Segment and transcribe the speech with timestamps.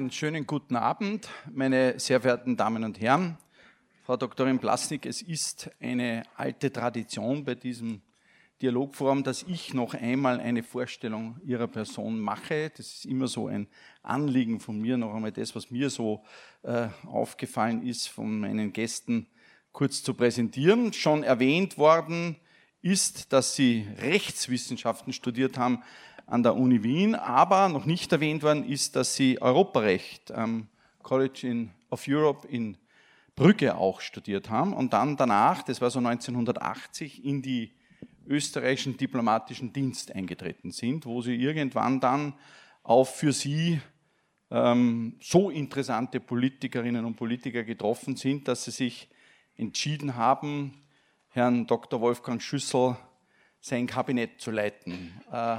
[0.00, 3.36] Einen schönen guten Abend, meine sehr verehrten Damen und Herren.
[4.02, 8.00] Frau Doktorin Plasnik, es ist eine alte Tradition bei diesem
[8.62, 12.70] Dialogforum, dass ich noch einmal eine Vorstellung Ihrer Person mache.
[12.74, 13.68] Das ist immer so ein
[14.02, 16.24] Anliegen von mir, noch einmal das, was mir so
[16.62, 19.26] äh, aufgefallen ist, von meinen Gästen
[19.70, 20.94] kurz zu präsentieren.
[20.94, 22.36] Schon erwähnt worden
[22.80, 25.82] ist, dass Sie Rechtswissenschaften studiert haben
[26.30, 30.68] an der Uni Wien, aber noch nicht erwähnt worden ist, dass Sie Europarecht am
[31.02, 32.76] College in, of Europe in
[33.34, 37.72] Brügge auch studiert haben und dann danach, das war so 1980, in die
[38.26, 42.34] österreichischen diplomatischen Dienst eingetreten sind, wo sie irgendwann dann
[42.82, 43.80] auf für sie
[44.50, 49.08] ähm, so interessante Politikerinnen und Politiker getroffen sind, dass sie sich
[49.56, 50.74] entschieden haben,
[51.28, 52.00] Herrn Dr.
[52.00, 52.96] Wolfgang Schüssel
[53.60, 55.12] sein Kabinett zu leiten.
[55.32, 55.58] Äh,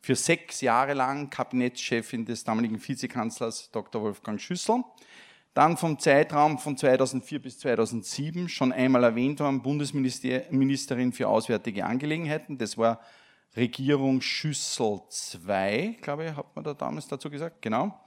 [0.00, 4.02] für sechs Jahre lang Kabinettschefin des damaligen Vizekanzlers Dr.
[4.02, 4.82] Wolfgang Schüssel.
[5.54, 12.56] Dann vom Zeitraum von 2004 bis 2007 schon einmal erwähnt worden, Bundesministerin für Auswärtige Angelegenheiten.
[12.56, 13.00] Das war
[13.56, 15.00] Regierung Schüssel
[15.34, 18.00] II, glaube ich, hat man da damals dazu gesagt, genau.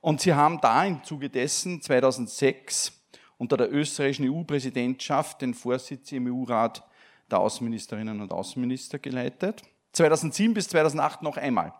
[0.00, 2.92] Und sie haben da im Zuge dessen 2006
[3.38, 6.82] unter der österreichischen EU-Präsidentschaft den Vorsitz im EU-Rat
[7.30, 9.62] der Außenministerinnen und Außenminister geleitet.
[9.92, 11.72] 2007 bis 2008 noch einmal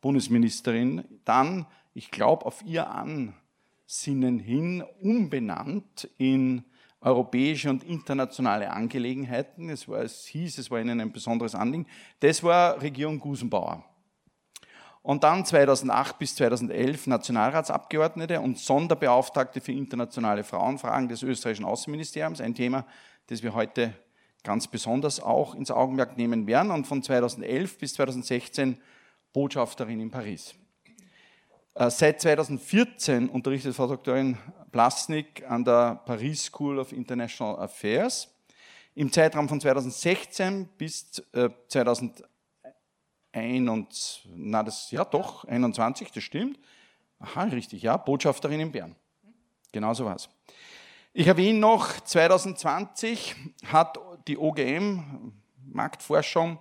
[0.00, 6.64] Bundesministerin, dann, ich glaube, auf ihr Ansinnen hin umbenannt in
[7.00, 9.68] europäische und internationale Angelegenheiten.
[9.68, 11.86] Es, war, es hieß, es war ihnen ein besonderes Anliegen.
[12.20, 13.84] Das war Regierung Gusenbauer.
[15.02, 22.40] Und dann 2008 bis 2011 Nationalratsabgeordnete und Sonderbeauftragte für internationale Frauenfragen des österreichischen Außenministeriums.
[22.40, 22.86] Ein Thema,
[23.26, 23.94] das wir heute
[24.44, 26.70] ganz besonders auch ins Augenmerk nehmen werden.
[26.70, 28.80] Und von 2011 bis 2016
[29.32, 30.54] Botschafterin in Paris.
[31.74, 34.38] Äh, seit 2014 unterrichtet Frau Doktorin
[34.70, 38.28] Plasnik an der Paris School of International Affairs.
[38.94, 41.20] Im Zeitraum von 2016 bis
[41.68, 42.24] 2021,
[43.32, 46.60] äh, na das, ja doch, 21, das stimmt.
[47.18, 48.94] Aha, richtig, ja, Botschafterin in Bern.
[49.72, 50.28] Genau so war es.
[51.12, 53.34] Ich erwähne noch, 2020
[53.66, 55.32] hat die OGM,
[55.66, 56.58] Marktforschung,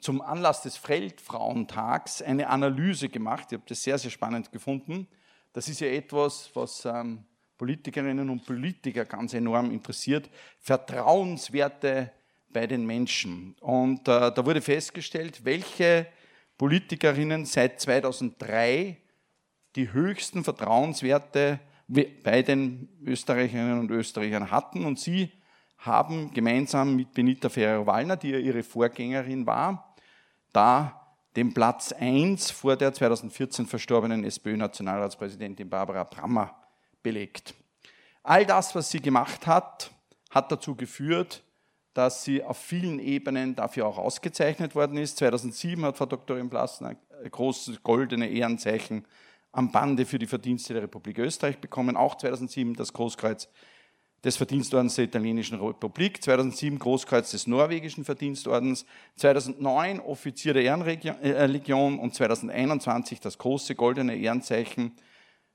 [0.00, 3.48] zum Anlass des Feldfrauentags eine Analyse gemacht.
[3.50, 5.06] Ich habe das sehr, sehr spannend gefunden.
[5.52, 7.24] Das ist ja etwas, was ähm,
[7.58, 10.30] Politikerinnen und Politiker ganz enorm interessiert.
[10.58, 12.10] Vertrauenswerte
[12.48, 13.54] bei den Menschen.
[13.60, 16.06] Und äh, da wurde festgestellt, welche
[16.56, 18.96] Politikerinnen seit 2003
[19.76, 24.84] die höchsten Vertrauenswerte bei den Österreicherinnen und Österreichern hatten.
[24.84, 25.30] Und sie
[25.84, 29.94] haben gemeinsam mit Benita Ferrero-Wallner, die ja ihre Vorgängerin war,
[30.52, 31.00] da
[31.36, 36.54] den Platz 1 vor der 2014 verstorbenen SPÖ-Nationalratspräsidentin Barbara Brammer
[37.02, 37.54] belegt.
[38.22, 39.90] All das, was sie gemacht hat,
[40.30, 41.42] hat dazu geführt,
[41.92, 45.18] dass sie auf vielen Ebenen dafür auch ausgezeichnet worden ist.
[45.18, 46.36] 2007 hat Frau Dr.
[46.48, 49.04] Plassner ein großes goldene Ehrenzeichen
[49.52, 51.96] am Bande für die Verdienste der Republik Österreich bekommen.
[51.96, 53.48] Auch 2007 das Großkreuz
[54.24, 58.86] des Verdienstordens der Italienischen Republik, 2007 Großkreuz des Norwegischen Verdienstordens,
[59.16, 64.92] 2009 Offizier der Ehrenlegion und 2021 das große goldene Ehrenzeichen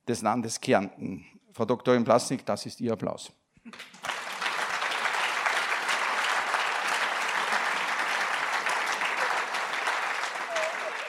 [0.08, 1.26] des Landes Kärnten.
[1.52, 3.32] Frau Doktorin Plasnik, das ist Ihr Applaus.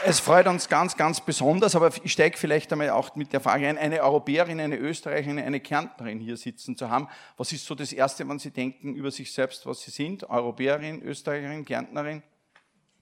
[0.02, 3.68] Es freut uns ganz, ganz besonders, aber ich steige vielleicht einmal auch mit der Frage
[3.68, 7.06] ein, eine Europäerin, eine Österreicherin, eine Kärntnerin hier sitzen zu haben.
[7.36, 10.24] Was ist so das Erste, wenn Sie denken über sich selbst, was Sie sind?
[10.30, 12.22] Europäerin, Österreicherin, Kärntnerin?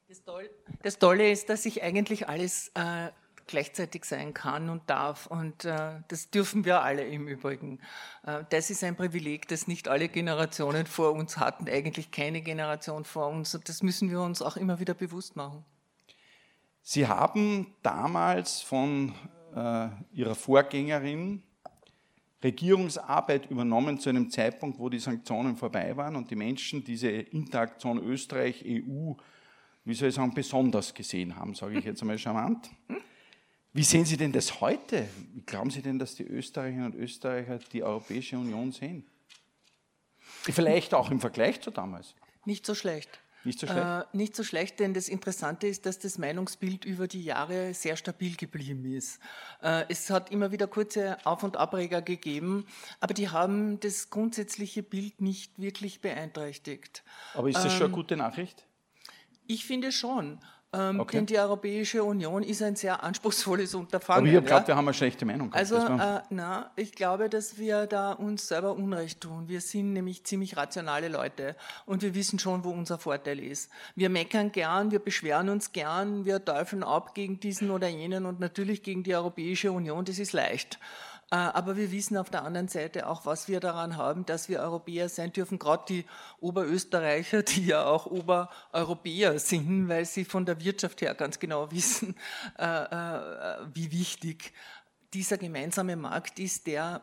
[0.08, 0.50] Das, Toll,
[0.82, 3.10] das Tolle ist, dass ich eigentlich alles äh,
[3.46, 5.28] gleichzeitig sein kann und darf.
[5.28, 7.80] Und äh, das dürfen wir alle im Übrigen.
[8.26, 13.04] Äh, das ist ein Privileg, das nicht alle Generationen vor uns hatten, eigentlich keine Generation
[13.04, 13.54] vor uns.
[13.54, 15.64] Und das müssen wir uns auch immer wieder bewusst machen.
[16.90, 19.14] Sie haben damals von
[19.54, 21.42] äh, Ihrer Vorgängerin
[22.42, 27.98] Regierungsarbeit übernommen zu einem Zeitpunkt, wo die Sanktionen vorbei waren und die Menschen diese Interaktion
[27.98, 29.12] Österreich-EU,
[29.84, 32.70] wie soll ich sagen, besonders gesehen haben, sage ich jetzt einmal charmant.
[33.74, 35.10] Wie sehen Sie denn das heute?
[35.34, 39.04] Wie glauben Sie denn, dass die Österreicherinnen und Österreicher die Europäische Union sehen?
[40.20, 42.14] Vielleicht auch im Vergleich zu damals.
[42.46, 43.20] Nicht so schlecht.
[43.44, 43.86] Nicht so schlecht?
[43.86, 47.96] Äh, nicht so schlecht, denn das Interessante ist, dass das Meinungsbild über die Jahre sehr
[47.96, 49.20] stabil geblieben ist.
[49.62, 52.66] Äh, es hat immer wieder kurze Auf- und Abreger gegeben,
[53.00, 57.04] aber die haben das grundsätzliche Bild nicht wirklich beeinträchtigt.
[57.34, 58.66] Aber ist das ähm, schon eine ähm, gute Nachricht?
[59.46, 60.40] Ich finde schon.
[60.74, 61.16] Ähm, okay.
[61.16, 64.28] Denn die Europäische Union ist ein sehr anspruchsvolles Unterfangen.
[64.28, 64.68] Aber ich glaube, ja.
[64.68, 65.50] wir haben eine schlechte Meinung.
[65.54, 69.48] Also, äh, na, ich glaube, dass wir da uns selber Unrecht tun.
[69.48, 71.56] Wir sind nämlich ziemlich rationale Leute
[71.86, 73.70] und wir wissen schon, wo unser Vorteil ist.
[73.94, 78.38] Wir meckern gern, wir beschweren uns gern, wir teufeln ab gegen diesen oder jenen und
[78.38, 80.04] natürlich gegen die Europäische Union.
[80.04, 80.78] Das ist leicht.
[81.30, 84.60] Äh, aber wir wissen auf der anderen Seite auch, was wir daran haben, dass wir
[84.60, 85.58] Europäer sein dürfen.
[85.58, 86.04] Gerade die
[86.40, 92.16] Oberösterreicher, die ja auch Obereuropäer sind, weil sie von der Wirtschaft her ganz genau wissen,
[92.58, 94.52] äh, äh, wie wichtig
[95.12, 97.02] dieser gemeinsame Markt ist, der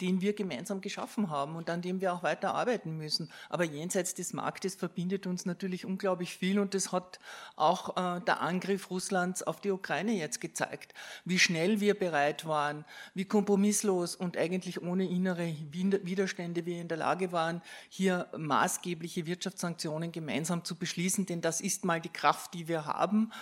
[0.00, 3.30] den wir gemeinsam geschaffen haben und an dem wir auch weiter arbeiten müssen.
[3.48, 7.18] Aber jenseits des Marktes verbindet uns natürlich unglaublich viel und das hat
[7.56, 10.94] auch äh, der Angriff Russlands auf die Ukraine jetzt gezeigt,
[11.24, 12.84] wie schnell wir bereit waren,
[13.14, 20.12] wie kompromisslos und eigentlich ohne innere Widerstände wir in der Lage waren, hier maßgebliche Wirtschaftssanktionen
[20.12, 23.32] gemeinsam zu beschließen, denn das ist mal die Kraft, die wir haben.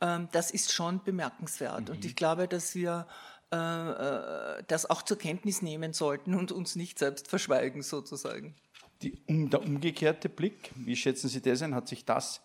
[0.00, 1.96] Ähm, das ist schon bemerkenswert mhm.
[1.96, 3.06] und ich glaube, dass wir
[3.50, 8.54] das auch zur Kenntnis nehmen sollten und uns nicht selbst verschweigen, sozusagen.
[9.02, 11.74] Die, um, der umgekehrte Blick, wie schätzen Sie das ein?
[11.74, 12.42] Hat sich das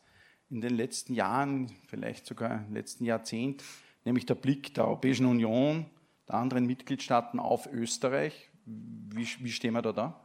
[0.50, 3.64] in den letzten Jahren, vielleicht sogar im letzten Jahrzehnt,
[4.06, 5.88] nämlich der Blick der Europäischen Union,
[6.28, 10.24] der anderen Mitgliedstaaten auf Österreich, wie, wie stehen wir da da?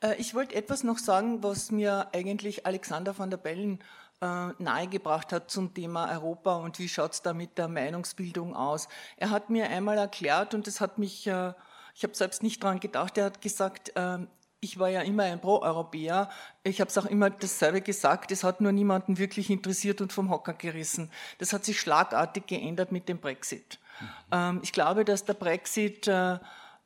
[0.00, 3.84] Äh, ich wollte etwas noch sagen, was mir eigentlich Alexander van der Bellen äh,
[4.20, 8.88] nahegebracht hat zum Thema Europa und wie schaut es da mit der Meinungsbildung aus.
[9.16, 11.52] Er hat mir einmal erklärt und das hat mich, äh,
[11.94, 14.18] ich habe selbst nicht dran gedacht, er hat gesagt, äh,
[14.60, 16.28] ich war ja immer ein Pro-Europäer.
[16.64, 18.32] Ich habe es auch immer dasselbe gesagt.
[18.32, 21.10] Es hat nur niemanden wirklich interessiert und vom Hocker gerissen.
[21.38, 23.78] Das hat sich schlagartig geändert mit dem Brexit.
[24.00, 24.06] Mhm.
[24.32, 26.38] Ähm, ich glaube, dass der Brexit äh,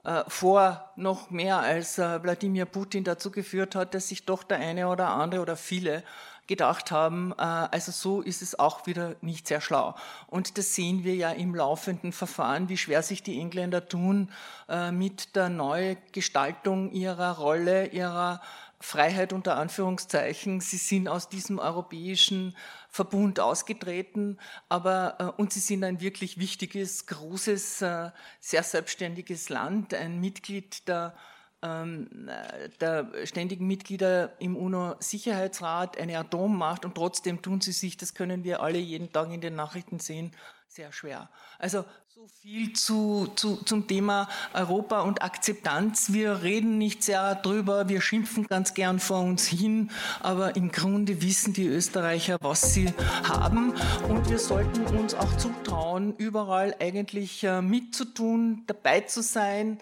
[0.05, 4.59] äh, vor noch mehr als äh, Wladimir Putin dazu geführt hat, dass sich doch der
[4.59, 6.03] eine oder andere oder viele
[6.47, 9.95] gedacht haben, äh, also so ist es auch wieder nicht sehr schlau.
[10.27, 14.31] Und das sehen wir ja im laufenden Verfahren, wie schwer sich die Engländer tun
[14.69, 18.41] äh, mit der Neugestaltung ihrer Rolle, ihrer
[18.81, 20.61] Freiheit unter Anführungszeichen.
[20.61, 22.57] Sie sind aus diesem europäischen
[22.89, 24.39] Verbund ausgetreten,
[24.69, 31.15] aber äh, und sie sind ein wirklich wichtiges, großes, sehr selbstständiges Land, ein Mitglied der
[31.63, 38.63] der ständigen Mitglieder im UNO-Sicherheitsrat eine Atommacht und trotzdem tun sie sich, das können wir
[38.63, 40.33] alle jeden Tag in den Nachrichten sehen,
[40.67, 41.29] sehr schwer.
[41.59, 46.13] Also so viel zu, zu, zum Thema Europa und Akzeptanz.
[46.13, 51.23] Wir reden nicht sehr drüber, wir schimpfen ganz gern vor uns hin, aber im Grunde
[51.23, 52.93] wissen die Österreicher, was sie
[53.25, 53.75] haben
[54.09, 59.79] und wir sollten uns auch zutrauen, überall eigentlich äh, mitzutun, dabei zu sein,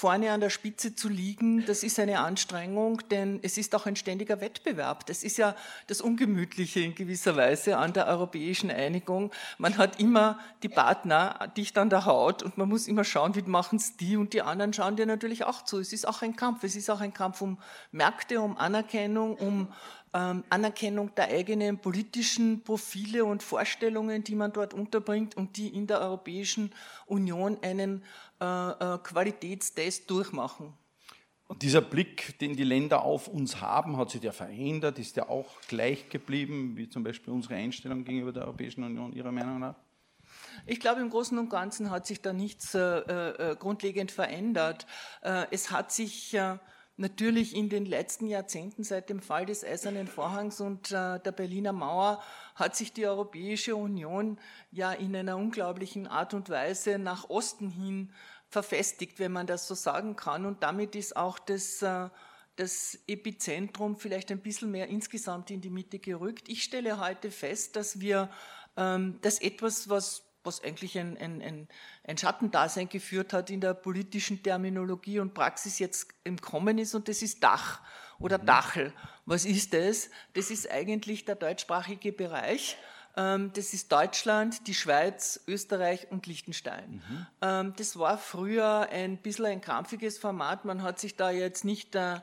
[0.00, 3.96] vorne an der Spitze zu liegen, das ist eine Anstrengung, denn es ist auch ein
[3.96, 5.04] ständiger Wettbewerb.
[5.06, 5.54] Das ist ja
[5.88, 9.30] das Ungemütliche in gewisser Weise an der europäischen Einigung.
[9.58, 13.42] Man hat immer die Partner dicht an der Haut und man muss immer schauen, wie
[13.42, 15.78] machen es die und die anderen schauen dir natürlich auch zu.
[15.78, 16.64] Es ist auch ein Kampf.
[16.64, 17.58] Es ist auch ein Kampf um
[17.92, 19.68] Märkte, um Anerkennung, um
[20.12, 25.86] ähm, Anerkennung der eigenen politischen Profile und Vorstellungen, die man dort unterbringt und die in
[25.86, 26.72] der Europäischen
[27.06, 28.02] Union einen
[28.40, 30.74] äh, äh, Qualitätstest durchmachen.
[31.46, 35.00] Und dieser Blick, den die Länder auf uns haben, hat sich der verändert?
[35.00, 39.32] Ist der auch gleich geblieben, wie zum Beispiel unsere Einstellung gegenüber der Europäischen Union, Ihrer
[39.32, 39.74] Meinung nach?
[40.66, 44.86] Ich glaube, im Großen und Ganzen hat sich da nichts äh, äh, grundlegend verändert.
[45.22, 46.36] Äh, es hat sich
[47.00, 51.72] natürlich in den letzten Jahrzehnten seit dem Fall des Eisernen Vorhangs und äh, der Berliner
[51.72, 52.22] Mauer
[52.54, 54.38] hat sich die Europäische Union
[54.70, 58.12] ja in einer unglaublichen Art und Weise nach Osten hin
[58.48, 60.44] verfestigt, wenn man das so sagen kann.
[60.44, 62.08] Und damit ist auch das, äh,
[62.56, 66.48] das Epizentrum vielleicht ein bisschen mehr insgesamt in die Mitte gerückt.
[66.48, 68.30] Ich stelle heute fest, dass wir
[68.76, 71.68] ähm, das etwas, was was eigentlich ein, ein, ein,
[72.04, 77.08] ein Schattendasein geführt hat in der politischen Terminologie und Praxis jetzt im Kommen ist und
[77.08, 77.80] das ist Dach
[78.18, 78.46] oder mhm.
[78.46, 78.92] Dachel.
[79.26, 80.10] Was ist das?
[80.34, 82.76] Das ist eigentlich der deutschsprachige Bereich.
[83.16, 87.02] Ähm, das ist Deutschland, die Schweiz, Österreich und Liechtenstein.
[87.08, 87.26] Mhm.
[87.42, 90.64] Ähm, das war früher ein bisschen ein krampfiges Format.
[90.64, 92.20] Man hat sich da jetzt nicht äh,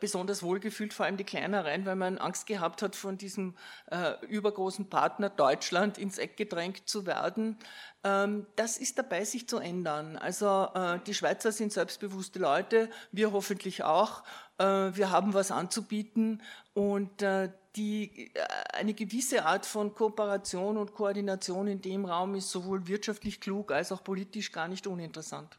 [0.00, 3.54] besonders wohlgefühlt, vor allem die kleineren, weil man Angst gehabt hat, von diesem
[3.90, 7.56] äh, übergroßen Partner Deutschland ins Eck gedrängt zu werden.
[8.02, 10.16] Ähm, das ist dabei, sich zu ändern.
[10.16, 14.22] Also äh, die Schweizer sind selbstbewusste Leute, wir hoffentlich auch.
[14.58, 16.42] Äh, wir haben was anzubieten
[16.74, 18.40] und äh, die, äh,
[18.74, 23.90] eine gewisse Art von Kooperation und Koordination in dem Raum ist sowohl wirtschaftlich klug als
[23.92, 25.58] auch politisch gar nicht uninteressant.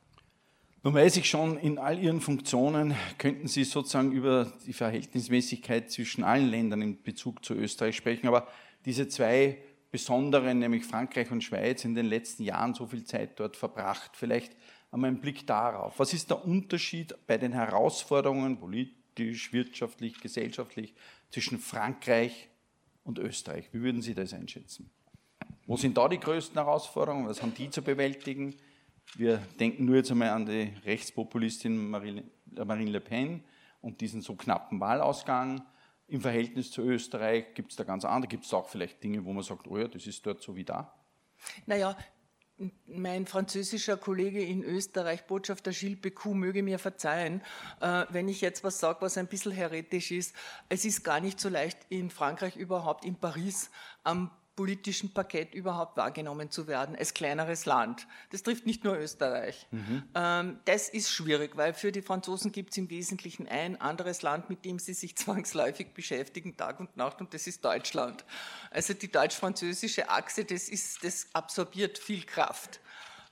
[0.85, 6.23] Nun weiß ich schon, in all Ihren Funktionen könnten Sie sozusagen über die Verhältnismäßigkeit zwischen
[6.23, 8.47] allen Ländern in Bezug zu Österreich sprechen, aber
[8.85, 9.57] diese zwei
[9.89, 14.11] besonderen, nämlich Frankreich und Schweiz, in den letzten Jahren so viel Zeit dort verbracht.
[14.13, 14.55] Vielleicht
[14.91, 15.97] einmal einen Blick darauf.
[15.97, 20.93] Was ist der Unterschied bei den Herausforderungen, politisch, wirtschaftlich, gesellschaftlich,
[21.31, 22.47] zwischen Frankreich
[23.03, 23.69] und Österreich?
[23.71, 24.91] Wie würden Sie das einschätzen?
[25.65, 27.27] Wo sind da die größten Herausforderungen?
[27.27, 28.53] Was haben die zu bewältigen?
[29.15, 33.43] Wir denken nur jetzt einmal an die Rechtspopulistin Marine, Marine Le Pen
[33.81, 35.61] und diesen so knappen Wahlausgang.
[36.07, 39.33] Im Verhältnis zu Österreich gibt es da ganz andere, gibt es auch vielleicht Dinge, wo
[39.33, 40.93] man sagt, oh ja, das ist dort so wie da?
[41.65, 41.97] Naja,
[42.85, 47.41] mein französischer Kollege in Österreich, Botschafter Gilles Becou, möge mir verzeihen,
[47.81, 50.33] äh, wenn ich jetzt was sage, was ein bisschen heretisch ist.
[50.69, 53.69] Es ist gar nicht so leicht, in Frankreich überhaupt, in Paris,
[54.03, 58.07] am politischen Parkett überhaupt wahrgenommen zu werden als kleineres Land.
[58.31, 59.67] Das trifft nicht nur Österreich.
[59.71, 60.03] Mhm.
[60.15, 64.49] Ähm, das ist schwierig, weil für die Franzosen gibt es im Wesentlichen ein anderes Land,
[64.49, 68.23] mit dem sie sich zwangsläufig beschäftigen, Tag und Nacht, und das ist Deutschland.
[68.71, 72.79] Also die deutsch-französische Achse, das, ist, das absorbiert viel Kraft.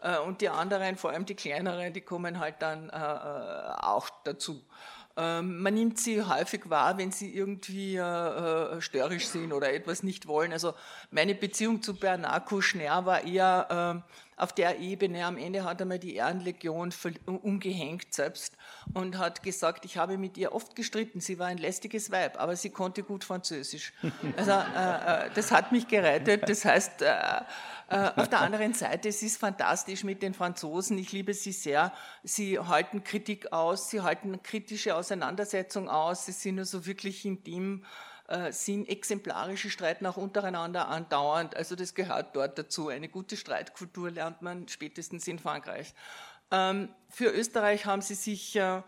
[0.02, 4.10] Äh, und die anderen, vor allem die kleineren, die kommen halt dann äh, äh auch
[4.24, 4.62] dazu.
[5.16, 10.02] Ähm, man nimmt sie häufig wahr, wenn sie irgendwie äh, äh, störrisch sind oder etwas
[10.02, 10.52] nicht wollen.
[10.52, 10.74] Also
[11.12, 15.26] meine Beziehung zu Bernard Kouchner war eher äh, auf der Ebene.
[15.26, 16.94] Am Ende hat er mir die Ehrenlegion
[17.26, 18.58] umgehängt selbst
[18.94, 21.22] und hat gesagt, ich habe mit ihr oft gestritten.
[21.22, 23.94] Sie war ein lästiges Weib, aber sie konnte gut Französisch.
[24.36, 26.50] Also äh, äh das hat mich gerettet.
[26.50, 27.14] Das heißt, äh,
[27.90, 30.98] äh, auf der anderen Seite, es ist fantastisch mit den Franzosen.
[30.98, 31.94] Ich liebe sie sehr.
[32.24, 36.26] Sie halten Kritik aus, sie halten kritische Auseinandersetzung aus.
[36.26, 38.13] Sie sind also wirklich in dem äh,
[38.52, 41.56] Sinn exemplarische Streiten auch untereinander andauernd.
[41.56, 42.90] Also das gehört dort dazu.
[42.90, 45.94] Eine gute Streitkultur lernt man spätestens in Frankreich.
[46.52, 48.82] Ähm, für Österreich haben sie sich äh,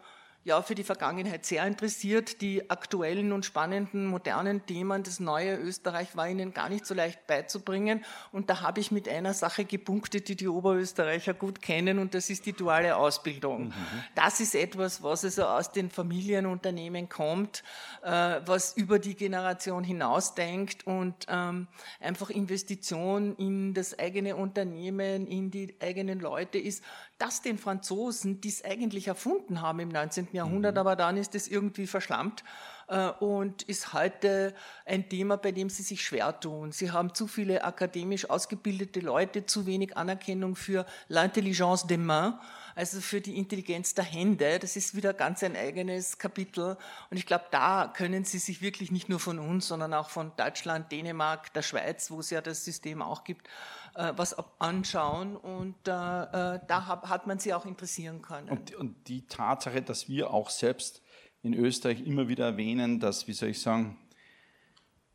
[0.45, 2.39] ja für die Vergangenheit sehr interessiert.
[2.41, 7.25] Die aktuellen und spannenden, modernen Themen, das neue Österreich war ihnen gar nicht so leicht
[7.25, 8.05] beizubringen.
[8.31, 12.29] Und da habe ich mit einer Sache gepunktet, die die Oberösterreicher gut kennen, und das
[12.29, 13.69] ist die duale Ausbildung.
[13.69, 13.73] Mhm.
[14.13, 17.63] Das ist etwas, was also aus den Familienunternehmen kommt,
[18.03, 21.67] äh, was über die Generation hinausdenkt und ähm,
[21.99, 26.83] einfach Investition in das eigene Unternehmen, in die eigenen Leute ist,
[27.17, 30.34] das den Franzosen, die es eigentlich erfunden haben im 19.
[30.35, 30.79] Jahrhundert, mhm.
[30.79, 32.43] aber dann ist es irgendwie verschlammt
[32.87, 34.53] äh, und ist heute
[34.85, 36.71] ein Thema, bei dem sie sich schwer tun.
[36.71, 42.35] Sie haben zu viele akademisch ausgebildete Leute, zu wenig Anerkennung für l'intelligence des mains,
[42.75, 44.59] also für die Intelligenz der Hände.
[44.59, 46.77] Das ist wieder ganz ein eigenes Kapitel.
[47.09, 50.33] Und ich glaube, da können Sie sich wirklich nicht nur von uns, sondern auch von
[50.35, 53.47] Deutschland, Dänemark, der Schweiz, wo es ja das System auch gibt,
[53.95, 55.37] äh, was anschauen.
[55.37, 58.49] Und äh, da hat man sie auch interessieren können.
[58.49, 61.01] Und, und die Tatsache, dass wir auch selbst
[61.41, 63.97] in Österreich immer wieder erwähnen, dass, wie soll ich sagen,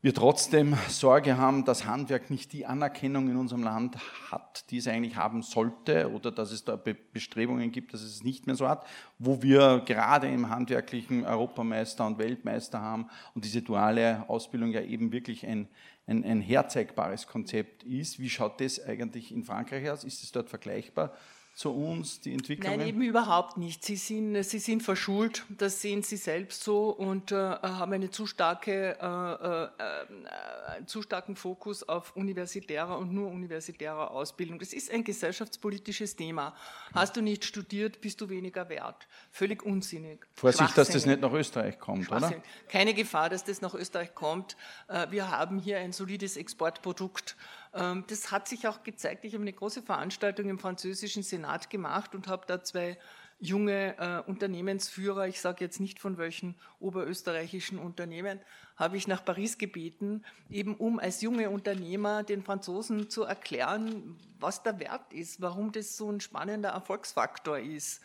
[0.03, 3.99] wir trotzdem Sorge haben, dass Handwerk nicht die Anerkennung in unserem Land
[4.31, 8.47] hat, die es eigentlich haben sollte, oder dass es da Bestrebungen gibt, dass es nicht
[8.47, 8.87] mehr so hat,
[9.19, 15.13] wo wir gerade im handwerklichen Europameister und Weltmeister haben und diese duale Ausbildung ja eben
[15.13, 15.69] wirklich ein,
[16.07, 18.19] ein, ein herzeigbares Konzept ist.
[18.19, 20.05] Wie schaut das eigentlich in Frankreich aus?
[20.05, 21.13] Ist es dort vergleichbar?
[21.55, 22.79] Zu uns, die Entwicklungen?
[22.79, 23.85] Nein, eben überhaupt nicht.
[23.85, 28.27] Sie sind, sie sind verschult, das sehen Sie selbst so und äh, haben eine zu
[28.27, 34.59] starke, äh, äh, einen zu starken Fokus auf universitärer und nur universitärer Ausbildung.
[34.59, 36.55] Das ist ein gesellschaftspolitisches Thema.
[36.95, 39.07] Hast du nicht studiert, bist du weniger wert.
[39.31, 40.27] Völlig unsinnig.
[40.35, 42.33] Vorsicht, dass das nicht nach Österreich kommt, oder?
[42.69, 44.57] Keine Gefahr, dass das nach Österreich kommt.
[44.89, 47.37] Äh, wir haben hier ein solides Exportprodukt
[47.73, 49.25] das hat sich auch gezeigt.
[49.25, 52.99] Ich habe eine große Veranstaltung im französischen Senat gemacht und habe da zwei
[53.41, 58.39] junge äh, Unternehmensführer, ich sage jetzt nicht von welchen oberösterreichischen Unternehmen,
[58.77, 64.63] habe ich nach Paris gebeten, eben um als junge Unternehmer den Franzosen zu erklären, was
[64.63, 68.03] der Wert ist, warum das so ein spannender Erfolgsfaktor ist.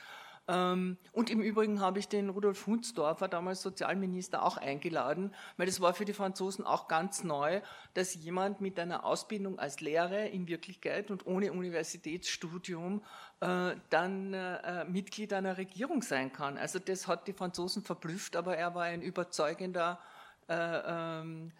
[0.47, 5.81] Ähm, und im Übrigen habe ich den Rudolf Hunsdorfer, damals Sozialminister, auch eingeladen, weil das
[5.81, 7.61] war für die Franzosen auch ganz neu,
[7.95, 13.03] dass jemand mit einer Ausbildung als Lehrer in Wirklichkeit und ohne Universitätsstudium
[13.39, 16.57] äh, dann äh, Mitglied einer Regierung sein kann.
[16.57, 19.99] Also das hat die Franzosen verblüfft, aber er war ein überzeugender
[20.47, 21.51] äh, ähm,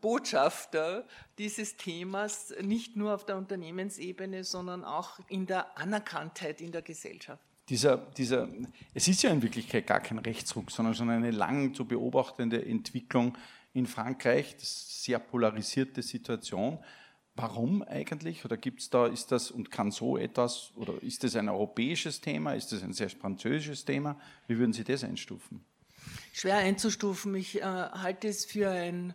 [0.00, 6.80] Botschafter dieses Themas, nicht nur auf der Unternehmensebene, sondern auch in der Anerkanntheit in der
[6.80, 8.48] Gesellschaft dieser, dieser,
[8.94, 13.36] es ist ja in Wirklichkeit gar kein Rechtsruck, sondern schon eine lang zu beobachtende Entwicklung
[13.72, 16.78] in Frankreich, das sehr polarisierte Situation.
[17.34, 18.44] Warum eigentlich?
[18.44, 22.20] Oder gibt es da, ist das und kann so etwas, oder ist das ein europäisches
[22.20, 22.52] Thema?
[22.52, 24.20] Ist das ein sehr französisches Thema?
[24.48, 25.64] Wie würden Sie das einstufen?
[26.34, 27.34] Schwer einzustufen.
[27.34, 29.14] Ich äh, halte es für ein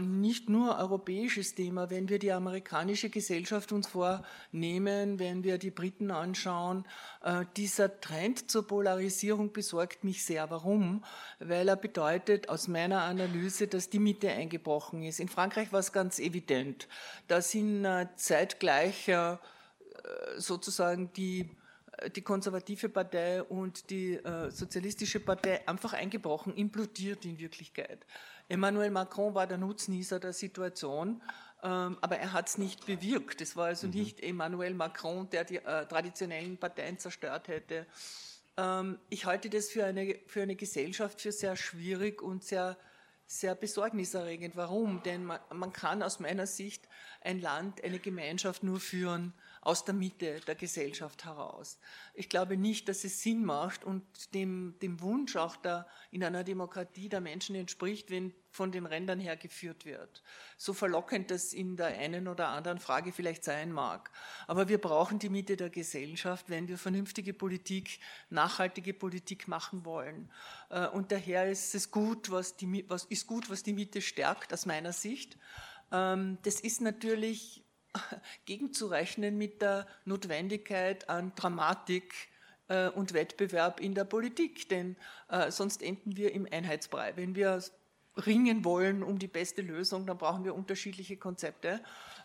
[0.00, 1.90] nicht nur europäisches Thema.
[1.90, 6.84] Wenn wir die amerikanische Gesellschaft uns vornehmen, wenn wir die Briten anschauen,
[7.22, 10.50] äh, dieser Trend zur Polarisierung besorgt mich sehr.
[10.50, 11.04] Warum?
[11.38, 15.20] Weil er bedeutet aus meiner Analyse, dass die Mitte eingebrochen ist.
[15.20, 16.88] In Frankreich war es ganz evident.
[17.28, 19.10] Da sind äh, zeitgleich
[20.38, 21.50] sozusagen die
[22.16, 28.06] die konservative Partei und die äh, sozialistische Partei einfach eingebrochen, implodiert in Wirklichkeit.
[28.50, 31.22] Emmanuel Macron war der Nutznießer der Situation,
[31.62, 33.40] ähm, aber er hat es nicht bewirkt.
[33.40, 33.92] Es war also mhm.
[33.94, 37.86] nicht Emmanuel Macron, der die äh, traditionellen Parteien zerstört hätte.
[38.56, 42.76] Ähm, ich halte das für eine, für eine Gesellschaft für sehr schwierig und sehr,
[43.26, 44.56] sehr besorgniserregend.
[44.56, 45.02] Warum?
[45.04, 46.88] Denn man, man kann aus meiner Sicht
[47.20, 51.78] ein Land, eine Gemeinschaft nur führen, aus der Mitte der Gesellschaft heraus.
[52.14, 54.02] Ich glaube nicht, dass es Sinn macht und
[54.34, 59.20] dem, dem Wunsch auch der, in einer Demokratie der Menschen entspricht, wenn von den Rändern
[59.20, 60.22] her geführt wird.
[60.56, 64.10] So verlockend das in der einen oder anderen Frage vielleicht sein mag.
[64.46, 70.30] Aber wir brauchen die Mitte der Gesellschaft, wenn wir vernünftige Politik, nachhaltige Politik machen wollen.
[70.70, 74.52] Äh, und daher ist es gut, was die, was, ist gut, was die Mitte stärkt,
[74.52, 75.36] aus meiner Sicht.
[75.92, 77.62] Ähm, das ist natürlich
[78.44, 82.14] gegenzurechnen mit der Notwendigkeit an Dramatik
[82.68, 84.96] äh, und Wettbewerb in der Politik, denn
[85.28, 87.16] äh, sonst enden wir im Einheitsbrei.
[87.16, 87.62] Wenn wir
[88.26, 91.80] ringen wollen um die beste Lösung, dann brauchen wir unterschiedliche Konzepte.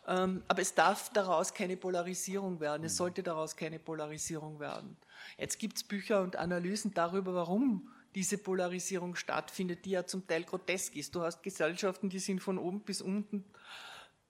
[0.07, 2.83] Ähm, aber es darf daraus keine Polarisierung werden.
[2.83, 4.97] Es sollte daraus keine Polarisierung werden.
[5.37, 10.43] Jetzt gibt es Bücher und Analysen darüber, warum diese Polarisierung stattfindet, die ja zum Teil
[10.43, 11.15] grotesk ist.
[11.15, 13.43] Du hast Gesellschaften, die sind von oben bis unten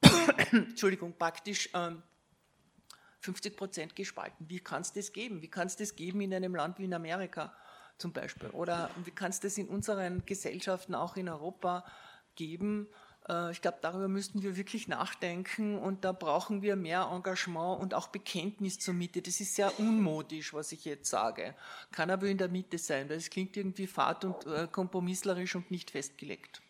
[0.52, 2.04] Entschuldigung, praktisch ähm,
[3.20, 4.50] 50 Prozent gespalten.
[4.50, 5.42] Wie kann es das geben?
[5.42, 7.54] Wie kann es das geben in einem Land wie in Amerika
[7.98, 8.50] zum Beispiel?
[8.50, 11.86] Oder wie kann es das in unseren Gesellschaften auch in Europa
[12.36, 12.88] geben?
[13.28, 17.94] Äh, ich glaube, darüber müssten wir wirklich nachdenken und da brauchen wir mehr Engagement und
[17.94, 19.22] auch Bekenntnis zur Mitte.
[19.22, 21.56] Das ist sehr unmodisch, was ich jetzt sage.
[21.92, 25.72] Kann aber in der Mitte sein, weil es klingt irgendwie fad und äh, kompromisslerisch und
[25.72, 26.62] nicht festgelegt.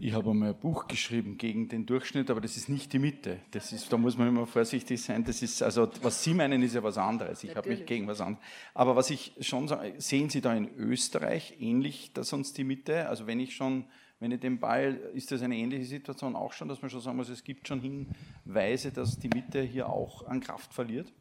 [0.00, 3.40] Ich habe einmal ein Buch geschrieben gegen den Durchschnitt, aber das ist nicht die Mitte.
[3.50, 5.24] Das ist, da muss man immer vorsichtig sein.
[5.24, 7.42] Das ist, also, was Sie meinen, ist ja was anderes.
[7.42, 8.44] Ich habe mich gegen was anderes.
[8.74, 13.08] Aber was ich schon sage, sehen Sie da in Österreich ähnlich, dass uns die Mitte,
[13.08, 13.86] also wenn ich schon,
[14.20, 17.16] wenn ich den Ball, ist das eine ähnliche Situation auch schon, dass man schon sagen
[17.16, 21.12] muss, es gibt schon Hinweise, dass die Mitte hier auch an Kraft verliert?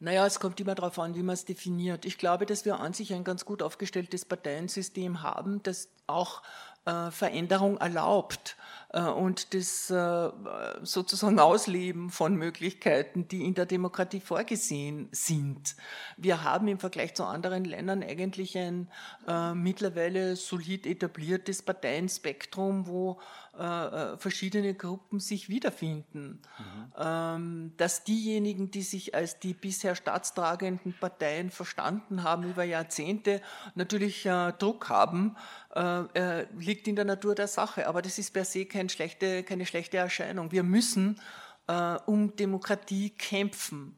[0.00, 2.04] Naja, es kommt immer darauf an, wie man es definiert.
[2.04, 6.42] Ich glaube, dass wir an sich ein ganz gut aufgestelltes Parteiensystem haben, das auch
[6.88, 8.56] äh, Veränderung erlaubt
[8.94, 10.30] äh, und das äh,
[10.80, 15.76] sozusagen Ausleben von Möglichkeiten, die in der Demokratie vorgesehen sind.
[16.16, 18.88] Wir haben im Vergleich zu anderen Ländern eigentlich ein
[19.54, 23.20] mittlerweile solid etabliertes Parteienspektrum, wo
[24.18, 26.40] verschiedene Gruppen sich wiederfinden.
[26.58, 26.92] Mhm.
[26.96, 33.42] Ähm, dass diejenigen, die sich als die bisher staatstragenden Parteien verstanden haben über Jahrzehnte,
[33.74, 34.22] natürlich
[34.58, 35.36] Druck haben,
[36.54, 39.66] liegt liegt in der Natur der Sache, aber das ist per se kein schlechte, keine
[39.66, 40.52] schlechte Erscheinung.
[40.52, 41.20] Wir müssen
[41.66, 43.96] äh, um Demokratie kämpfen.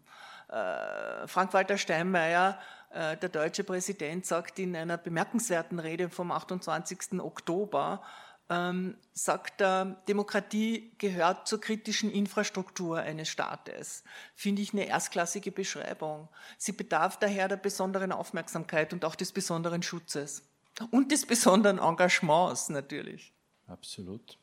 [0.49, 2.59] Äh, Frank-Walter Steinmeier,
[2.90, 7.20] äh, der deutsche Präsident, sagt in einer bemerkenswerten Rede vom 28.
[7.20, 8.03] Oktober,
[8.51, 14.03] ähm, sagt er, Demokratie gehört zur kritischen Infrastruktur eines Staates.
[14.35, 16.29] Finde ich eine erstklassige Beschreibung.
[16.59, 20.43] Sie bedarf daher der besonderen Aufmerksamkeit und auch des besonderen Schutzes.
[20.91, 23.33] Und des besonderen Engagements natürlich.
[23.69, 24.39] Absolut.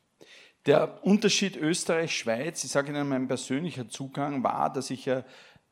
[0.64, 5.24] Der Unterschied Österreich-Schweiz, ich sage Ihnen, mein persönlicher Zugang war, dass ich ja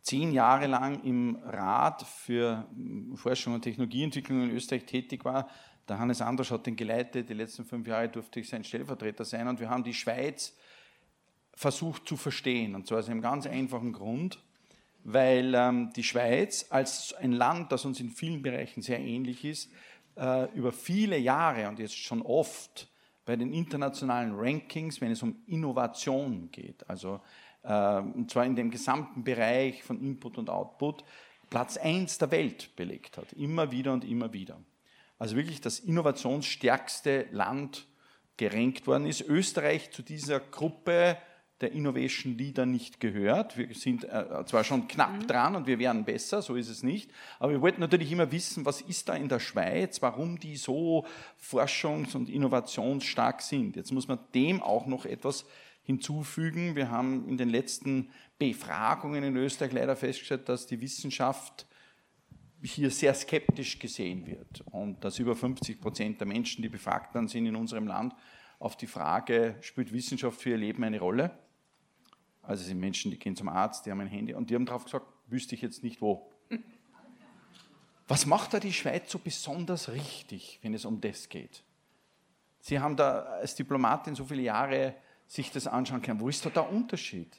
[0.03, 2.67] zehn Jahre lang im Rat für
[3.15, 5.49] Forschung und Technologieentwicklung in Österreich tätig war.
[5.89, 9.47] Der Hannes Anders hat den geleitet, die letzten fünf Jahre durfte ich sein Stellvertreter sein
[9.47, 10.57] und wir haben die Schweiz
[11.55, 12.75] versucht zu verstehen.
[12.75, 14.43] Und zwar aus einem ganz einfachen Grund,
[15.05, 19.71] weil ähm, die Schweiz als ein Land, das uns in vielen Bereichen sehr ähnlich ist,
[20.17, 22.89] äh, über viele Jahre und jetzt schon oft
[23.25, 27.21] bei den internationalen Rankings, wenn es um Innovation geht, also
[27.63, 31.05] äh, und zwar in dem gesamten Bereich von Input und Output,
[31.51, 34.59] Platz 1 der Welt belegt hat, immer wieder und immer wieder.
[35.19, 37.87] Also wirklich das innovationsstärkste Land
[38.37, 39.23] gerankt worden ist.
[39.23, 41.17] Österreich zu dieser Gruppe
[41.63, 43.57] der Innovation Leader nicht gehört.
[43.57, 45.27] Wir sind äh, zwar schon knapp mhm.
[45.27, 48.67] dran und wir werden besser, so ist es nicht, aber wir wollten natürlich immer wissen,
[48.67, 51.07] was ist da in der Schweiz, warum die so
[51.43, 53.77] forschungs- und innovationsstark sind.
[53.77, 55.47] Jetzt muss man dem auch noch etwas
[55.83, 56.77] hinzufügen.
[56.77, 61.67] Wir haben in den letzten Befragungen in Österreich leider festgestellt, dass die Wissenschaft
[62.73, 67.29] hier sehr skeptisch gesehen wird und dass über 50 Prozent der Menschen, die befragt worden
[67.29, 68.15] sind in unserem Land,
[68.59, 71.39] auf die Frage, spielt Wissenschaft für ihr Leben eine Rolle?
[72.43, 74.67] Also es sind Menschen, die gehen zum Arzt, die haben ein Handy und die haben
[74.67, 76.31] darauf gesagt, wüsste ich jetzt nicht wo.
[78.09, 81.65] Was macht da die Schweiz so besonders richtig, wenn es um das geht?
[82.61, 84.95] Sie haben da als Diplomatin so viele Jahre
[85.27, 86.21] sich das anschauen können.
[86.21, 87.37] Wo ist da der Unterschied?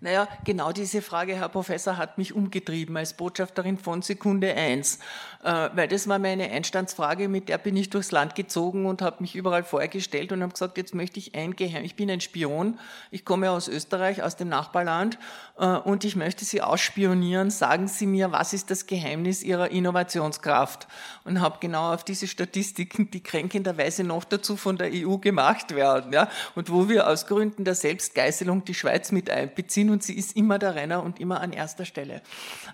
[0.00, 5.00] Naja, genau diese Frage, Herr Professor, hat mich umgetrieben als Botschafterin von Sekunde 1,
[5.42, 9.16] äh, weil das war meine Einstandsfrage, mit der bin ich durchs Land gezogen und habe
[9.20, 12.78] mich überall vorgestellt und habe gesagt, jetzt möchte ich ein Geheim, ich bin ein Spion,
[13.10, 15.18] ich komme aus Österreich, aus dem Nachbarland
[15.58, 20.86] äh, und ich möchte Sie ausspionieren, sagen Sie mir, was ist das Geheimnis Ihrer Innovationskraft?
[21.24, 26.12] Und habe genau auf diese Statistiken, die kränkenderweise noch dazu von der EU gemacht werden,
[26.12, 30.36] ja, und wo wir aus Gründen der Selbstgeißelung die Schweiz mit einbeziehen, und sie ist
[30.36, 32.22] immer der Renner und immer an erster Stelle.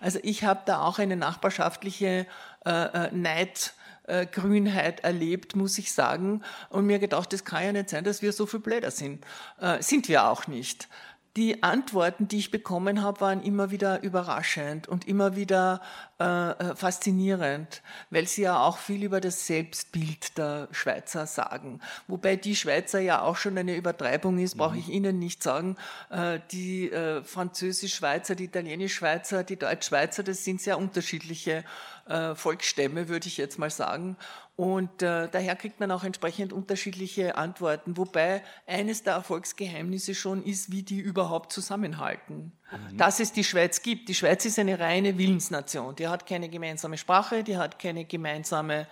[0.01, 2.27] Also ich habe da auch eine nachbarschaftliche
[2.65, 3.75] äh, äh Neid.
[4.07, 8.21] Äh, Grünheit erlebt, muss ich sagen, und mir gedacht, es kann ja nicht sein, dass
[8.21, 9.25] wir so viel blöder sind.
[9.59, 10.89] Äh, sind wir auch nicht
[11.37, 15.81] die Antworten, die ich bekommen habe, waren immer wieder überraschend und immer wieder
[16.21, 21.81] äh, äh, faszinierend, weil sie ja auch viel über das Selbstbild der Schweizer sagen.
[22.07, 24.95] Wobei die Schweizer ja auch schon eine Übertreibung ist, brauche ich mhm.
[24.95, 25.77] Ihnen nicht sagen.
[26.11, 31.65] Äh, die äh, Französisch-Schweizer, die Italienisch-Schweizer, die Deutsch-Schweizer, das sind sehr unterschiedliche
[32.07, 34.17] äh, Volksstämme, würde ich jetzt mal sagen.
[34.57, 40.71] Und äh, daher kriegt man auch entsprechend unterschiedliche Antworten, wobei eines der Erfolgsgeheimnisse schon ist,
[40.71, 42.53] wie die überhaupt zusammenhalten.
[42.71, 42.97] Mhm.
[42.97, 44.09] Dass es die Schweiz gibt.
[44.09, 45.97] Die Schweiz ist eine reine Willensnation.
[45.97, 48.87] Die hat keine gemeinsame Sprache, die hat keine gemeinsame,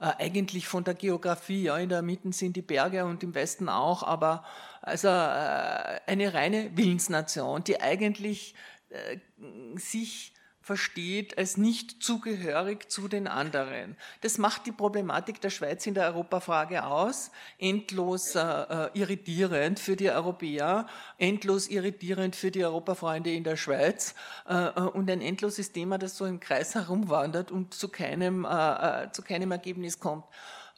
[0.00, 3.68] äh, eigentlich von der Geografie, ja, in der Mitte sind die Berge und im Westen
[3.68, 4.44] auch, aber
[4.82, 8.56] also äh, eine reine Willensnation, die eigentlich
[8.90, 9.18] äh,
[9.76, 10.33] sich
[10.64, 13.98] versteht als nicht zugehörig zu den anderen.
[14.22, 19.94] Das macht die Problematik der Schweiz in der Europafrage aus, endlos äh, äh, irritierend für
[19.94, 20.86] die Europäer,
[21.18, 24.14] endlos irritierend für die Europafreunde in der Schweiz
[24.48, 29.04] äh, äh und ein endloses Thema, das so im Kreis herumwandert und zu keinem, äh,
[29.04, 30.24] äh, zu keinem Ergebnis kommt.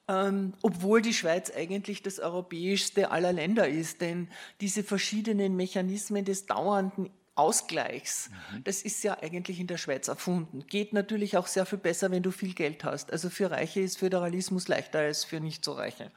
[0.09, 4.29] Ähm, obwohl die Schweiz eigentlich das europäischste aller Länder ist, denn
[4.61, 8.65] diese verschiedenen Mechanismen des dauernden Ausgleichs, mhm.
[8.65, 10.67] das ist ja eigentlich in der Schweiz erfunden.
[10.67, 13.13] Geht natürlich auch sehr viel besser, wenn du viel Geld hast.
[13.13, 16.11] Also für Reiche ist Föderalismus leichter als für nicht so Reiche,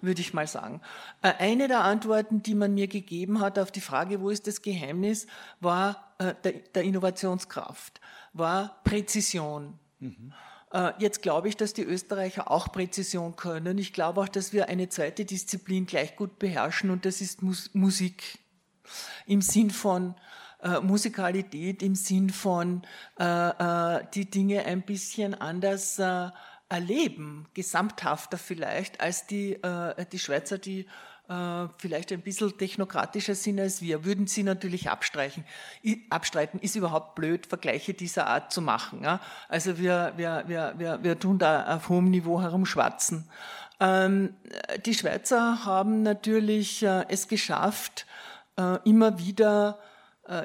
[0.00, 0.80] würde ich mal sagen.
[1.22, 4.62] Äh, eine der Antworten, die man mir gegeben hat auf die Frage, wo ist das
[4.62, 5.28] Geheimnis,
[5.60, 6.34] war äh,
[6.74, 8.00] der, Innovationskraft,
[8.32, 9.78] war Präzision.
[10.00, 10.34] Mhm.
[10.72, 13.78] Äh, jetzt glaube ich, dass die Österreicher auch Präzision können.
[13.78, 18.40] Ich glaube auch, dass wir eine zweite Disziplin gleich gut beherrschen und das ist Musik.
[19.26, 20.14] Im Sinn von,
[20.64, 22.82] äh, Musikalität im Sinn von
[23.20, 26.30] äh, äh, die Dinge ein bisschen anders äh,
[26.70, 30.86] erleben, gesamthafter vielleicht, als die, äh, die Schweizer, die
[31.28, 35.44] äh, vielleicht ein bisschen technokratischer sind als wir, würden sie natürlich abstreichen,
[36.10, 39.02] abstreiten, ist überhaupt blöd, Vergleiche dieser Art zu machen.
[39.02, 39.20] Ja?
[39.48, 43.28] Also wir, wir, wir, wir, wir tun da auf hohem Niveau herumschwatzen.
[43.80, 44.34] Ähm,
[44.86, 48.06] die Schweizer haben natürlich äh, es geschafft,
[48.56, 49.78] äh, immer wieder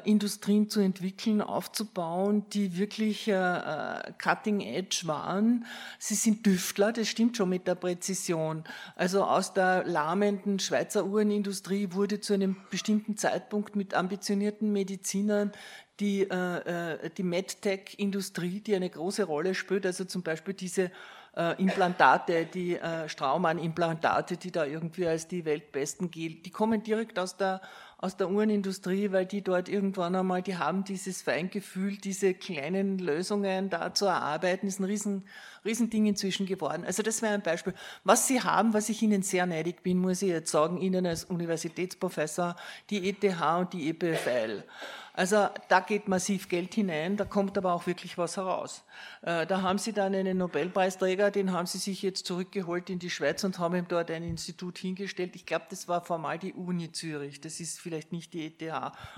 [0.04, 5.64] Industrien zu entwickeln, aufzubauen, die wirklich äh, äh, cutting edge waren.
[5.98, 8.64] Sie sind Düftler, das stimmt schon mit der Präzision.
[8.94, 15.52] Also aus der lahmenden Schweizer Uhrenindustrie wurde zu einem bestimmten Zeitpunkt mit ambitionierten Medizinern
[15.98, 20.90] die, äh, äh die MedTech-Industrie, die eine große Rolle spielt, also zum Beispiel diese
[21.36, 27.18] äh, Implantate, die äh, Straumann-Implantate, die da irgendwie als die weltbesten gilt, die kommen direkt
[27.18, 27.60] aus der
[28.02, 33.68] aus der Uhrenindustrie, weil die dort irgendwann einmal, die haben dieses Feingefühl, diese kleinen Lösungen
[33.68, 35.24] da zu erarbeiten, ist ein riesen,
[35.66, 36.84] Riesending inzwischen geworden.
[36.86, 37.74] Also das wäre ein Beispiel.
[38.02, 41.24] Was Sie haben, was ich Ihnen sehr neidig bin, muss ich jetzt sagen, Ihnen als
[41.24, 42.56] Universitätsprofessor,
[42.88, 43.22] die ETH
[43.58, 44.64] und die EPFL.
[45.12, 48.84] Also da geht massiv Geld hinein, da kommt aber auch wirklich was heraus.
[49.22, 53.10] Äh, da haben Sie dann einen Nobelpreisträger, den haben Sie sich jetzt zurückgeholt in die
[53.10, 55.34] Schweiz und haben ihm dort ein Institut hingestellt.
[55.34, 58.72] Ich glaube, das war formal die Uni Zürich, das ist vielleicht nicht die ETH,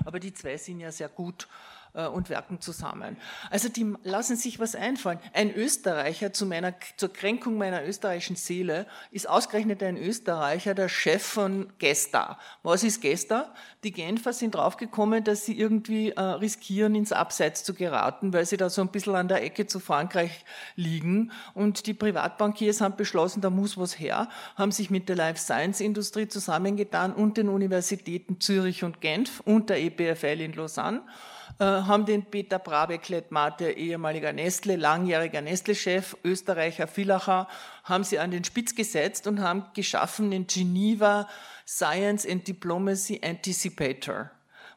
[0.04, 1.48] aber die zwei sind ja sehr gut
[1.94, 3.16] und werken zusammen.
[3.50, 5.18] Also die lassen sich was einfallen.
[5.34, 11.22] Ein Österreicher, zu meiner, zur Kränkung meiner österreichischen Seele, ist ausgerechnet ein Österreicher der Chef
[11.22, 12.38] von Gesta.
[12.62, 13.52] Was ist Gesta?
[13.84, 18.56] Die Genfer sind draufgekommen, dass sie irgendwie äh, riskieren, ins Abseits zu geraten, weil sie
[18.56, 20.44] da so ein bisschen an der Ecke zu Frankreich
[20.76, 21.30] liegen.
[21.52, 25.80] Und die Privatbankiers haben beschlossen, da muss was her, haben sich mit der Life Science
[25.80, 32.06] Industrie zusammengetan und den Universitäten Zürich und Genf und der EPFL in Lausanne äh, haben
[32.06, 37.48] den Peter Brabeklett-Mate, ehemaliger Nestle, langjähriger Nestle-Chef, Österreicher, Villacher,
[37.84, 41.28] haben sie an den Spitz gesetzt und haben geschaffen den Geneva
[41.66, 44.30] Science and Diplomacy Anticipator.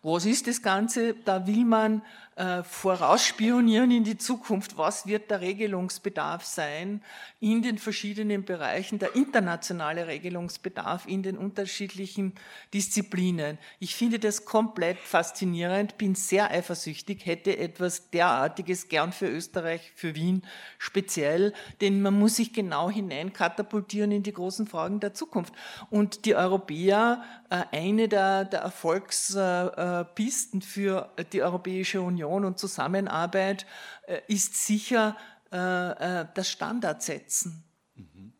[0.04, 1.16] Was ist das Ganze?
[1.16, 2.04] Da will man
[2.38, 4.78] äh, vorausspionieren in die Zukunft.
[4.78, 7.02] Was wird der Regelungsbedarf sein
[7.40, 12.34] in den verschiedenen Bereichen, der internationale Regelungsbedarf in den unterschiedlichen
[12.74, 13.58] Disziplinen?
[13.80, 20.14] Ich finde das komplett faszinierend, bin sehr eifersüchtig, hätte etwas derartiges gern für Österreich, für
[20.14, 20.42] Wien
[20.78, 25.54] speziell, denn man muss sich genau hineinkatapultieren in die großen Fragen der Zukunft.
[25.90, 33.66] Und die Europäer, äh, eine der, der Erfolgspisten für die Europäische Union, Union und Zusammenarbeit
[34.08, 35.16] äh, ist sicher
[35.52, 37.64] äh, äh, das Standardsetzen.
[37.96, 38.34] Mhm.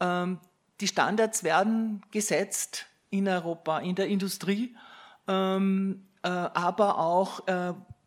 [0.00, 0.38] Ähm,
[0.80, 4.76] die Standards werden gesetzt in Europa, in der Industrie,
[5.28, 7.40] ähm, aber auch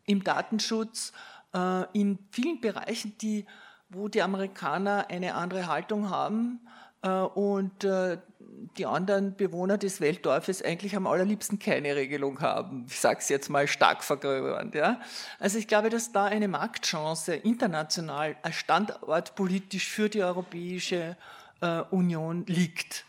[0.05, 1.13] im Datenschutz,
[1.93, 3.45] in vielen Bereichen, die,
[3.89, 6.61] wo die Amerikaner eine andere Haltung haben
[7.33, 7.85] und
[8.77, 12.85] die anderen Bewohner des Weltdorfes eigentlich am allerliebsten keine Regelung haben.
[12.87, 14.75] Ich sage es jetzt mal stark vergröbernd.
[14.75, 14.99] Ja?
[15.39, 21.17] Also ich glaube, dass da eine Marktchance international als Standort politisch für die Europäische
[21.61, 23.04] äh, Union liegt.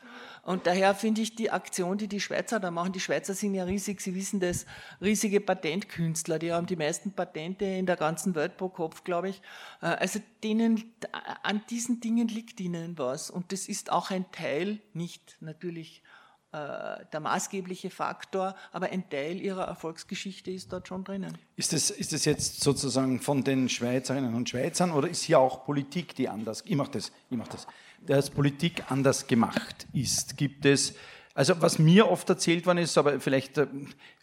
[0.47, 3.65] Und daher finde ich die Aktion, die die Schweizer da machen, die Schweizer sind ja
[3.65, 4.65] riesig, Sie wissen das,
[5.03, 9.43] riesige Patentkünstler, die haben die meisten Patente in der ganzen Welt pro Kopf, glaube ich.
[9.83, 10.95] Äh, also denen,
[11.43, 13.29] an diesen Dingen liegt ihnen was.
[13.29, 16.05] Und das ist auch ein Teil, nicht natürlich
[16.53, 21.37] äh, der maßgebliche Faktor, aber ein Teil ihrer Erfolgsgeschichte ist dort schon drinnen.
[21.57, 26.15] Ist das, ist jetzt sozusagen von den Schweizerinnen und Schweizern oder ist hier auch Politik,
[26.15, 27.67] die anders, ich mache das, ich mache das,
[28.01, 30.37] dass Politik anders gemacht ist?
[30.37, 30.95] Gibt es,
[31.35, 33.67] also was mir oft erzählt worden ist, aber vielleicht äh,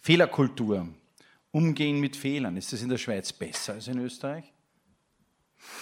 [0.02, 0.88] Fehlerkultur,
[1.52, 4.52] Umgehen mit Fehlern, ist das in der Schweiz besser als in Österreich?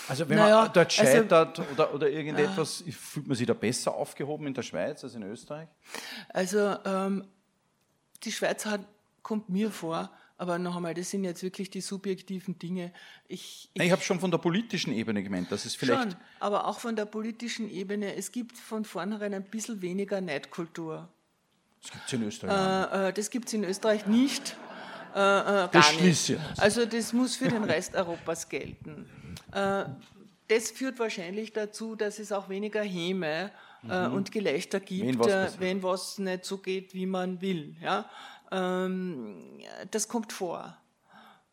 [0.07, 2.91] Also wenn naja, man dort also scheitert also, oder, oder irgendetwas, ja.
[2.91, 5.69] fühlt man sich da besser aufgehoben in der Schweiz als in Österreich?
[6.29, 7.25] Also ähm,
[8.23, 8.81] die Schweiz hat,
[9.23, 12.91] kommt mir vor, aber noch einmal, das sind jetzt wirklich die subjektiven Dinge.
[13.27, 16.01] Ich, ich, ich habe schon von der politischen Ebene gemeint, dass es vielleicht.
[16.01, 18.15] Schon, aber auch von der politischen Ebene.
[18.15, 21.07] Es gibt von vornherein ein bisschen weniger Neidkultur.
[21.83, 22.91] Das gibt es in Österreich.
[22.91, 24.55] Äh, äh, das gibt es in Österreich nicht.
[25.13, 26.35] Äh, äh, gar nicht.
[26.57, 29.05] Also das muss für den Rest Europas gelten.
[29.51, 29.85] Äh,
[30.47, 33.51] das führt wahrscheinlich dazu, dass es auch weniger Häme
[33.87, 34.15] äh, mhm.
[34.15, 37.75] und Gelächter gibt, wenn was, wenn was, nicht so geht, wie man will.
[37.79, 38.09] Ja?
[38.51, 39.59] Ähm,
[39.91, 40.77] das kommt vor.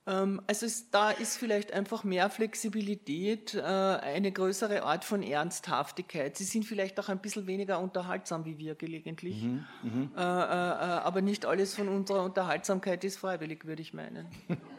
[0.08, 6.36] Ähm, also es, da ist vielleicht einfach mehr Flexibilität, äh, eine größere Art von Ernsthaftigkeit.
[6.36, 9.42] Sie sind vielleicht auch ein bisschen weniger unterhaltsam wie wir gelegentlich.
[9.42, 10.10] Mhm, mhm.
[10.16, 14.26] äh, äh, aber nicht alles von unserer Unterhaltsamkeit ist freiwillig, würde ich meinen.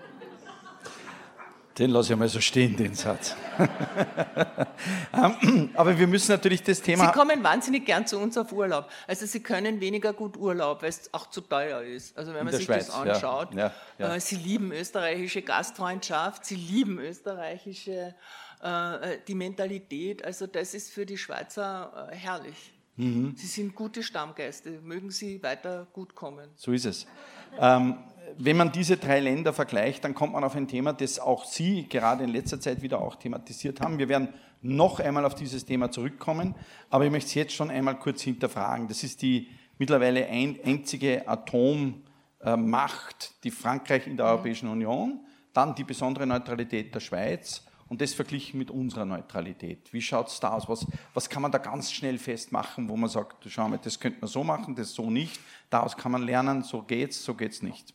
[1.80, 3.38] Den lasse ich mal so stehen, den Satz.
[5.74, 7.06] Aber wir müssen natürlich das Thema.
[7.06, 8.90] Sie kommen wahnsinnig gern zu uns auf Urlaub.
[9.08, 12.18] Also Sie können weniger gut Urlaub, weil es auch zu teuer ist.
[12.18, 13.54] Also wenn man sich Schweiz, das anschaut.
[13.54, 14.16] Ja, ja, ja.
[14.16, 18.14] Äh, Sie lieben österreichische Gastfreundschaft, Sie lieben österreichische
[18.62, 20.26] äh, die Mentalität.
[20.26, 22.74] Also das ist für die Schweizer äh, herrlich.
[22.98, 23.36] Mhm.
[23.38, 24.82] Sie sind gute Stammgäste.
[24.82, 26.50] Mögen Sie weiter gut kommen.
[26.58, 27.08] So ist es.
[27.58, 28.00] Ähm,
[28.42, 31.88] wenn man diese drei Länder vergleicht, dann kommt man auf ein Thema, das auch Sie
[31.90, 34.00] gerade in letzter Zeit wieder auch thematisiert haben.
[34.00, 34.30] Wir werden
[34.62, 36.56] noch einmal auf dieses Thema zurückkommen,
[36.90, 38.88] aber ich möchte es jetzt schon einmal kurz hinterfragen.
[38.88, 42.04] Das ist die mittlerweile einzige Atommacht,
[43.44, 44.32] die Frankreich in der mhm.
[44.32, 45.20] Europäischen Union,
[45.52, 49.92] dann die besondere Neutralität der Schweiz und das verglichen mit unserer Neutralität.
[49.92, 50.70] Wie schaut es da aus?
[50.70, 54.22] Was, was kann man da ganz schnell festmachen, wo man sagt, schau mal, das könnte
[54.22, 55.42] man so machen, das so nicht.
[55.70, 57.94] Daraus kann man lernen, so geht's, so geht's nicht.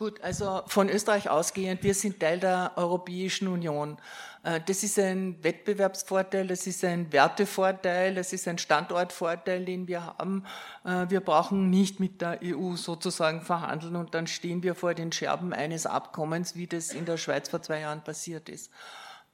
[0.00, 3.98] Gut, also von Österreich ausgehend, wir sind Teil der Europäischen Union.
[4.42, 10.06] Äh, das ist ein Wettbewerbsvorteil, das ist ein Wertevorteil, das ist ein Standortvorteil, den wir
[10.06, 10.46] haben.
[10.86, 15.12] Äh, wir brauchen nicht mit der EU sozusagen verhandeln und dann stehen wir vor den
[15.12, 18.70] Scherben eines Abkommens, wie das in der Schweiz vor zwei Jahren passiert ist.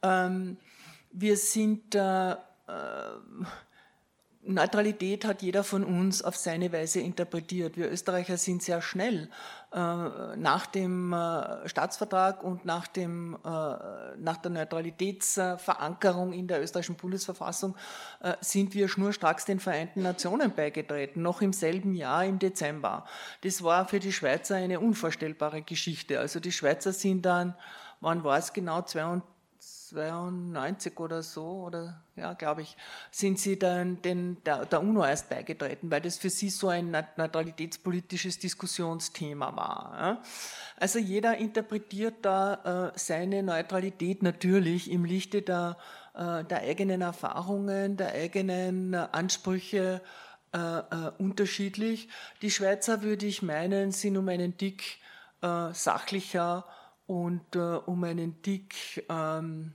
[0.01, 0.57] Ähm,
[1.13, 2.35] wir sind äh,
[4.47, 7.75] Neutralität hat jeder von uns auf seine Weise interpretiert.
[7.75, 9.29] Wir Österreicher sind sehr schnell
[9.73, 13.47] äh, nach dem äh, Staatsvertrag und nach, dem, äh,
[14.17, 17.75] nach der Neutralitätsverankerung in der österreichischen Bundesverfassung
[18.41, 23.05] sind wir schnurstracks den Vereinten Nationen beigetreten, noch im selben Jahr im Dezember.
[23.41, 26.19] Das war für die Schweizer eine unvorstellbare Geschichte.
[26.19, 27.55] Also die Schweizer sind dann,
[27.99, 29.36] wann war es genau, 22
[29.89, 32.75] 92 oder so, oder ja, glaube ich,
[33.11, 36.95] sind sie dann den, der, der, UNO erst beigetreten, weil das für sie so ein
[37.15, 40.21] neutralitätspolitisches Diskussionsthema war.
[40.77, 45.77] Also jeder interpretiert da äh, seine Neutralität natürlich im Lichte der,
[46.13, 50.01] äh, der eigenen Erfahrungen, der eigenen Ansprüche
[50.51, 52.09] äh, unterschiedlich.
[52.41, 54.97] Die Schweizer, würde ich meinen, sind um einen Dick
[55.41, 56.65] äh, sachlicher
[57.05, 59.73] und äh, um einen Tick ähm,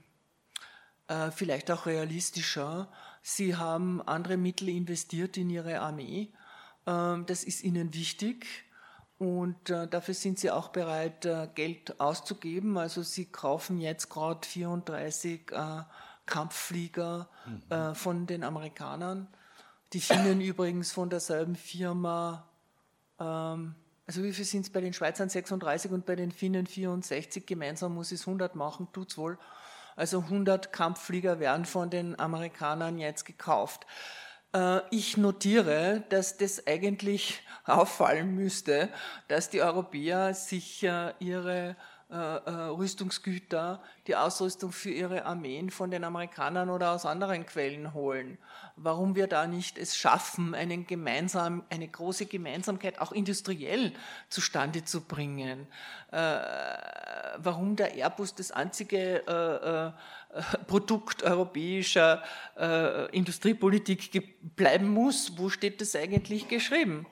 [1.07, 2.89] äh, vielleicht auch realistischer.
[3.21, 6.31] Sie haben andere Mittel investiert in ihre Armee.
[6.85, 8.45] Ähm, das ist ihnen wichtig.
[9.17, 12.77] Und äh, dafür sind sie auch bereit, äh, Geld auszugeben.
[12.77, 15.83] Also sie kaufen jetzt gerade 34 äh,
[16.25, 17.29] Kampfflieger
[17.69, 17.95] äh, mhm.
[17.95, 19.27] von den Amerikanern.
[19.93, 22.47] Die Finnen übrigens von derselben Firma
[23.19, 27.45] ähm, also wie viel sind es bei den Schweizern 36 und bei den Finnen 64?
[27.45, 29.37] Gemeinsam muss es 100 machen, tut's wohl.
[29.95, 33.85] Also 100 Kampfflieger werden von den Amerikanern jetzt gekauft.
[34.53, 38.89] Äh, ich notiere, dass das eigentlich auffallen müsste,
[39.27, 41.75] dass die Europäer sich ihre
[42.13, 48.37] Rüstungsgüter, die Ausrüstung für ihre Armeen von den Amerikanern oder aus anderen Quellen holen
[48.75, 53.93] warum wir da nicht es schaffen, einen gemeinsam, eine große Gemeinsamkeit auch industriell
[54.29, 55.67] zustande zu bringen.
[56.11, 56.17] Äh,
[57.37, 62.23] warum der Airbus das einzige äh, äh, Produkt europäischer
[62.57, 67.05] äh, Industriepolitik bleiben muss, wo steht das eigentlich geschrieben?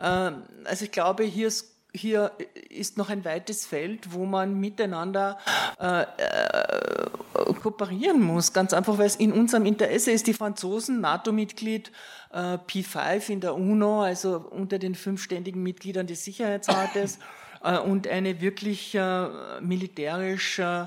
[0.00, 2.32] Ähm, also ich glaube, hier ist hier
[2.68, 5.38] ist noch ein weites Feld, wo man miteinander
[5.80, 8.52] äh, äh, kooperieren muss.
[8.52, 10.26] Ganz einfach, weil es in unserem Interesse ist.
[10.26, 11.90] Die Franzosen, NATO-Mitglied,
[12.32, 17.18] äh, P5 in der UNO, also unter den fünf ständigen Mitgliedern des Sicherheitsrates
[17.64, 20.86] äh, und eine wirklich äh, militärisch äh,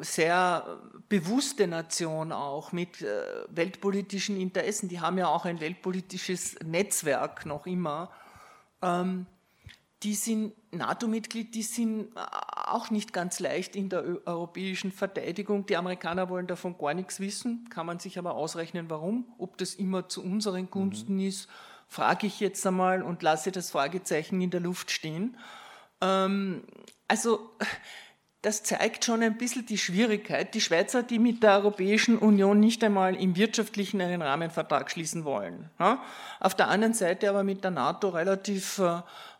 [0.00, 0.78] sehr
[1.08, 3.04] bewusste Nation auch mit
[3.50, 4.88] weltpolitischen Interessen.
[4.88, 8.10] Die haben ja auch ein weltpolitisches Netzwerk noch immer.
[8.82, 9.26] Ähm,
[10.02, 12.20] die sind NATO-Mitglied, die sind äh,
[12.66, 15.66] auch nicht ganz leicht in der europäischen Verteidigung.
[15.66, 19.32] Die Amerikaner wollen davon gar nichts wissen, kann man sich aber ausrechnen, warum.
[19.38, 21.28] Ob das immer zu unseren Gunsten mhm.
[21.28, 21.48] ist,
[21.88, 25.36] frage ich jetzt einmal und lasse das Fragezeichen in der Luft stehen.
[26.00, 26.64] Ähm,
[27.08, 27.50] also
[28.46, 30.54] das zeigt schon ein bisschen die Schwierigkeit.
[30.54, 35.68] Die Schweizer, die mit der Europäischen Union nicht einmal im Wirtschaftlichen einen Rahmenvertrag schließen wollen.
[36.38, 38.80] Auf der anderen Seite aber mit der NATO relativ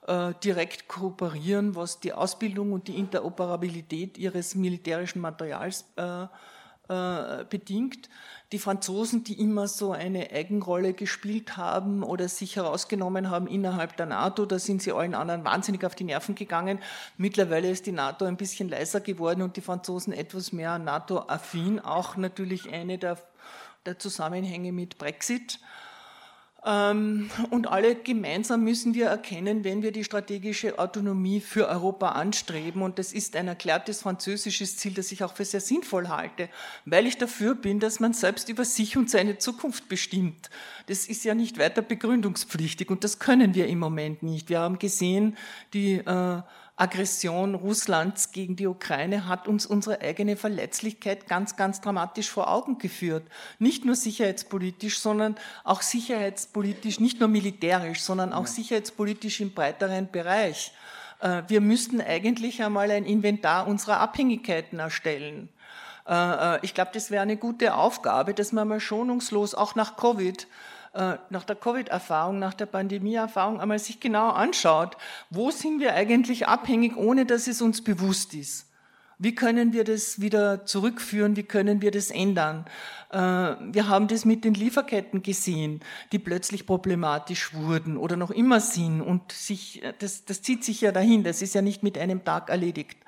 [0.06, 6.26] äh, direkt kooperieren, was die Ausbildung und die Interoperabilität ihres militärischen Materials äh,
[6.88, 8.08] äh, bedingt.
[8.52, 14.06] Die Franzosen, die immer so eine Eigenrolle gespielt haben oder sich herausgenommen haben innerhalb der
[14.06, 16.78] NATO, da sind sie allen anderen wahnsinnig auf die Nerven gegangen.
[17.16, 22.16] Mittlerweile ist die NATO ein bisschen leiser geworden und die Franzosen etwas mehr NATO-affin, auch
[22.16, 23.18] natürlich eine der,
[23.84, 25.58] der Zusammenhänge mit Brexit.
[26.64, 32.82] Ähm, und alle gemeinsam müssen wir erkennen, wenn wir die strategische Autonomie für Europa anstreben,
[32.82, 36.48] und das ist ein erklärtes französisches Ziel, das ich auch für sehr sinnvoll halte,
[36.84, 40.50] weil ich dafür bin, dass man selbst über sich und seine Zukunft bestimmt.
[40.86, 44.48] Das ist ja nicht weiter begründungspflichtig und das können wir im Moment nicht.
[44.48, 45.36] Wir haben gesehen,
[45.72, 46.42] die äh,
[46.78, 52.76] Aggression Russlands gegen die Ukraine hat uns unsere eigene Verletzlichkeit ganz, ganz dramatisch vor Augen
[52.76, 53.26] geführt.
[53.58, 60.72] Nicht nur sicherheitspolitisch, sondern auch sicherheitspolitisch, nicht nur militärisch, sondern auch sicherheitspolitisch im breiteren Bereich.
[61.20, 65.48] Äh, wir müssten eigentlich einmal ein Inventar unserer Abhängigkeiten erstellen.
[66.06, 69.96] Äh, äh, ich glaube, das wäre eine gute Aufgabe, dass man mal schonungslos auch nach
[69.96, 70.46] Covid
[71.30, 74.96] nach der Covid-Erfahrung, nach der Pandemie-Erfahrung einmal sich genau anschaut,
[75.30, 78.66] wo sind wir eigentlich abhängig, ohne dass es uns bewusst ist.
[79.18, 81.36] Wie können wir das wieder zurückführen?
[81.36, 82.66] Wie können wir das ändern?
[83.10, 85.80] Äh, wir haben das mit den Lieferketten gesehen,
[86.12, 89.00] die plötzlich problematisch wurden oder noch immer sind.
[89.00, 91.24] Und sich, das, das zieht sich ja dahin.
[91.24, 92.98] Das ist ja nicht mit einem Tag erledigt.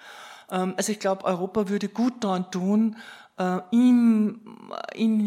[0.50, 2.96] Ähm, also ich glaube, Europa würde gut daran tun,
[3.38, 4.40] äh, in,
[4.94, 5.20] in,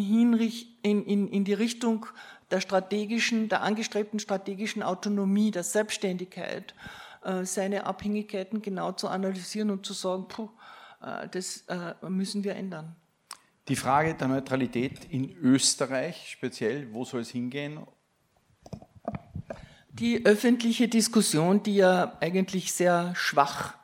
[0.82, 2.08] in, in die Richtung
[2.52, 6.74] der strategischen, der angestrebten strategischen Autonomie, der Selbstständigkeit,
[7.24, 10.50] äh, seine Abhängigkeiten genau zu analysieren und zu sagen, puh,
[11.02, 12.96] äh, das äh, müssen wir ändern.
[13.68, 17.80] Die Frage der Neutralität in Österreich speziell, wo soll es hingehen?
[19.94, 23.81] Die öffentliche Diskussion, die ja eigentlich sehr schwach äh,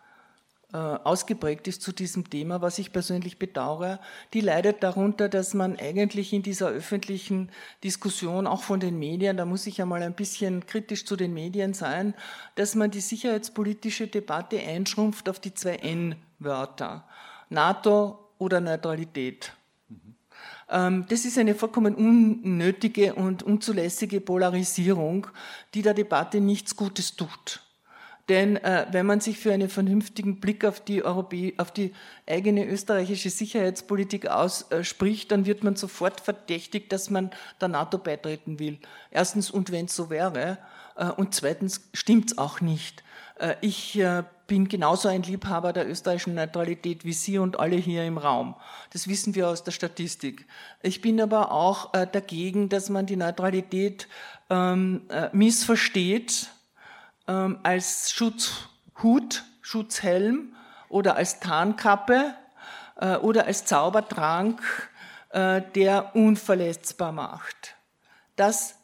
[0.73, 3.99] ausgeprägt ist zu diesem Thema, was ich persönlich bedauere,
[4.33, 7.49] die leidet darunter, dass man eigentlich in dieser öffentlichen
[7.85, 11.33] Diskussion, auch von den Medien, da muss ich ja mal ein bisschen kritisch zu den
[11.33, 12.13] Medien sein,
[12.55, 17.05] dass man die sicherheitspolitische Debatte einschrumpft auf die zwei N-Wörter.
[17.49, 19.53] NATO oder Neutralität.
[20.69, 25.27] Ähm, das ist eine vollkommen unnötige und unzulässige Polarisierung,
[25.73, 27.66] die der Debatte nichts Gutes tut.
[28.29, 31.93] Denn äh, wenn man sich für einen vernünftigen Blick auf die, Europä auf die
[32.27, 38.79] eigene österreichische Sicherheitspolitik ausspricht, dann wird man sofort verdächtigt, dass man der NATO beitreten will.
[39.11, 40.57] Erstens, und wenn es so wäre,
[40.97, 43.03] äh, und zweitens stimmt es auch nicht.
[43.39, 48.05] Äh, ich äh, bin genauso ein Liebhaber der österreichischen Neutralität wie Sie und alle hier
[48.05, 48.55] im Raum.
[48.91, 50.45] Das wissen wir aus der Statistik.
[50.81, 54.07] Ich bin aber auch äh, dagegen, dass man die Neutralität
[54.49, 55.01] ähm,
[55.33, 56.49] missversteht
[57.27, 60.55] ähm, als Schutzhut, Schutzhelm
[60.89, 62.33] oder als Tarnkappe
[63.21, 64.59] oder als Zaubertrank,
[65.31, 67.75] der unverletzbar macht.
[68.37, 68.79] Das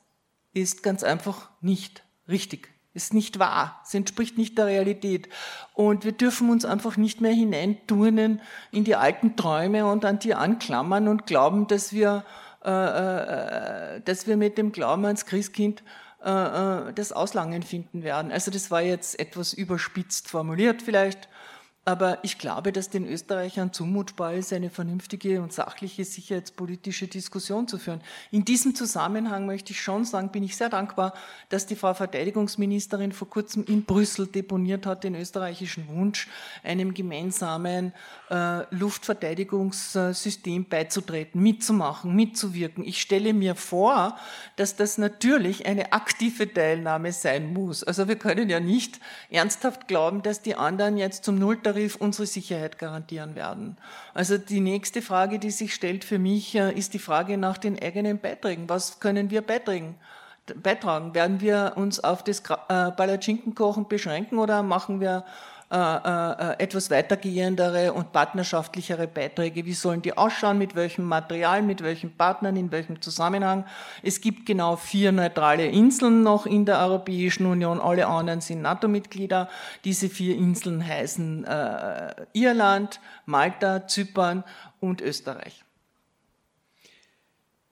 [0.53, 3.81] ist ganz einfach nicht richtig ist nicht wahr.
[3.83, 5.27] Es entspricht nicht der Realität.
[5.73, 8.41] Und wir dürfen uns einfach nicht mehr hineinturnen
[8.71, 12.23] in die alten Träume und an die anklammern und glauben, dass wir,
[12.63, 15.87] äh, äh, dass wir mit dem Glauben ans Christkind äh, äh
[16.23, 18.31] das Auslangen finden werden.
[18.31, 21.27] Also das war jetzt etwas überspitzt formuliert vielleicht.
[21.85, 27.77] Aber ich glaube, dass den Österreichern zumutbar ist, eine vernünftige und sachliche sicherheitspolitische Diskussion zu
[27.77, 27.99] führen.
[28.31, 31.13] In diesem Zusammenhang möchte ich schon sagen, bin ich sehr dankbar,
[31.49, 36.29] dass die Frau Verteidigungsministerin vor kurzem in Brüssel deponiert hat, den österreichischen Wunsch,
[36.63, 37.91] einem gemeinsamen
[38.29, 42.85] äh, Luftverteidigungssystem beizutreten, mitzumachen, mitzuwirken.
[42.85, 44.17] Ich stelle mir vor,
[44.55, 47.83] dass das natürlich eine aktive Teilnahme sein muss.
[47.83, 51.37] Also wir können ja nicht ernsthaft glauben, dass die anderen jetzt zum
[51.73, 53.77] Nulltarif Tarif unsere Sicherheit garantieren werden.
[54.13, 57.81] Also die nächste Frage, die sich stellt für mich, äh, ist die Frage nach den
[57.81, 58.69] eigenen Beiträgen.
[58.69, 59.95] Was können wir beitragen?
[60.61, 61.13] beitragen?
[61.13, 67.93] Werden wir uns auf das äh, Palatschinkenkochen beschränken oder machen wir äh, äh, etwas weitergehendere
[67.93, 69.65] und partnerschaftlichere Beiträge.
[69.65, 70.59] Wie sollen die ausschauen?
[70.59, 71.63] Mit welchem Material?
[71.63, 72.55] Mit welchen Partnern?
[72.55, 73.65] In welchem Zusammenhang?
[74.03, 77.81] Es gibt genau vier neutrale Inseln noch in der Europäischen Union.
[77.81, 79.49] Alle anderen sind NATO-Mitglieder.
[79.83, 84.43] Diese vier Inseln heißen äh, Irland, Malta, Zypern
[84.79, 85.62] und Österreich.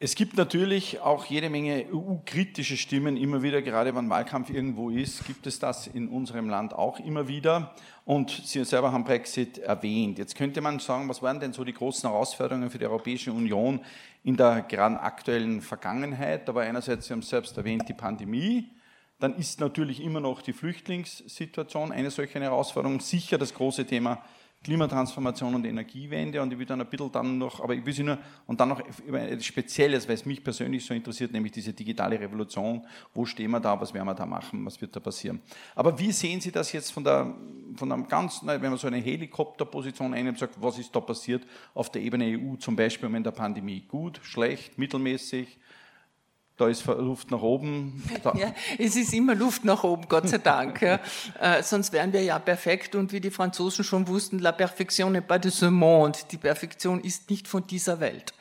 [0.03, 5.27] Es gibt natürlich auch jede Menge EU-kritische Stimmen immer wieder, gerade wenn Wahlkampf irgendwo ist,
[5.27, 7.75] gibt es das in unserem Land auch immer wieder.
[8.03, 10.17] Und Sie selber haben Brexit erwähnt.
[10.17, 13.79] Jetzt könnte man sagen, was waren denn so die großen Herausforderungen für die Europäische Union
[14.23, 16.51] in der gerade aktuellen Vergangenheit?
[16.51, 18.71] War einerseits, Sie haben es selbst erwähnt, die Pandemie.
[19.19, 23.01] Dann ist natürlich immer noch die Flüchtlingssituation eine solche Herausforderung.
[23.01, 24.23] Sicher das große Thema
[24.63, 28.03] Klimatransformation und Energiewende und ich will dann ein bisschen dann noch, aber ich will Sie
[28.03, 31.73] nur, und dann noch über etwas Spezielles, weil es mich persönlich so interessiert, nämlich diese
[31.73, 32.85] digitale Revolution.
[33.13, 33.79] Wo stehen wir da?
[33.81, 34.63] Was werden wir da machen?
[34.63, 35.41] Was wird da passieren?
[35.73, 37.33] Aber wie sehen Sie das jetzt von der,
[37.75, 41.43] von einem ganz, wenn man so eine Helikopterposition einnimmt, sagt, was ist da passiert
[41.73, 43.81] auf der Ebene EU zum Beispiel in der Pandemie?
[43.87, 45.57] Gut, schlecht, mittelmäßig?
[46.61, 48.03] Da ist Luft nach oben.
[48.35, 50.81] Ja, es ist immer Luft nach oben, Gott sei Dank.
[50.81, 50.99] Ja.
[51.39, 55.21] Äh, sonst wären wir ja perfekt und wie die Franzosen schon wussten, la perfection n'est
[55.21, 56.17] pas de ce monde.
[56.29, 58.33] Die Perfektion ist nicht von dieser Welt.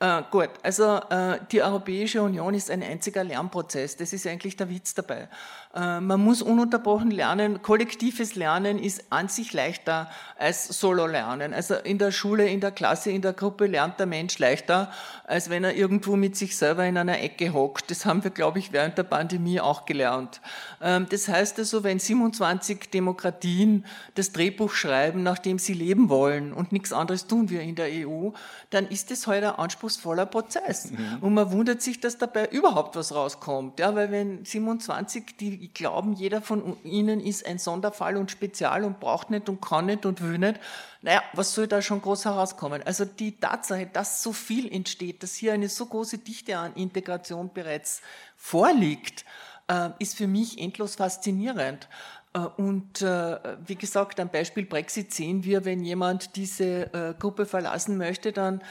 [0.00, 3.96] Äh, gut, also äh, die Europäische Union ist ein einziger Lernprozess.
[3.96, 5.28] Das ist eigentlich der Witz dabei.
[5.74, 7.62] Äh, man muss ununterbrochen lernen.
[7.62, 11.54] Kollektives Lernen ist an sich leichter als Solo-Lernen.
[11.54, 14.92] Also in der Schule, in der Klasse, in der Gruppe lernt der Mensch leichter,
[15.24, 17.90] als wenn er irgendwo mit sich selber in einer Ecke hockt.
[17.90, 20.42] Das haben wir, glaube ich, während der Pandemie auch gelernt.
[20.82, 26.72] Ähm, das heißt also, wenn 27 Demokratien das Drehbuch schreiben, nachdem sie leben wollen und
[26.72, 28.30] nichts anderes tun wir in der EU,
[28.70, 30.90] dann ist es heute ein anspruchsvoller Prozess.
[30.90, 31.18] Mhm.
[31.22, 33.80] Und man wundert sich, dass dabei überhaupt was rauskommt.
[33.80, 39.00] Ja, weil wenn 27 die glauben, jeder von ihnen ist ein Sonderfall und Spezial und
[39.00, 40.60] braucht nicht und kann nicht und will nicht.
[41.02, 42.82] Naja, was soll da schon groß herauskommen?
[42.84, 47.52] Also die Tatsache, dass so viel entsteht, dass hier eine so große Dichte an Integration
[47.52, 48.02] bereits
[48.36, 49.24] vorliegt,
[49.68, 51.88] äh, ist für mich endlos faszinierend.
[52.34, 57.96] Äh, und äh, wie gesagt, am Beispiel Brexit sehen wir, wenn jemand diese Gruppe verlassen
[57.96, 58.62] möchte dann,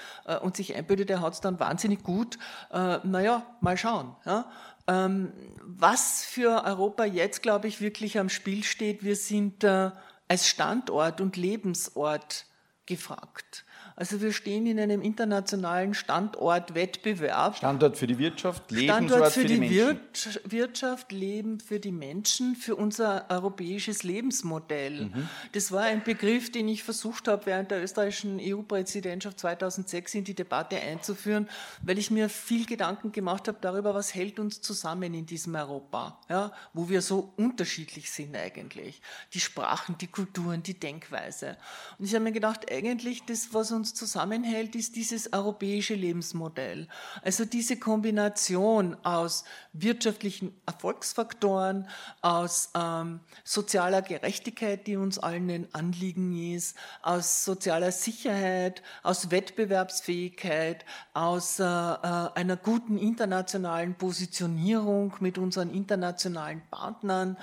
[0.41, 2.37] und sich einbildet, er hat es dann wahnsinnig gut.
[2.71, 4.15] Naja, mal schauen.
[4.25, 4.45] Ja?
[4.87, 9.91] Ähm, was für Europa jetzt, glaube ich, wirklich am Spiel steht, wir sind äh,
[10.27, 12.45] als Standort und Lebensort
[12.85, 13.65] gefragt.
[14.01, 17.57] Also wir stehen in einem internationalen Standortwettbewerb.
[17.57, 20.41] Standort für die Wirtschaft, Lebensort Standort für, für die, die Menschen.
[20.45, 25.05] Wirtschaft, Leben für die Menschen, für unser europäisches Lebensmodell.
[25.05, 25.29] Mhm.
[25.51, 30.33] Das war ein Begriff, den ich versucht habe, während der österreichischen EU-Präsidentschaft 2006 in die
[30.33, 31.47] Debatte einzuführen,
[31.83, 36.19] weil ich mir viel Gedanken gemacht habe darüber, was hält uns zusammen in diesem Europa,
[36.27, 38.99] ja, wo wir so unterschiedlich sind eigentlich.
[39.35, 41.55] Die Sprachen, die Kulturen, die Denkweise.
[41.99, 46.87] Und ich habe mir gedacht, eigentlich das, was uns zusammenhält, ist dieses europäische Lebensmodell.
[47.21, 51.87] Also diese Kombination aus wirtschaftlichen Erfolgsfaktoren,
[52.21, 60.85] aus ähm, sozialer Gerechtigkeit, die uns allen ein Anliegen ist, aus sozialer Sicherheit, aus Wettbewerbsfähigkeit,
[61.13, 67.37] aus äh, äh einer guten internationalen Positionierung mit unseren internationalen Partnern.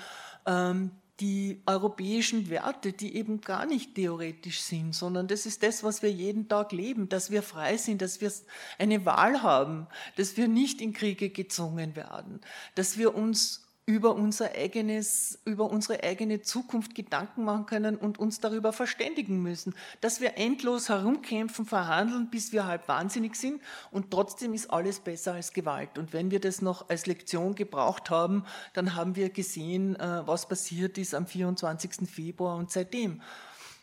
[0.45, 6.01] Ähm, die europäischen Werte, die eben gar nicht theoretisch sind, sondern das ist das, was
[6.01, 8.31] wir jeden Tag leben, dass wir frei sind, dass wir
[8.77, 12.39] eine Wahl haben, dass wir nicht in Kriege gezwungen werden,
[12.75, 18.39] dass wir uns über unser eigenes, über unsere eigene Zukunft Gedanken machen können und uns
[18.39, 24.53] darüber verständigen müssen, dass wir endlos herumkämpfen, verhandeln, bis wir halb wahnsinnig sind und trotzdem
[24.53, 25.97] ist alles besser als Gewalt.
[25.97, 30.47] Und wenn wir das noch als Lektion gebraucht haben, dann haben wir gesehen, äh, was
[30.47, 32.07] passiert ist am 24.
[32.07, 33.23] Februar und seitdem.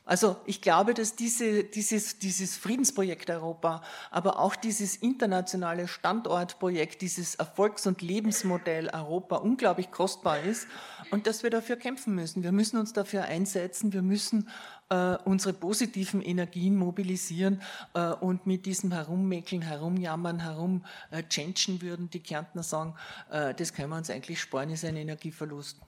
[0.07, 3.83] Also ich glaube, dass diese, dieses, dieses Friedensprojekt Europa,
[4.13, 10.69] aber auch dieses internationale Standortprojekt, dieses Erfolgs- und Lebensmodell Europa unglaublich kostbar ist
[11.11, 12.45] und dass wir dafür kämpfen müssen.
[12.45, 14.49] Wir müssen uns dafür einsetzen, wir müssen
[14.91, 17.61] äh, unsere positiven Energien mobilisieren
[17.95, 22.95] äh, und mit diesem Herummäkeln, Herumjammern, Herumtschenschen würden die Kärntner sagen,
[23.33, 25.81] äh, das können wir uns eigentlich sparen, ist ein Energieverlust.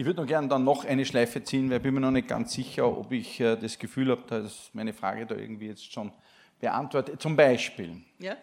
[0.00, 2.26] Ich würde noch gerne dann noch eine Schleife ziehen, weil ich bin mir noch nicht
[2.26, 6.10] ganz sicher, ob ich äh, das Gefühl habe, dass meine Frage da irgendwie jetzt schon
[6.58, 7.20] beantwortet.
[7.20, 8.34] Zum Beispiel ja?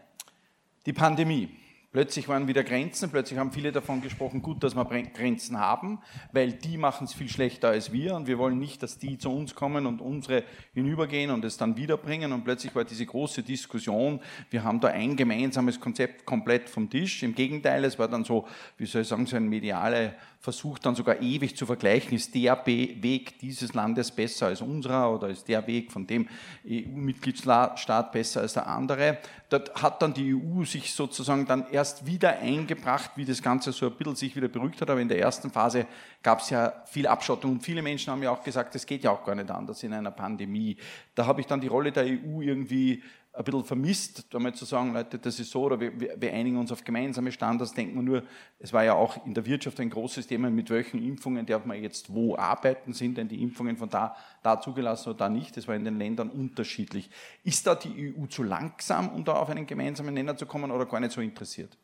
[0.85, 1.49] die Pandemie.
[1.91, 5.99] Plötzlich waren wieder Grenzen, plötzlich haben viele davon gesprochen, gut, dass wir Grenzen haben,
[6.31, 9.31] weil die machen es viel schlechter als wir und wir wollen nicht, dass die zu
[9.31, 10.43] uns kommen und unsere
[10.75, 14.19] hinübergehen und es dann wiederbringen und plötzlich war diese große Diskussion,
[14.51, 17.23] wir haben da ein gemeinsames Konzept komplett vom Tisch.
[17.23, 18.45] Im Gegenteil, es war dann so,
[18.77, 20.13] wie soll ich sagen, so ein mediale
[20.47, 25.27] versucht dann sogar ewig zu vergleichen, ist der Weg dieses Landes besser als unserer oder
[25.27, 26.29] ist der Weg von dem
[26.65, 29.17] EU-Mitgliedstaat besser als der andere.
[29.49, 33.87] Dort hat dann die EU sich sozusagen dann erst wieder eingebracht, wie das Ganze so
[33.87, 35.85] ein bisschen sich wieder beruhigt hat, aber in der ersten Phase
[36.23, 39.11] gab es ja viel Abschottung und viele Menschen haben ja auch gesagt, das geht ja
[39.11, 40.77] auch gar nicht anders in einer Pandemie.
[41.13, 43.03] Da habe ich dann die Rolle der EU irgendwie
[43.37, 46.71] ein bisschen vermisst, damit zu sagen, Leute, das ist so, oder wir, wir, einigen uns
[46.71, 48.23] auf gemeinsame Standards, denken wir nur,
[48.59, 51.81] es war ja auch in der Wirtschaft ein großes Thema, mit welchen Impfungen darf man
[51.81, 55.67] jetzt wo arbeiten, sind denn die Impfungen von da, da zugelassen oder da nicht, das
[55.67, 57.09] war in den Ländern unterschiedlich.
[57.43, 60.85] Ist da die EU zu langsam, um da auf einen gemeinsamen Nenner zu kommen oder
[60.85, 61.77] gar nicht so interessiert?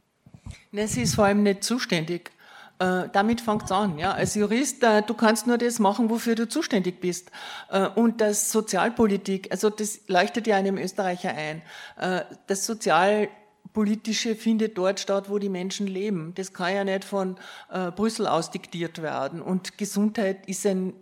[0.72, 2.32] Nein, sie ist vor allem nicht zuständig.
[2.80, 3.98] Äh, damit fängt es an.
[3.98, 4.14] Ja.
[4.14, 7.32] Als Jurist, äh, du kannst nur das machen, wofür du zuständig bist.
[7.70, 11.62] Äh, und das Sozialpolitik, also das leuchtet ja einem Österreicher ein.
[11.98, 16.34] Äh, das Sozialpolitische findet dort statt, wo die Menschen leben.
[16.36, 17.38] Das kann ja nicht von
[17.72, 19.42] äh, Brüssel aus diktiert werden.
[19.42, 20.94] Und Gesundheit ist ein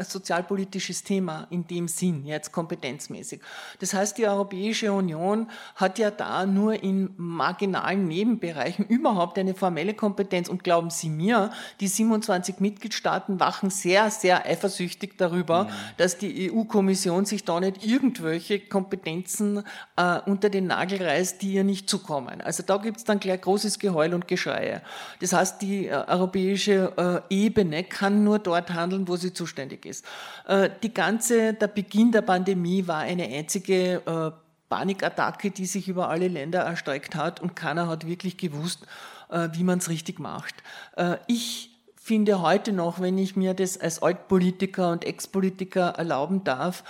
[0.00, 3.40] sozialpolitisches Thema in dem Sinn, jetzt kompetenzmäßig.
[3.80, 9.94] Das heißt, die Europäische Union hat ja da nur in marginalen Nebenbereichen überhaupt eine formelle
[9.94, 10.48] Kompetenz.
[10.48, 15.68] Und glauben Sie mir, die 27 Mitgliedstaaten wachen sehr, sehr eifersüchtig darüber, mhm.
[15.96, 19.64] dass die EU-Kommission sich da nicht irgendwelche Kompetenzen
[19.96, 22.40] äh, unter den Nagel reißt, die ihr nicht zukommen.
[22.40, 24.82] Also da gibt es dann gleich großes Geheul und Geschreie.
[25.20, 29.86] Das heißt, die äh, europäische äh, Ebene kann nur dort handeln, wo sie zuständig notwendig
[29.86, 30.04] ist.
[30.46, 34.30] Äh, die ganze, der Beginn der Pandemie war eine einzige äh,
[34.68, 38.86] Panikattacke, die sich über alle Länder erstreckt hat und keiner hat wirklich gewusst,
[39.30, 40.54] äh, wie man es richtig macht.
[41.26, 46.84] Ich finde heute noch, wenn ich mir das als Altpolitiker und Ex-Politiker erlauben darf,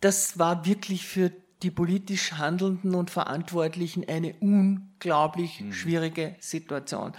[0.00, 1.30] das war wirklich für
[1.62, 4.34] die politisch Handelnden und Verantwortlichen eine
[4.98, 5.72] unglaublich mhm.
[5.72, 7.12] schwierige Situation.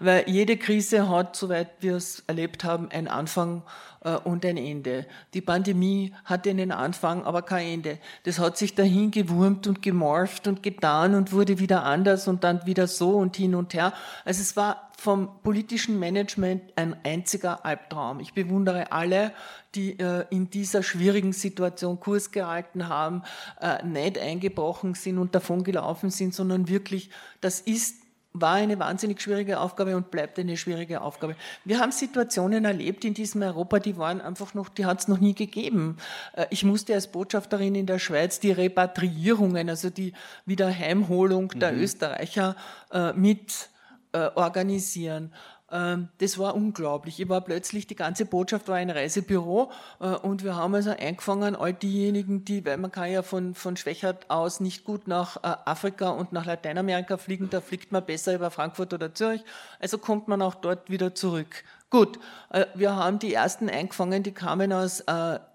[0.00, 3.62] Weil jede Krise hat, soweit wir es erlebt haben, einen Anfang
[4.02, 5.06] äh, und ein Ende.
[5.34, 7.98] Die Pandemie hatte einen Anfang, aber kein Ende.
[8.24, 12.64] Das hat sich dahin gewurmt und gemorpht und getan und wurde wieder anders und dann
[12.66, 13.92] wieder so und hin und her.
[14.24, 18.18] Also es war vom politischen Management ein einziger Albtraum.
[18.20, 19.32] Ich bewundere alle,
[19.74, 23.22] die äh, in dieser schwierigen Situation Kurs gehalten haben,
[23.60, 27.10] äh, nicht eingebrochen sind und davon gelaufen sind, sondern wirklich,
[27.40, 28.06] das ist
[28.40, 31.36] war eine wahnsinnig schwierige Aufgabe und bleibt eine schwierige Aufgabe.
[31.64, 35.18] Wir haben Situationen erlebt in diesem Europa, die waren einfach noch, die hat es noch
[35.18, 35.96] nie gegeben.
[36.34, 40.12] Äh, ich musste als Botschafterin in der Schweiz die Repatriierungen, also die
[40.44, 41.80] Wiederheimholung der mhm.
[41.80, 42.56] Österreicher
[42.92, 43.70] äh, mit
[44.12, 45.32] äh, organisieren.
[45.70, 47.20] Ähm, das war unglaublich.
[47.20, 51.56] Ich war plötzlich, die ganze Botschaft war ein Reisebüro äh, und wir haben also eingefangen,
[51.56, 55.56] all diejenigen, die, weil man kann ja von, von Schwächert aus nicht gut nach äh,
[55.64, 59.44] Afrika und nach Lateinamerika fliegen, da fliegt man besser über Frankfurt oder Zürich,
[59.80, 61.64] also kommt man auch dort wieder zurück.
[61.90, 62.18] Gut,
[62.50, 65.04] äh, wir haben die ersten eingefangen, die kamen aus,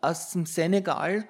[0.02, 1.26] aus dem Senegal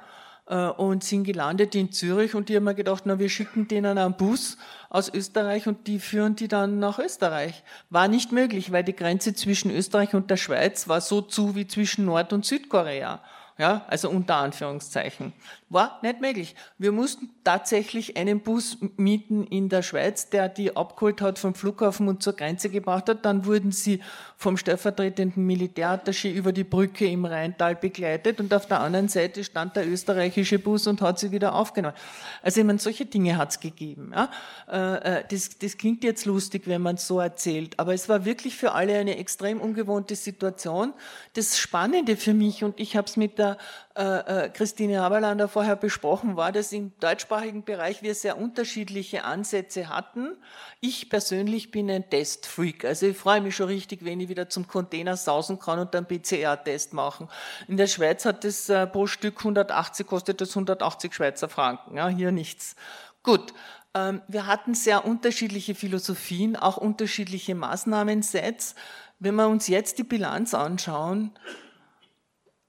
[0.46, 4.18] und sind gelandet in Zürich und die haben mir gedacht, na, wir schicken denen einen
[4.18, 4.58] Bus
[4.89, 7.64] aus Österreich und die führen die dann nach Österreich.
[7.89, 11.68] War nicht möglich, weil die Grenze zwischen Österreich und der Schweiz war so zu wie
[11.68, 13.22] zwischen Nord- und Südkorea
[13.62, 15.34] ja, also unter Anführungszeichen.
[15.70, 16.56] War nicht möglich.
[16.80, 22.08] Wir mussten tatsächlich einen Bus mieten in der Schweiz, der die abgeholt hat vom Flughafen
[22.08, 23.24] und zur Grenze gebracht hat.
[23.24, 24.02] Dann wurden sie
[24.42, 29.76] vom stellvertretenden Militärattaché über die Brücke im Rheintal begleitet und auf der anderen Seite stand
[29.76, 31.96] der österreichische Bus und hat sie wieder aufgenommen.
[32.42, 34.14] Also ich meine, solche Dinge hat es gegeben.
[34.16, 34.32] Ja.
[34.68, 38.26] Äh, äh, das, das klingt jetzt lustig, wenn man es so erzählt, aber es war
[38.26, 40.96] wirklich für alle eine extrem ungewohnte Situation.
[41.36, 43.60] Das Spannende für mich, und ich habe es mit der
[43.96, 49.89] äh, äh, Christine Haberlander vorher besprochen, war, dass im deutschsprachigen Bereich wir sehr unterschiedliche Ansätze
[49.89, 50.38] hatten.
[50.80, 54.68] Ich persönlich bin ein Testfreak, also ich freue mich schon richtig, wenn ich wieder zum
[54.68, 57.28] Container sausen kann und einen PCR-Test machen.
[57.68, 62.08] In der Schweiz hat das äh, pro Stück 180, kostet das 180 Schweizer Franken, ja,
[62.08, 62.76] hier nichts.
[63.24, 63.54] Gut,
[63.94, 68.76] ähm, wir hatten sehr unterschiedliche Philosophien, auch unterschiedliche Maßnahmensets.
[69.20, 71.32] Wenn wir uns jetzt die Bilanz anschauen,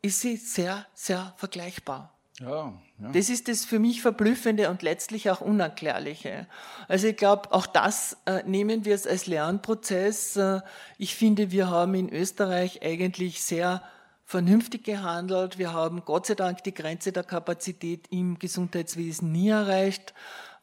[0.03, 2.13] ist sie sehr, sehr vergleichbar.
[2.41, 3.13] Ja, ja.
[3.13, 6.47] Das ist das für mich Verblüffende und letztlich auch Unerklärliche.
[6.89, 10.37] Also ich glaube, auch das äh, nehmen wir es als Lernprozess.
[10.37, 10.61] Äh,
[10.99, 13.83] ich finde, wir haben in Österreich eigentlich sehr
[14.25, 15.59] vernünftig gehandelt.
[15.59, 20.15] Wir haben Gott sei Dank die Grenze der Kapazität im Gesundheitswesen nie erreicht.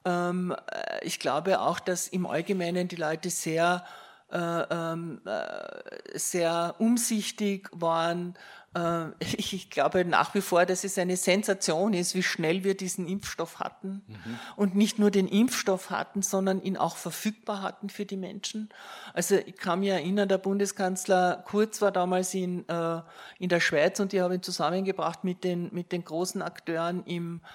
[0.05, 3.85] Ähm, äh, ich glaube auch, dass im Allgemeinen die Leute sehr,
[4.31, 8.35] äh, ähm, äh, sehr umsichtig waren
[9.19, 13.59] ich glaube nach wie vor, dass es eine Sensation ist, wie schnell wir diesen Impfstoff
[13.59, 14.39] hatten mhm.
[14.55, 18.69] und nicht nur den Impfstoff hatten, sondern ihn auch verfügbar hatten für die Menschen.
[19.13, 23.01] Also ich kann mich erinnern, der Bundeskanzler Kurz war damals in, äh,
[23.39, 27.37] in der Schweiz und die haben ihn zusammengebracht mit den, mit den großen Akteuren im
[27.37, 27.47] äh,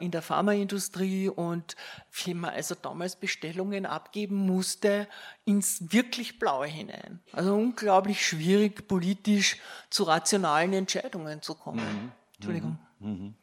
[0.00, 1.76] in der Pharmaindustrie und
[2.24, 5.08] wie man also damals Bestellungen abgeben musste
[5.44, 7.20] ins wirklich Blaue hinein.
[7.32, 9.56] Also unglaublich schwierig politisch
[9.88, 11.80] zu rationalen Entscheidungen zu kommen.
[11.80, 12.12] Mhm.
[12.36, 12.78] Entschuldigung.
[12.98, 13.10] Mhm.
[13.10, 13.34] mhm.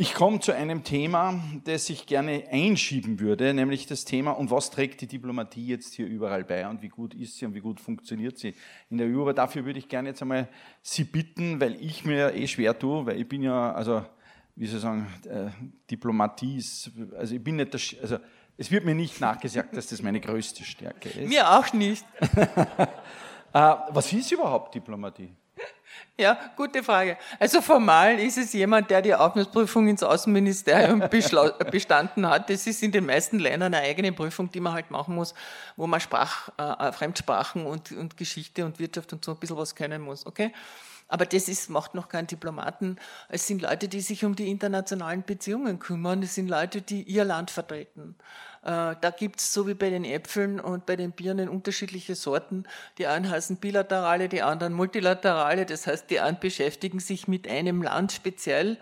[0.00, 4.70] Ich komme zu einem Thema, das ich gerne einschieben würde, nämlich das Thema, und was
[4.70, 7.80] trägt die Diplomatie jetzt hier überall bei und wie gut ist sie und wie gut
[7.80, 8.54] funktioniert sie
[8.88, 9.20] in der EU.
[9.20, 10.48] Aber dafür würde ich gerne jetzt einmal
[10.80, 14.02] Sie bitten, weil ich mir eh schwer tue, weil ich bin ja, also
[14.60, 15.48] wie soll ich sagen, äh,
[15.90, 18.18] Diplomatie ist, also ich bin nicht der, also
[18.58, 21.30] es wird mir nicht nachgesagt, dass das meine größte Stärke ist.
[21.30, 22.04] Mir auch nicht.
[22.20, 22.86] äh,
[23.54, 25.34] was ist überhaupt Diplomatie?
[26.18, 27.16] Ja, gute Frage.
[27.38, 31.04] Also formal ist es jemand, der die Aufnahmeprüfung ins Außenministerium
[31.70, 32.50] bestanden hat.
[32.50, 35.32] Das ist in den meisten Ländern eine eigene Prüfung, die man halt machen muss,
[35.76, 39.74] wo man Sprach, äh, Fremdsprachen und, und Geschichte und Wirtschaft und so ein bisschen was
[39.74, 40.26] können muss.
[40.26, 40.52] Okay?
[41.10, 42.96] Aber das ist, macht noch keinen Diplomaten.
[43.28, 46.22] Es sind Leute, die sich um die internationalen Beziehungen kümmern.
[46.22, 48.14] Es sind Leute, die ihr Land vertreten.
[48.62, 52.64] Äh, da gibt es so wie bei den Äpfeln und bei den Birnen unterschiedliche Sorten.
[52.98, 55.66] Die einen heißen bilaterale, die anderen multilaterale.
[55.66, 58.78] Das heißt, die einen beschäftigen sich mit einem Land speziell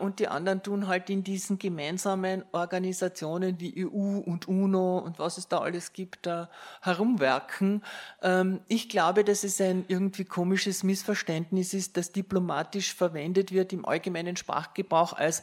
[0.00, 5.38] und die anderen tun halt in diesen gemeinsamen Organisationen wie EU und UNO und was
[5.38, 6.48] es da alles gibt, da
[6.80, 7.82] herumwerken.
[8.22, 13.84] Ähm, ich glaube, dass es ein irgendwie komisches Missverständnis ist, das diplomatisch verwendet wird im
[13.84, 15.42] allgemeinen Sprachgebrauch als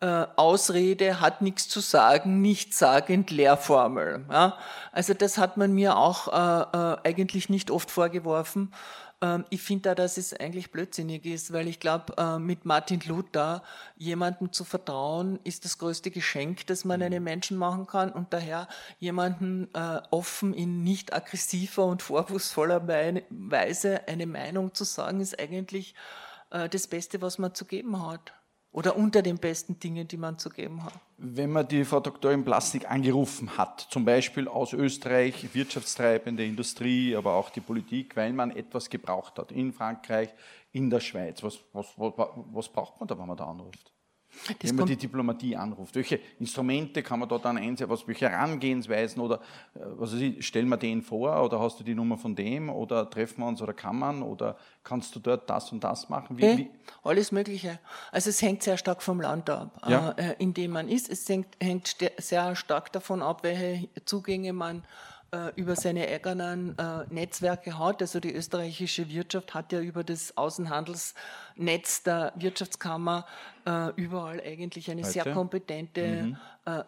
[0.00, 4.26] äh, Ausrede, hat nichts zu sagen, nichtssagend, Lehrformel.
[4.30, 4.58] Ja?
[4.92, 8.72] Also das hat man mir auch äh, äh, eigentlich nicht oft vorgeworfen.
[9.22, 13.00] Ähm, ich finde da, dass es eigentlich blödsinnig ist, weil ich glaube, äh, mit Martin
[13.06, 13.62] Luther
[13.96, 18.10] jemandem zu vertrauen, ist das größte Geschenk, das man einem Menschen machen kann.
[18.12, 22.86] Und daher jemanden äh, offen in nicht aggressiver und vorwurfsvoller
[23.30, 25.94] Weise eine Meinung zu sagen, ist eigentlich
[26.50, 28.32] äh, das Beste, was man zu geben hat
[28.76, 30.92] oder unter den besten Dingen, die man zu geben hat.
[31.16, 37.36] Wenn man die Frau Doktorin Plastik angerufen hat, zum Beispiel aus Österreich, wirtschaftstreibende Industrie, aber
[37.36, 40.28] auch die Politik, weil man etwas gebraucht hat in Frankreich,
[40.72, 42.12] in der Schweiz, was, was, was,
[42.52, 43.95] was braucht man da, wenn man da anruft?
[44.60, 45.94] Das wenn man die Diplomatie anruft.
[45.94, 47.90] Welche Instrumente kann man da dann einsetzen?
[47.90, 49.36] Was, welche Herangehensweisen oder
[49.74, 52.68] äh, was weiß ich, stellen wir den vor oder hast du die Nummer von dem
[52.68, 56.38] oder treffen wir uns oder kann man oder kannst du dort das und das machen?
[56.38, 56.70] Wie, hey, wie?
[57.02, 57.78] Alles Mögliche.
[58.12, 60.10] Also es hängt sehr stark vom Land ab, ja.
[60.12, 61.10] äh, in dem man ist.
[61.10, 64.82] Es hängt, hängt sehr stark davon ab, welche Zugänge man äh,
[65.56, 68.00] über seine eigenen äh, Netzwerke hat.
[68.00, 73.26] Also die österreichische Wirtschaft hat ja über das Außenhandelsnetz der Wirtschaftskammer
[73.66, 75.12] äh, überall eigentlich eine Heute?
[75.12, 76.36] sehr kompetente mhm.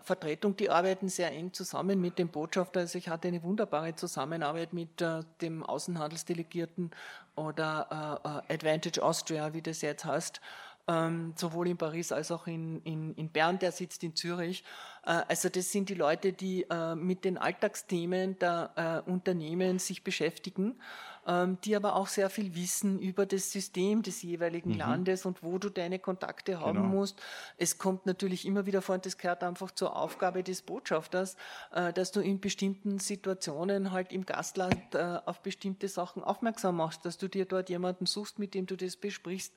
[0.03, 0.57] Vertretung.
[0.57, 2.81] Die arbeiten sehr eng zusammen mit dem Botschafter.
[2.81, 5.01] Also ich hatte eine wunderbare Zusammenarbeit mit
[5.41, 6.91] dem Außenhandelsdelegierten
[7.37, 10.41] oder Advantage Austria, wie das jetzt heißt
[10.89, 14.65] ähm, sowohl in Paris als auch in, in, in Bern, der sitzt in Zürich.
[15.05, 20.03] Äh, also das sind die Leute, die äh, mit den Alltagsthemen der äh, Unternehmen sich
[20.03, 20.81] beschäftigen,
[21.27, 24.79] ähm, die aber auch sehr viel wissen über das System des jeweiligen mhm.
[24.79, 26.95] Landes und wo du deine Kontakte haben genau.
[26.95, 27.21] musst.
[27.59, 31.37] Es kommt natürlich immer wieder vor, und das gehört einfach zur Aufgabe des Botschafters,
[31.73, 37.05] äh, dass du in bestimmten Situationen halt im Gastland äh, auf bestimmte Sachen aufmerksam machst,
[37.05, 39.53] dass du dir dort jemanden suchst, mit dem du das besprichst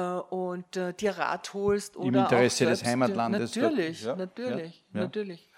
[0.00, 3.54] und äh, dir Rat holst oder im Interesse des Heimatlandes.
[3.54, 5.50] Natürlich, ja, natürlich, ja, natürlich.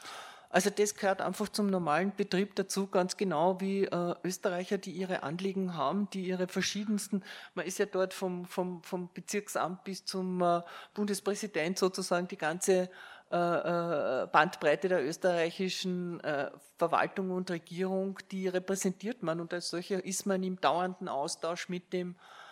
[0.50, 5.24] Also das gehört einfach zum normalen Betrieb dazu, ganz genau wie äh, Österreicher, die ihre
[5.24, 7.24] Anliegen haben, die ihre verschiedensten,
[7.54, 10.60] man ist ja dort vom, vom, vom Bezirksamt bis zum äh,
[10.94, 12.88] Bundespräsident sozusagen die ganze
[13.32, 20.04] äh, äh Bandbreite der österreichischen äh, Verwaltung und Regierung, die repräsentiert man und als solcher
[20.04, 22.43] ist man im dauernden Austausch mit dem äh,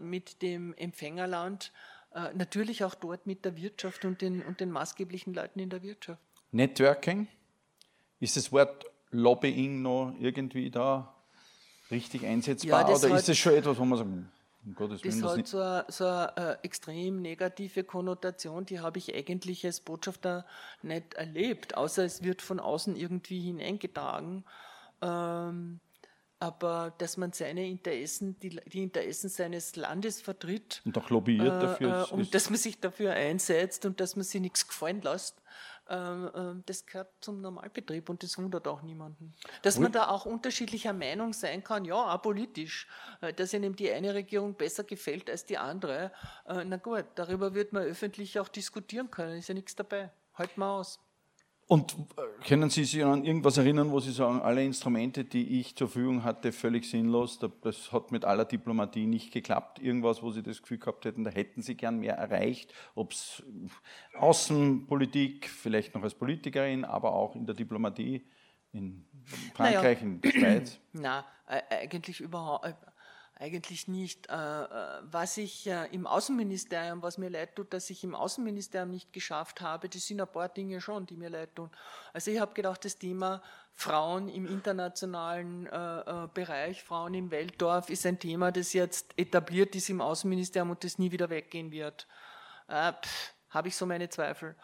[0.00, 1.72] mit dem Empfängerland,
[2.14, 5.82] äh, natürlich auch dort mit der Wirtschaft und den, und den maßgeblichen Leuten in der
[5.82, 6.20] Wirtschaft.
[6.50, 7.28] Networking,
[8.20, 11.14] ist das Wort Lobbying noch irgendwie da
[11.90, 14.10] richtig einsetzbar ja, oder ist das schon etwas, wo man sagt,
[14.64, 18.80] um Gottes Willen, das, das hat so eine, so eine äh, extrem negative Konnotation, die
[18.80, 20.46] habe ich eigentlich als Botschafter
[20.82, 24.44] nicht erlebt, außer es wird von außen irgendwie hineingetragen.
[25.00, 25.80] Ähm,
[26.42, 30.82] aber dass man seine Interessen, die, die, Interessen seines Landes vertritt.
[30.84, 32.08] Und auch lobbyiert äh, dafür.
[32.10, 35.40] Äh, und dass man sich dafür einsetzt und dass man sich nichts gefallen lässt.
[35.88, 39.34] Äh, äh, das gehört zum Normalbetrieb und das wundert auch niemanden.
[39.62, 42.88] Dass man da auch unterschiedlicher Meinung sein kann, ja, auch politisch,
[43.20, 46.10] äh, dass einem die eine Regierung besser gefällt als die andere.
[46.46, 50.10] Na gut, darüber wird man öffentlich auch diskutieren können, ist ja nichts dabei.
[50.34, 50.98] Halt mal aus.
[51.72, 55.74] Und äh, können Sie sich an irgendwas erinnern, wo Sie sagen, alle Instrumente, die ich
[55.74, 59.78] zur Verfügung hatte, völlig sinnlos, das hat mit aller Diplomatie nicht geklappt?
[59.78, 63.42] Irgendwas, wo Sie das Gefühl gehabt hätten, da hätten Sie gern mehr erreicht, ob es
[64.18, 68.22] Außenpolitik, vielleicht noch als Politikerin, aber auch in der Diplomatie
[68.72, 69.06] in
[69.54, 70.12] Frankreich, naja.
[70.12, 70.78] in der Schweiz?
[70.92, 72.66] Na, äh, eigentlich überhaupt
[73.42, 74.28] eigentlich nicht.
[74.28, 74.68] Äh, äh,
[75.02, 79.88] was ich im Außenministerium, was mir leid tut, dass ich im Außenministerium nicht geschafft habe,
[79.88, 81.70] das sind ein paar Dinge schon, die mir leid tun.
[82.12, 88.06] Also ich habe gedacht, das Thema Frauen im internationalen äh, Bereich, Frauen im Weltdorf, ist
[88.06, 92.06] ein Thema, das jetzt etabliert ist im Außenministerium und das nie wieder weggehen wird.
[92.68, 94.56] Habe ich so meine Zweifel.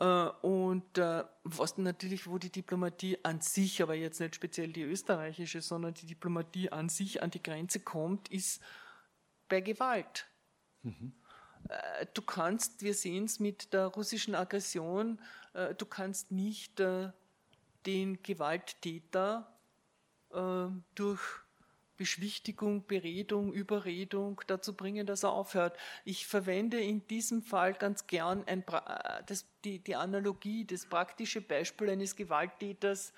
[0.00, 4.82] Äh, und äh, was natürlich, wo die Diplomatie an sich, aber jetzt nicht speziell die
[4.82, 8.62] österreichische, sondern die Diplomatie an sich an die Grenze kommt, ist
[9.48, 10.26] bei Gewalt.
[10.82, 11.12] Mhm.
[11.68, 15.20] Äh, du kannst, wir sehen es mit der russischen Aggression,
[15.78, 16.80] du kannst nicht
[17.84, 19.52] den Gewalttäter
[20.94, 21.20] durch
[22.00, 25.76] Beschwichtigung, Beredung, Überredung dazu bringen, dass er aufhört.
[26.06, 31.42] Ich verwende in diesem Fall ganz gern ein, äh, das, die, die Analogie, das praktische
[31.42, 33.12] Beispiel eines Gewalttäters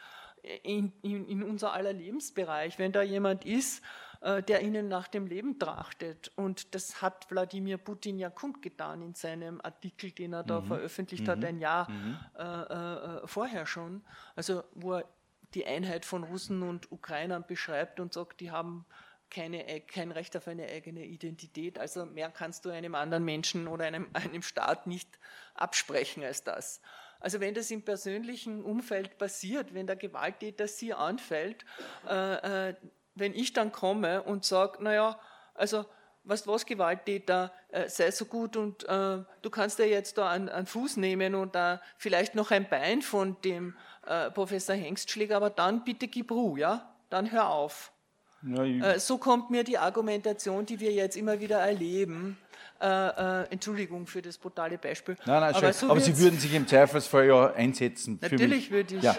[0.64, 2.80] in, in, in unser aller Lebensbereich.
[2.80, 3.84] Wenn da jemand ist,
[4.20, 6.32] äh, der ihnen nach dem Leben trachtet.
[6.34, 10.66] Und das hat Wladimir Putin ja kundgetan in seinem Artikel, den er da mhm.
[10.66, 11.30] veröffentlicht mhm.
[11.30, 12.18] hat, ein Jahr mhm.
[12.36, 14.02] äh, äh, vorher schon.
[14.34, 15.04] Also wo er
[15.54, 18.86] die Einheit von Russen und Ukrainern beschreibt und sagt, die haben
[19.30, 21.78] keine, kein Recht auf eine eigene Identität.
[21.78, 25.08] Also mehr kannst du einem anderen Menschen oder einem, einem Staat nicht
[25.54, 26.80] absprechen als das.
[27.18, 31.64] Also wenn das im persönlichen Umfeld passiert, wenn der Gewalttäter sie anfällt,
[32.08, 32.74] äh, äh,
[33.14, 35.18] wenn ich dann komme und sage, naja,
[35.54, 35.86] also
[36.24, 40.48] was was Gewalttäter, äh, sei so gut und äh, du kannst dir jetzt da einen,
[40.48, 43.76] einen Fuß nehmen und da vielleicht noch ein Bein von dem
[44.06, 46.94] äh, Professor Hengstschläger, aber dann bitte gib Ruhe, ja?
[47.10, 47.92] Dann hör auf.
[48.42, 52.36] Ja, äh, so kommt mir die Argumentation, die wir jetzt immer wieder erleben.
[52.80, 55.16] Äh, äh, Entschuldigung für das brutale Beispiel.
[55.24, 58.18] Nein, nein, aber, so aber Sie würden sich im Zweifelsfall ja einsetzen.
[58.20, 59.02] Natürlich würde ich.
[59.02, 59.14] Ja.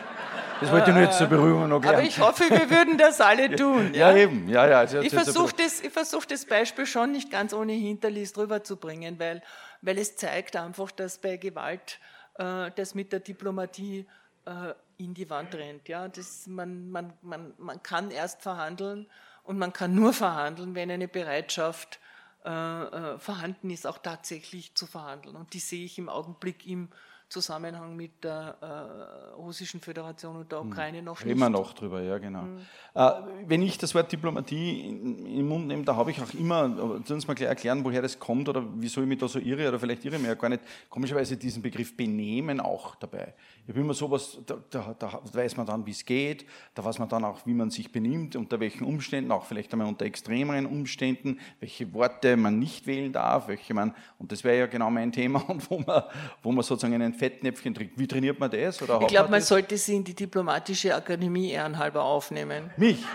[0.59, 1.95] Das wollte ich nur jetzt zur Berührung noch klären.
[1.95, 3.93] Aber ich hoffe, wir würden das alle tun.
[3.93, 4.49] Ja, ja eben.
[4.49, 5.01] Ja, ja.
[5.01, 9.41] Ich versuche das, versuch das Beispiel schon nicht ganz ohne Hinterlist rüberzubringen, weil,
[9.81, 11.99] weil es zeigt einfach, dass bei Gewalt
[12.35, 14.05] äh, das mit der Diplomatie
[14.45, 15.87] äh, in die Wand rennt.
[15.87, 16.07] Ja?
[16.07, 19.07] Das, man, man, man, man kann erst verhandeln
[19.43, 21.99] und man kann nur verhandeln, wenn eine Bereitschaft
[22.45, 25.35] äh, äh, vorhanden ist, auch tatsächlich zu verhandeln.
[25.35, 26.89] Und die sehe ich im Augenblick im
[27.33, 30.67] Zusammenhang mit der äh, Russischen Föderation und der hm.
[30.67, 31.39] Ukraine noch Reden nicht.
[31.39, 32.43] Wir noch drüber, ja genau.
[32.43, 32.59] Mhm.
[32.93, 33.11] Äh,
[33.47, 36.69] wenn ich das Wort Diplomatie in, in den Mund nehme, da habe ich auch immer,
[36.75, 39.67] sollen uns mal gleich erklären, woher das kommt oder wieso ich mich da so irre
[39.67, 43.33] oder vielleicht irre ich mich ja gar nicht, komischerweise diesen Begriff Benehmen auch dabei.
[43.65, 46.45] Ich habe immer sowas, da, da, da weiß man dann, wie es geht,
[46.75, 49.87] da weiß man dann auch, wie man sich benimmt, unter welchen Umständen, auch vielleicht einmal
[49.87, 54.65] unter extremeren Umständen, welche Worte man nicht wählen darf, welche man, und das wäre ja
[54.65, 56.03] genau mein Thema, und wo man,
[56.41, 57.97] wo man sozusagen einen Fettnäpfchen trinkt.
[57.97, 58.81] Wie trainiert man das?
[58.81, 62.69] Oder ich glaube, man, man sollte sie in die Diplomatische Akademie ehrenhalber aufnehmen.
[62.75, 63.05] Mich?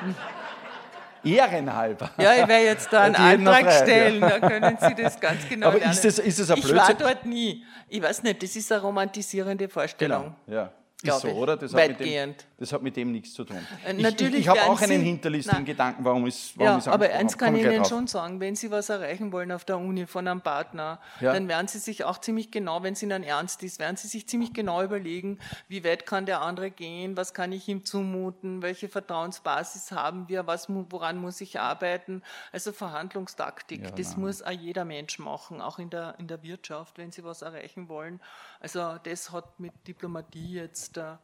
[1.35, 2.11] Ehrenhalber.
[2.18, 5.79] Ja, ich werde jetzt da einen Antrag stellen, da können Sie das ganz genau Aber
[5.79, 5.93] lernen.
[5.93, 6.76] Ist das, ist das ein Blödsinn?
[6.76, 7.64] Ich war dort nie.
[7.89, 10.35] Ich weiß nicht, das ist eine romantisierende Vorstellung.
[10.47, 10.72] Genau, ja.
[11.03, 11.57] Ist so, oder?
[11.57, 12.45] Das Weitgehend.
[12.59, 13.65] Das hat mit dem nichts zu tun.
[13.87, 17.39] Äh, natürlich ich, ich habe auch einen hinterlistigen Gedanken, warum ist warum ja, Aber eins
[17.39, 20.41] kann ich Ihnen schon sagen, wenn Sie was erreichen wollen auf der Uni von einem
[20.41, 21.33] Partner, ja.
[21.33, 24.29] dann werden Sie sich auch ziemlich genau, wenn es Ihnen ernst ist, werden Sie sich
[24.29, 25.39] ziemlich genau überlegen,
[25.69, 30.49] wie weit kann der andere gehen, was kann ich ihm zumuten, welche Vertrauensbasis haben wir,
[30.49, 32.23] was, woran muss ich arbeiten.
[32.51, 34.21] Also Verhandlungstaktik, ja, das nein.
[34.21, 37.89] muss auch jeder Mensch machen, auch in der, in der Wirtschaft, wenn Sie was erreichen
[37.89, 38.21] wollen.
[38.59, 41.15] Also das hat mit Diplomatie jetzt, äh,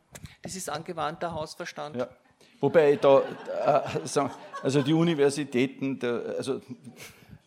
[0.42, 1.96] das ist angewandter Hausverstand.
[1.96, 2.08] Ja.
[2.60, 4.30] Wobei da, äh,
[4.62, 5.98] also die Universitäten,
[6.36, 6.60] also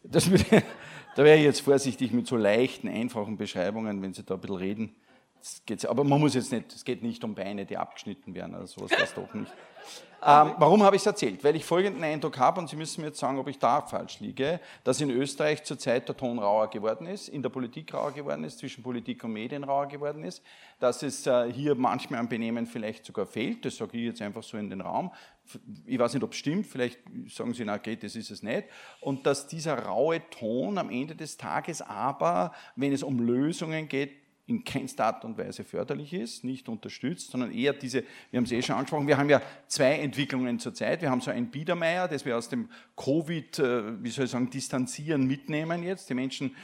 [0.03, 0.29] das,
[1.15, 4.57] da wäre ich jetzt vorsichtig mit so leichten, einfachen Beschreibungen, wenn Sie da ein bisschen
[4.57, 4.95] reden.
[5.87, 8.91] Aber man muss jetzt nicht, es geht nicht um Beine, die abgeschnitten werden, also sowas
[8.97, 9.51] das doch nicht.
[10.19, 11.43] Ähm, warum habe ich es erzählt?
[11.43, 14.19] Weil ich folgenden Eindruck habe, und Sie müssen mir jetzt sagen, ob ich da falsch
[14.19, 18.43] liege, dass in Österreich zurzeit der Ton rauer geworden ist, in der Politik rauer geworden
[18.43, 20.41] ist, zwischen Politik und Medien rauer geworden ist,
[20.79, 24.41] dass es äh, hier manchmal am Benehmen vielleicht sogar fehlt, das sage ich jetzt einfach
[24.41, 25.11] so in den Raum.
[25.85, 28.63] Ich weiß nicht, ob es stimmt, vielleicht sagen Sie, na geht, das ist es nicht.
[28.99, 34.26] Und dass dieser raue Ton am Ende des Tages aber, wenn es um Lösungen geht,
[34.47, 38.51] in keinster Art und Weise förderlich ist, nicht unterstützt, sondern eher diese, wir haben es
[38.51, 41.01] eh schon angesprochen, wir haben ja zwei Entwicklungen zurzeit.
[41.01, 44.49] Wir haben so ein Biedermeier, das wir aus dem Covid, äh, wie soll ich sagen,
[44.49, 46.09] distanzieren, mitnehmen jetzt.
[46.09, 46.55] Die Menschen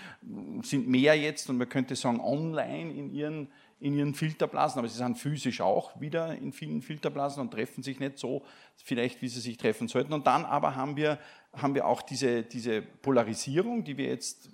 [0.62, 3.50] sind mehr jetzt und man könnte sagen online in ihren
[3.84, 8.00] in ihren Filterblasen, aber sie sind physisch auch wieder in vielen Filterblasen und treffen sich
[8.00, 8.46] nicht so,
[8.78, 10.14] vielleicht wie sie sich treffen sollten.
[10.14, 11.20] Und dann aber haben wir,
[11.56, 14.50] haben wir auch diese, diese Polarisierung, die wir jetzt,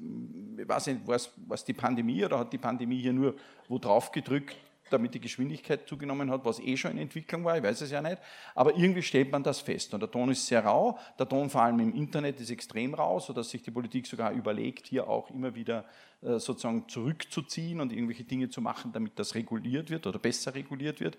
[0.58, 3.36] ich weiß nicht, was, was die Pandemie oder hat die Pandemie hier nur
[3.68, 4.56] wo drauf gedrückt,
[4.90, 8.02] damit die Geschwindigkeit zugenommen hat, was eh schon in Entwicklung war, ich weiß es ja
[8.02, 8.18] nicht.
[8.56, 9.94] Aber irgendwie stellt man das fest.
[9.94, 10.98] Und der Ton ist sehr rau.
[11.18, 14.88] Der Ton vor allem im Internet ist extrem rau, sodass sich die Politik sogar überlegt,
[14.88, 15.86] hier auch immer wieder
[16.22, 21.18] sozusagen zurückzuziehen und irgendwelche Dinge zu machen, damit das reguliert wird oder besser reguliert wird.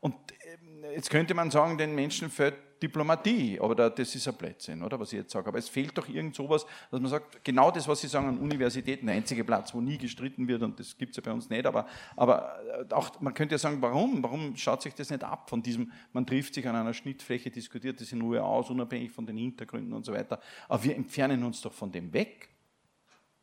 [0.00, 0.14] Und
[0.46, 5.00] ähm, jetzt könnte man sagen, den Menschen fehlt Diplomatie, aber das ist ein Blödsinn, oder
[5.00, 5.48] was ich jetzt sage.
[5.48, 8.38] Aber es fehlt doch irgend sowas, dass man sagt, genau das, was Sie sagen an
[8.38, 11.50] Universitäten, der einzige Platz, wo nie gestritten wird, und das gibt es ja bei uns
[11.50, 12.56] nicht, aber, aber
[12.88, 14.22] äh, auch, man könnte ja sagen, warum?
[14.22, 18.00] Warum schaut sich das nicht ab von diesem, man trifft sich an einer Schnittfläche, diskutiert
[18.00, 20.40] das in Ruhe aus, unabhängig von den Hintergründen und so weiter.
[20.68, 22.48] Aber wir entfernen uns doch von dem weg.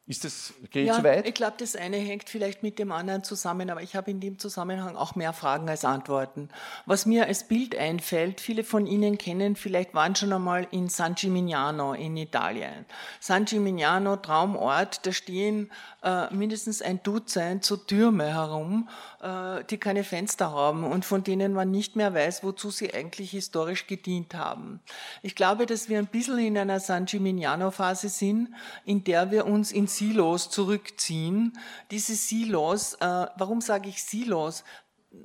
[0.08, 1.28] Ist das, geht ja, zu weit?
[1.28, 4.38] Ich glaube, das eine hängt vielleicht mit dem anderen zusammen, aber ich habe in dem
[4.38, 6.50] Zusammenhang auch mehr Fragen als Antworten.
[6.86, 11.16] Was mir als Bild einfällt, viele von Ihnen kennen, vielleicht waren schon einmal in San
[11.16, 12.86] Gimignano in Italien.
[13.20, 15.72] San Gimignano, Traumort, da stehen
[16.04, 18.88] äh, mindestens ein Dutzend so Türme herum,
[19.24, 23.32] äh, die keine Fenster haben und von denen man nicht mehr weiß, wozu sie eigentlich
[23.32, 24.82] historisch gedient haben.
[25.24, 28.50] Ich glaube, dass wir ein bisschen in einer San Gimignano-Phase sind,
[28.86, 31.58] in der wir uns in Silos zurückziehen.
[31.92, 34.64] Diese Silos, äh, warum sage ich Silos?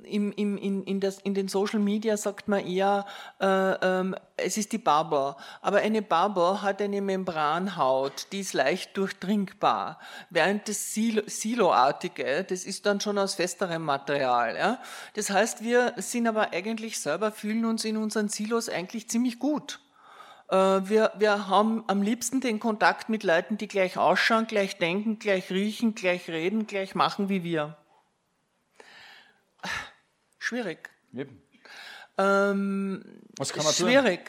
[0.03, 3.05] im, im, in, in, das, in den Social Media sagt man eher,
[3.39, 5.35] äh, ähm, es ist die Bubble.
[5.61, 9.99] Aber eine Bubble hat eine Membranhaut, die ist leicht durchdringbar.
[10.29, 14.55] Während das Silo, Siloartige, das ist dann schon aus festerem Material.
[14.55, 14.79] Ja?
[15.15, 19.79] Das heißt, wir sind aber eigentlich selber, fühlen uns in unseren Silos eigentlich ziemlich gut.
[20.51, 25.17] Äh, wir, wir haben am liebsten den Kontakt mit Leuten, die gleich ausschauen, gleich denken,
[25.17, 27.77] gleich riechen, gleich reden, gleich machen wie wir.
[30.37, 30.89] Schwierig.
[31.13, 31.41] Eben.
[32.17, 33.05] Ähm,
[33.37, 34.19] Was kann man schwierig.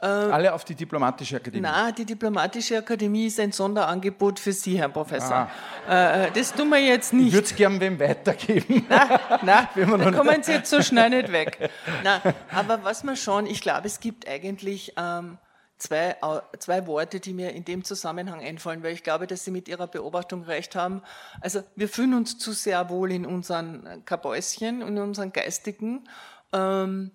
[0.00, 0.08] tun?
[0.08, 1.62] Alle auf die Diplomatische Akademie?
[1.62, 5.48] Nein, die Diplomatische Akademie ist ein Sonderangebot für Sie, Herr Professor.
[5.88, 6.24] Ah.
[6.24, 7.28] Äh, das tun wir jetzt nicht.
[7.28, 8.84] Ich würde es gerne wem weitergeben.
[8.88, 11.70] Nein, nein da kommen Sie jetzt so schnell nicht weg.
[12.02, 12.20] Nein,
[12.52, 15.38] aber was man schon, ich glaube, es gibt eigentlich ähm,
[15.82, 16.16] zwei,
[16.58, 19.86] zwei Worte, die mir in dem Zusammenhang einfallen, weil ich glaube, dass Sie mit Ihrer
[19.86, 21.02] Beobachtung recht haben.
[21.40, 26.08] Also wir fühlen uns zu sehr wohl in unseren Kabäuschen, in unseren geistigen.
[26.52, 27.10] Ähm,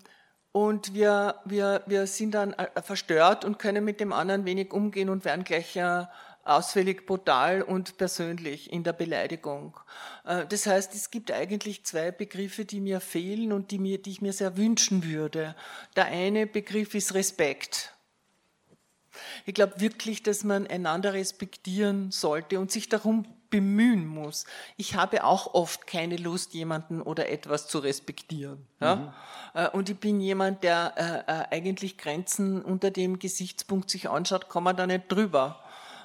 [0.51, 5.09] und wir, wir, wir sind dann äh, verstört und können mit dem anderen wenig umgehen
[5.09, 5.77] und werden gleich
[6.43, 9.77] ausfällig, brutal und persönlich in der Beleidigung.
[10.25, 14.11] Äh, das heißt, es gibt eigentlich zwei Begriffe, die mir fehlen und die, mir, die
[14.11, 15.55] ich mir sehr wünschen würde.
[15.95, 17.93] Der eine Begriff ist Respekt.
[19.45, 24.45] Ich glaube wirklich, dass man einander respektieren sollte und sich darum bemühen muss.
[24.75, 28.65] Ich habe auch oft keine Lust, jemanden oder etwas zu respektieren.
[28.79, 28.95] Ja?
[28.95, 29.09] Mhm.
[29.53, 34.49] Äh, und ich bin jemand, der äh, äh, eigentlich Grenzen unter dem Gesichtspunkt sich anschaut,
[34.49, 35.61] kann man da nicht drüber.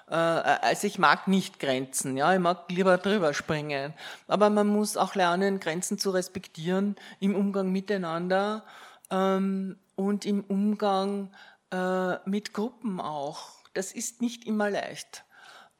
[0.08, 3.94] Also ich mag nicht Grenzen, ja, ich mag lieber drüber springen.
[4.26, 8.62] Aber man muss auch lernen, Grenzen zu respektieren im Umgang miteinander
[9.10, 11.30] ähm, und im Umgang
[11.72, 13.48] äh, mit Gruppen auch.
[13.74, 15.24] Das ist nicht immer leicht.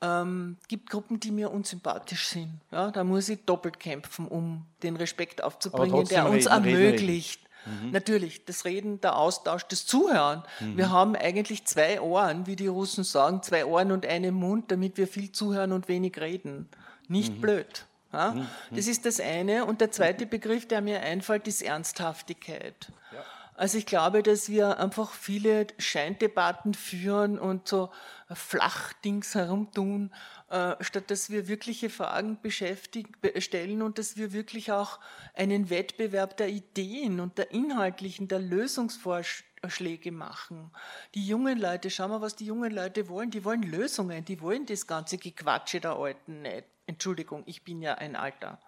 [0.01, 2.61] Ähm, gibt Gruppen, die mir unsympathisch sind.
[2.72, 7.03] Ja, da muss ich doppelt kämpfen, um den Respekt aufzubringen, der uns reden, ermöglicht.
[7.03, 7.43] Reden, reden.
[7.84, 7.90] Mhm.
[7.93, 10.43] Natürlich, das Reden, der Austausch, das Zuhören.
[10.61, 10.76] Mhm.
[10.76, 14.97] Wir haben eigentlich zwei Ohren, wie die Russen sagen, zwei Ohren und einen Mund, damit
[14.97, 16.68] wir viel zuhören und wenig reden.
[17.09, 17.40] Nicht mhm.
[17.40, 17.86] blöd.
[18.12, 18.32] Ja?
[18.32, 18.47] Mhm.
[18.70, 19.64] Das ist das eine.
[19.64, 22.88] Und der zweite Begriff, der mir einfällt, ist Ernsthaftigkeit.
[23.12, 23.24] Ja.
[23.62, 27.92] Also ich glaube, dass wir einfach viele Scheindebatten führen und so
[28.28, 30.12] Flachdings herumtun,
[30.50, 34.98] äh, statt dass wir wirkliche Fragen stellen und dass wir wirklich auch
[35.34, 40.72] einen Wettbewerb der Ideen und der inhaltlichen, der Lösungsvorschläge machen.
[41.14, 43.30] Die jungen Leute, schauen wir, was die jungen Leute wollen.
[43.30, 46.64] Die wollen Lösungen, die wollen das ganze Gequatsche der Alten nicht.
[46.86, 48.58] Entschuldigung, ich bin ja ein Alter.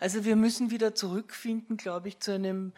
[0.00, 2.72] Also wir müssen wieder zurückfinden, glaube ich, zu einem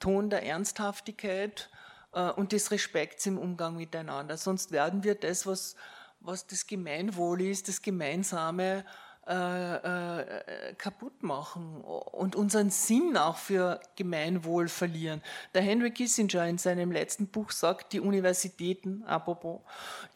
[0.00, 1.70] Ton der Ernsthaftigkeit
[2.12, 4.36] äh, und des Respekts im Umgang miteinander.
[4.36, 5.76] Sonst werden wir das, was,
[6.20, 8.84] was das Gemeinwohl ist, das Gemeinsame,
[9.28, 15.22] äh, äh, kaputt machen und unseren Sinn auch für Gemeinwohl verlieren.
[15.52, 19.60] Der Henry Kissinger in seinem letzten Buch sagt, die Universitäten, apropos,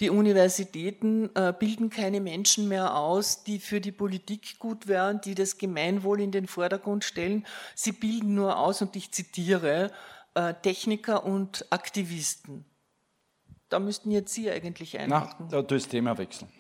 [0.00, 5.34] die Universitäten äh, bilden keine Menschen mehr aus, die für die Politik gut wären, die
[5.34, 7.46] das Gemeinwohl in den Vordergrund stellen.
[7.74, 9.92] Sie bilden nur aus, und ich zitiere,
[10.32, 12.64] äh, Techniker und Aktivisten.
[13.68, 15.46] Da müssten jetzt Sie eigentlich einhaken.
[15.50, 16.50] Na, da das Thema wechseln.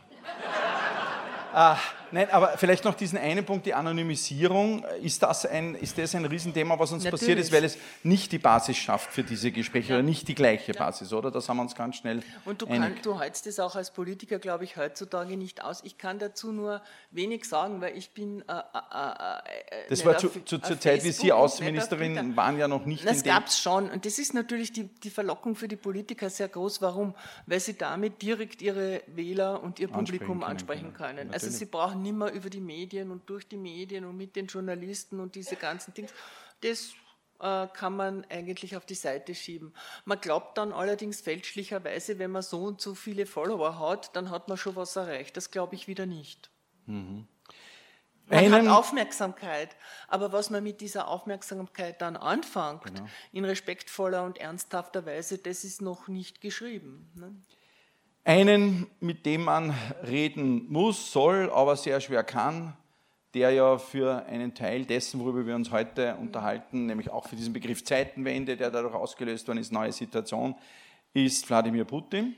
[1.52, 1.78] ah,
[2.14, 4.84] Nein, aber vielleicht noch diesen einen Punkt, die Anonymisierung.
[5.02, 7.20] Ist das ein, ist das ein Riesenthema, was uns Natürlich.
[7.20, 9.94] passiert ist, weil es nicht die Basis schafft für diese Gespräche ja.
[9.96, 10.78] oder nicht die gleiche ja.
[10.78, 11.32] Basis, oder?
[11.32, 14.38] Das haben wir uns ganz schnell Und du, kann, du hältst das auch als Politiker,
[14.38, 15.80] glaube ich, heutzutage nicht aus.
[15.82, 18.42] Ich kann dazu nur wenig sagen, weil ich bin...
[18.42, 22.86] Äh, äh, äh, das war zu, zu, zur Zeit, wie Sie Außenministerin waren, ja noch
[22.86, 23.04] nicht...
[23.04, 23.90] Das gab es schon.
[23.90, 26.80] Und das ist natürlich die, die Verlockung für die Politiker sehr groß.
[26.80, 27.12] Warum?
[27.46, 31.18] Weil sie damit direkt ihre Wähler und ihr Publikum ansprechen können.
[31.18, 31.30] Ansprechen können.
[31.32, 35.18] Also sie brauchen nimmer über die Medien und durch die Medien und mit den Journalisten
[35.18, 36.08] und diese ganzen Dinge.
[36.60, 36.94] Das
[37.40, 39.74] äh, kann man eigentlich auf die Seite schieben.
[40.04, 44.48] Man glaubt dann allerdings fälschlicherweise, wenn man so und so viele Follower hat, dann hat
[44.48, 45.36] man schon was erreicht.
[45.36, 46.50] Das glaube ich wieder nicht.
[46.86, 47.26] Mhm.
[48.26, 49.76] Man Einen, hat Aufmerksamkeit,
[50.08, 53.06] aber was man mit dieser Aufmerksamkeit dann anfängt, genau.
[53.32, 57.10] in respektvoller und ernsthafter Weise, das ist noch nicht geschrieben.
[57.14, 57.36] Ne?
[58.26, 62.74] Einen, mit dem man reden muss, soll, aber sehr schwer kann,
[63.34, 67.52] der ja für einen Teil dessen, worüber wir uns heute unterhalten, nämlich auch für diesen
[67.52, 70.54] Begriff Zeitenwende, der dadurch ausgelöst worden ist, neue Situation,
[71.12, 72.34] ist Wladimir Putin.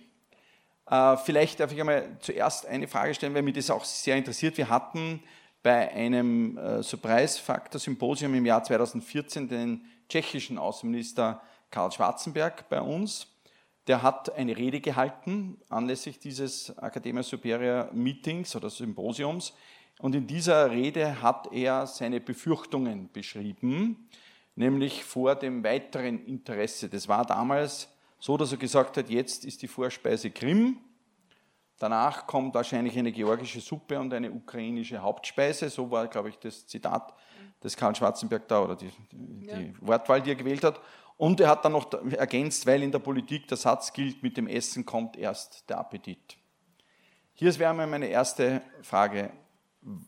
[0.90, 4.58] Äh, vielleicht darf ich einmal zuerst eine Frage stellen, weil mich das auch sehr interessiert.
[4.58, 5.22] Wir hatten
[5.62, 13.28] bei einem äh, Surprise-Faktor-Symposium im Jahr 2014 den tschechischen Außenminister Karl Schwarzenberg bei uns
[13.86, 19.52] der hat eine Rede gehalten anlässlich dieses Academia Superior Meetings oder Symposiums.
[19.98, 24.08] Und in dieser Rede hat er seine Befürchtungen beschrieben,
[24.54, 26.88] nämlich vor dem weiteren Interesse.
[26.88, 30.78] Das war damals so, dass er gesagt hat, jetzt ist die Vorspeise Krim,
[31.78, 35.70] danach kommt wahrscheinlich eine georgische Suppe und eine ukrainische Hauptspeise.
[35.70, 37.14] So war, glaube ich, das Zitat,
[37.60, 39.58] das Karl Schwarzenberg da oder die, die ja.
[39.80, 40.80] Wortwahl, die er gewählt hat.
[41.16, 44.46] Und er hat dann noch ergänzt, weil in der Politik der Satz gilt, mit dem
[44.46, 46.36] Essen kommt erst der Appetit.
[47.32, 49.30] Hier wäre meine erste Frage.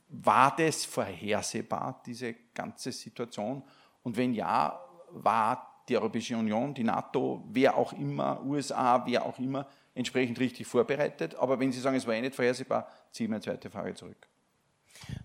[0.09, 3.63] War das vorhersehbar, diese ganze Situation?
[4.03, 4.79] Und wenn ja,
[5.11, 10.67] war die Europäische Union, die NATO, wer auch immer, USA, wer auch immer, entsprechend richtig
[10.67, 11.35] vorbereitet.
[11.37, 14.29] Aber wenn Sie sagen, es war eh nicht vorhersehbar, ziehe ich meine zweite Frage zurück.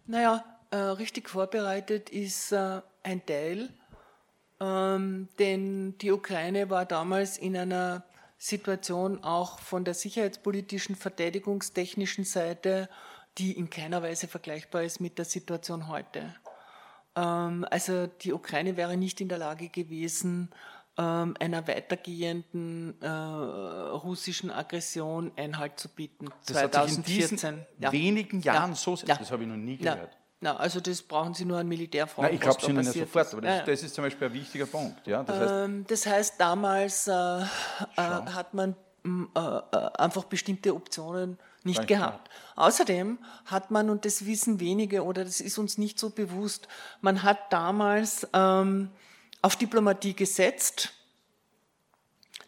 [0.05, 3.69] Naja, äh, richtig vorbereitet ist äh, ein Teil,
[4.63, 8.03] ähm, denn die Ukraine war damals in einer
[8.37, 12.89] Situation auch von der sicherheitspolitischen, verteidigungstechnischen Seite,
[13.37, 16.33] die in keiner Weise vergleichbar ist mit der Situation heute.
[17.15, 20.49] Ähm, also die Ukraine wäre nicht in der Lage gewesen,
[20.97, 26.29] ähm, einer weitergehenden äh, russischen Aggression Einhalt zu bieten.
[26.45, 27.49] Das 2014.
[27.49, 28.75] Hat in wenigen Jahren ja.
[28.75, 29.15] so, ja.
[29.15, 30.17] das habe ich noch nie gehört.
[30.43, 32.25] Na, also das brauchen Sie nur an Militärfrauen.
[32.25, 33.63] Nein, ich glaube Sie nicht sofort, aber das, ja.
[33.63, 35.07] das, ist zum Beispiel ein wichtiger Punkt.
[35.07, 35.23] Ja?
[35.23, 37.45] Das, heißt, ähm, das heißt damals äh, äh,
[37.95, 38.75] hat man
[39.05, 42.29] äh, äh, einfach bestimmte Optionen nicht gehabt.
[42.29, 42.67] Klar.
[42.67, 46.67] Außerdem hat man, und das wissen wenige oder das ist uns nicht so bewusst,
[46.99, 48.89] man hat damals ähm,
[49.41, 50.91] auf Diplomatie gesetzt.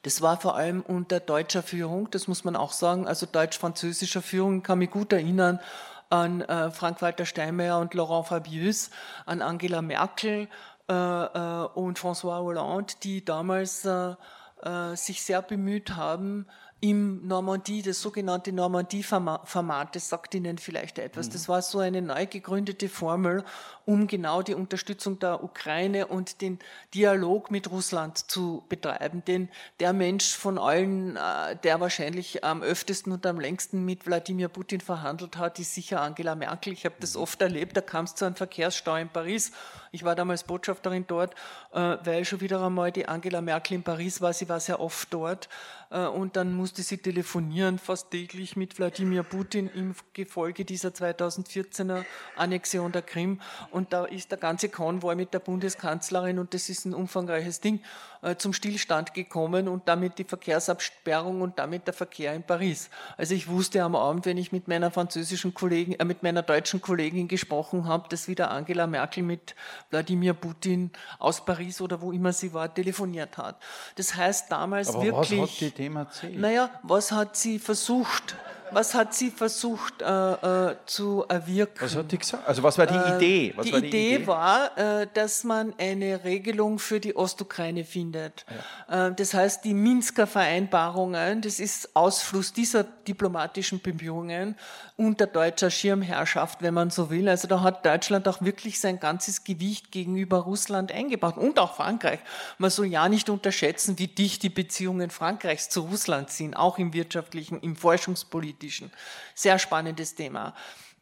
[0.02, 4.64] Das war vor allem unter deutscher Führung, das muss man auch sagen, also deutsch-französischer Führung,
[4.64, 5.62] kann mich gut erinnern
[6.10, 8.90] an äh, Frank-Walter Steinmeier und Laurent Fabius,
[9.26, 10.48] an Angela Merkel
[10.90, 14.16] äh, äh, und François Hollande, die damals äh,
[14.62, 16.48] äh, sich sehr bemüht haben,
[16.82, 21.30] im Normandie, das sogenannte Normandie-Format, das sagt Ihnen vielleicht etwas.
[21.30, 21.34] Mhm.
[21.34, 23.44] Das war so eine neu gegründete Formel,
[23.86, 26.60] um genau die Unterstützung der Ukraine und den
[26.94, 29.24] Dialog mit Russland zu betreiben.
[29.26, 29.50] Denn
[29.80, 34.82] der Mensch von allen, äh, der wahrscheinlich am öftesten und am längsten mit Wladimir Putin
[34.82, 36.74] verhandelt hat, ist sicher Angela Merkel.
[36.74, 37.22] Ich habe das mhm.
[37.22, 39.54] oft erlebt, da kam es zu einem Verkehrsstau in Paris.
[39.92, 41.34] Ich war damals Botschafterin dort,
[41.72, 44.34] äh, weil schon wieder einmal die Angela Merkel in Paris war.
[44.34, 45.48] Sie war sehr oft dort.
[45.90, 52.04] Äh, und dann musste sie telefonieren, fast täglich mit Wladimir Putin im Gefolge dieser 2014er
[52.36, 53.42] Annexion der Krim.
[53.72, 57.82] Und da ist der ganze Konvoi mit der Bundeskanzlerin, und das ist ein umfangreiches Ding,
[58.26, 62.90] äh, zum Stillstand gekommen und damit die Verkehrsabsperrung und damit der Verkehr in Paris.
[63.18, 66.82] Also ich wusste am Abend, wenn ich mit meiner französischen Kollegin, äh, mit meiner deutschen
[66.82, 69.56] Kollegin gesprochen habe, dass wieder Angela Merkel mit
[69.92, 73.62] Wladimir Putin aus Paris oder wo immer sie war, telefoniert hat.
[73.96, 75.42] Das heißt damals Aber wirklich.
[75.42, 76.40] Was hat die dem erzählt?
[76.40, 78.36] Naja, was hat sie versucht?
[78.72, 81.80] Was hat sie versucht äh, äh, zu erwirken?
[81.80, 82.48] Was hat die gesagt?
[82.48, 83.54] Also was war die äh, Idee?
[83.56, 87.84] Was die, war die Idee, Idee war, äh, dass man eine Regelung für die Ostukraine
[87.84, 88.46] findet.
[88.90, 89.08] Ja.
[89.08, 94.56] Äh, das heißt, die Minsker Vereinbarungen, das ist Ausfluss dieser diplomatischen Bemühungen
[94.98, 97.28] unter deutscher Schirmherrschaft, wenn man so will.
[97.28, 102.20] Also da hat Deutschland auch wirklich sein ganzes Gewicht gegenüber Russland eingebracht und auch Frankreich.
[102.58, 106.94] Man soll ja nicht unterschätzen, wie dicht die Beziehungen Frankreichs zu Russland sind, auch im
[106.94, 108.92] wirtschaftlichen, im forschungspolitischen politischen.
[109.34, 110.54] Sehr spannendes Thema.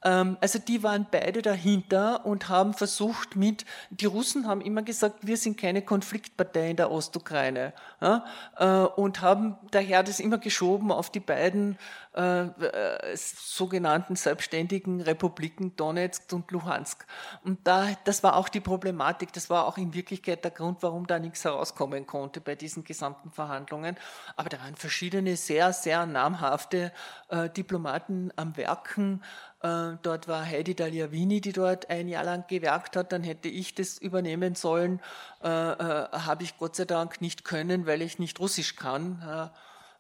[0.04, 5.26] Ähm, also die waren beide dahinter und haben versucht mit, die Russen haben immer gesagt,
[5.26, 8.26] wir sind keine Konfliktpartei in der Ostukraine ja,
[8.58, 11.78] äh, und haben daher das immer geschoben auf die beiden
[12.16, 17.08] äh, äh, sogenannten selbstständigen Republiken Donetsk und Luhansk.
[17.44, 21.08] Und da, das war auch die Problematik, das war auch in Wirklichkeit der Grund, warum
[21.08, 23.98] da nichts herauskommen konnte bei diesen gesamten Verhandlungen.
[24.36, 26.92] Aber da waren verschiedene sehr, sehr namhafte
[27.30, 29.24] äh, Diplomaten am Werken.
[29.64, 33.12] Äh, dort war Heidi Dagliavini, die dort ein Jahr lang gewerkt hat.
[33.12, 35.02] Dann hätte ich das übernehmen sollen.
[35.44, 39.50] Äh, äh, Habe ich Gott sei Dank nicht können, weil ich nicht Russisch kann.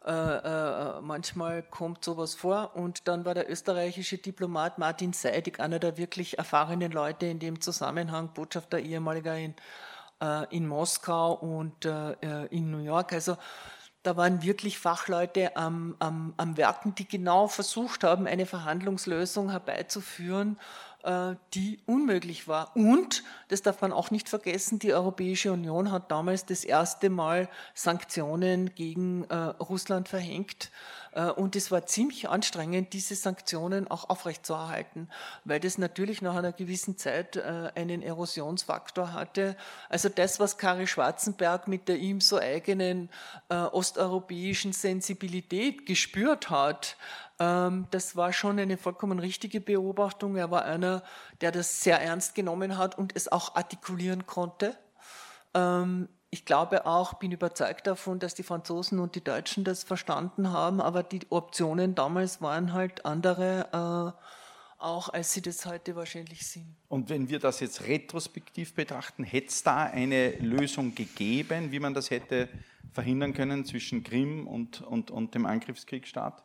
[0.05, 2.75] Äh, äh, manchmal kommt sowas vor.
[2.75, 7.61] Und dann war der österreichische Diplomat Martin Seidig, einer der wirklich erfahrenen Leute in dem
[7.61, 9.55] Zusammenhang, Botschafter ehemaliger in,
[10.21, 13.13] äh, in Moskau und in New York.
[13.13, 13.37] Also
[14.03, 20.57] da waren wirklich Fachleute am, am, am Werken, die genau versucht haben, eine Verhandlungslösung herbeizuführen
[20.57, 20.63] äh,
[21.53, 22.75] die unmöglich war.
[22.75, 27.49] Und, das darf man auch nicht vergessen, die Europäische Union hat damals das erste Mal
[27.73, 30.71] Sanktionen gegen äh, Russland verhängt.
[31.11, 35.09] Äh, und es war ziemlich anstrengend, diese Sanktionen auch aufrechtzuerhalten,
[35.43, 39.57] weil das natürlich nach einer gewissen Zeit einen Erosionsfaktor hatte.
[39.89, 43.09] Also das, was Kari Schwarzenberg mit der ihm so eigenen
[43.49, 46.97] osteuropäischen Sensibilität gespürt hat,
[47.39, 50.35] ähm, das war schon eine vollkommen richtige Beobachtung.
[50.35, 51.03] Er war einer,
[51.41, 54.77] der das sehr ernst genommen hat und es auch artikulieren konnte.
[55.53, 60.51] Ähm, ich glaube auch, bin überzeugt davon, dass die Franzosen und die Deutschen das verstanden
[60.51, 63.67] haben, aber die Optionen damals waren halt andere,
[64.17, 66.75] äh, auch als sie das heute wahrscheinlich sind.
[66.89, 71.93] Und wenn wir das jetzt retrospektiv betrachten, hätte es da eine Lösung gegeben, wie man
[71.93, 72.49] das hätte
[72.91, 76.43] verhindern können zwischen Krim und, und, und dem Angriffskriegsstaat?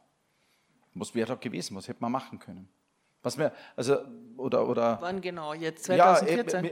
[0.99, 1.77] Was wäre da gewesen?
[1.77, 2.69] Was hätte man machen können?
[3.23, 3.97] Was wir, also,
[4.37, 4.99] oder, oder.
[5.01, 5.53] Wann genau?
[5.53, 6.65] Jetzt 2014?
[6.65, 6.71] Ja,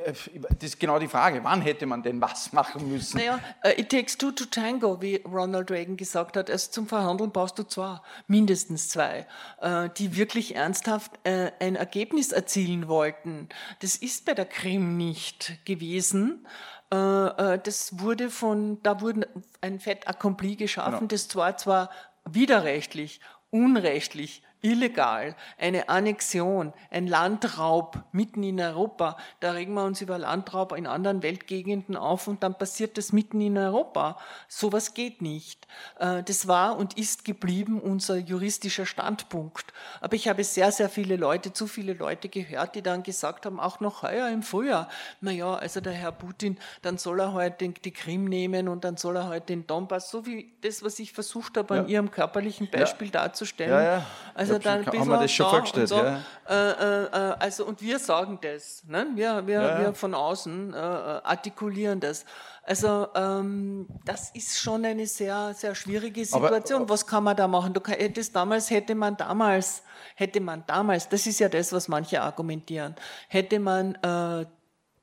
[0.48, 1.42] das ist genau die Frage.
[1.42, 3.18] Wann hätte man denn was machen müssen?
[3.18, 3.40] Naja,
[3.76, 6.48] it takes two to tango, wie Ronald Reagan gesagt hat.
[6.48, 7.98] Also zum Verhandeln brauchst du zwei,
[8.28, 9.26] mindestens zwei,
[9.60, 13.48] uh, die wirklich ernsthaft ein Ergebnis erzielen wollten.
[13.80, 16.46] Das ist bei der Krim nicht gewesen.
[16.88, 19.28] Das wurde von, da wurde
[19.60, 21.08] ein Fait accompli geschaffen, genau.
[21.08, 21.90] das zwar zwar
[22.24, 23.20] widerrechtlich,
[23.50, 29.16] unrechtlich, illegal, eine Annexion, ein Landraub mitten in Europa.
[29.38, 33.40] Da regen wir uns über Landraub in anderen Weltgegenden auf und dann passiert das mitten
[33.40, 34.18] in Europa.
[34.48, 35.68] Sowas geht nicht.
[36.00, 39.72] Äh, das war und ist geblieben unser juristischer Standpunkt.
[40.00, 43.60] Aber ich habe sehr, sehr viele Leute, zu viele Leute gehört, die dann gesagt haben,
[43.60, 44.88] auch noch heuer im Frühjahr,
[45.20, 48.96] naja, also der Herr Putin, dann soll er heute halt die Krim nehmen und dann
[48.96, 52.10] soll er heute halt den Donbass, so wie das, was ich versucht habe, an Ihrem
[52.10, 53.12] körperlichen Beispiel ja.
[53.12, 53.70] darzustellen.
[53.72, 54.06] Ja, ja.
[54.34, 55.96] Also also dann haben wir das schon vorgestellt, so.
[55.96, 56.20] ja.
[56.48, 59.06] Äh, äh, also, und wir sagen das, ne?
[59.14, 62.24] wir, wir, ja, wir von außen äh, artikulieren das.
[62.62, 66.82] Also ähm, das ist schon eine sehr, sehr schwierige Situation.
[66.82, 67.72] Aber, was kann man da machen?
[67.72, 69.82] Du hättest damals, hätte man damals,
[70.16, 72.96] hätte man damals, das ist ja das, was manche argumentieren,
[73.28, 74.46] hätte man äh,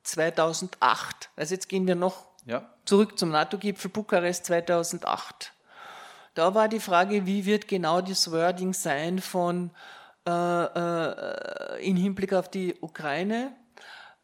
[0.02, 2.68] 2008, also jetzt gehen wir noch ja.
[2.84, 5.53] zurück zum NATO-Gipfel Bukarest 2008.
[6.34, 9.70] Da war die Frage, wie wird genau das Wording sein von
[10.26, 13.52] äh, äh, in Hinblick auf die Ukraine,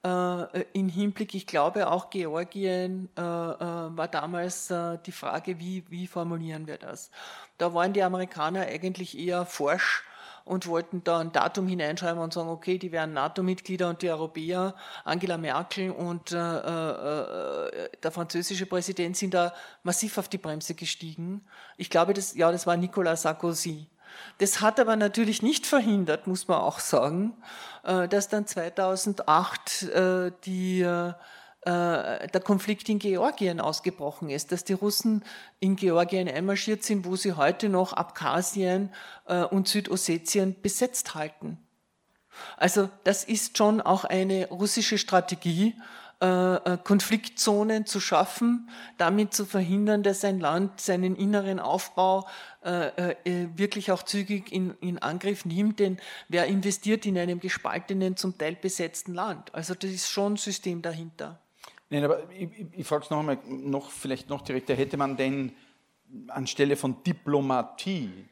[0.04, 5.84] äh, in Hinblick, ich glaube auch Georgien äh, äh, war damals äh, die Frage, wie,
[5.88, 7.10] wie formulieren wir das.
[7.58, 10.02] Da waren die Amerikaner eigentlich eher forsch
[10.44, 14.74] und wollten da ein Datum hineinschreiben und sagen, okay, die wären NATO-Mitglieder und die Europäer,
[15.04, 19.52] Angela Merkel und äh, äh, der französische Präsident sind da
[19.82, 21.44] massiv auf die Bremse gestiegen.
[21.76, 23.88] Ich glaube, das, ja, das war Nicolas Sarkozy.
[24.38, 27.34] Das hat aber natürlich nicht verhindert, muss man auch sagen,
[27.84, 31.12] äh, dass dann 2008 äh, die äh, äh,
[31.66, 35.22] der Konflikt in Georgien ausgebrochen ist, dass die Russen
[35.58, 38.90] in Georgien einmarschiert sind, wo sie heute noch Abkhazien
[39.26, 41.58] äh, und Südossetien besetzt halten.
[42.56, 45.74] Also das ist schon auch eine russische Strategie,
[46.20, 52.26] äh, Konfliktzonen zu schaffen, damit zu verhindern, dass ein Land seinen inneren Aufbau
[52.62, 55.96] wirklich auch zügig in, in Angriff nimmt, denn
[56.28, 59.54] wer investiert in einem gespaltenen, zum Teil besetzten Land?
[59.54, 61.40] Also das ist schon ein System dahinter.
[61.90, 65.52] Nein, aber ich, ich frage es noch einmal, noch, vielleicht noch direkter, hätte man denn
[66.28, 68.28] anstelle von Diplomatie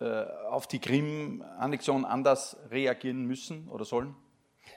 [0.00, 4.14] äh, auf die Krim-Annexion anders reagieren müssen oder sollen?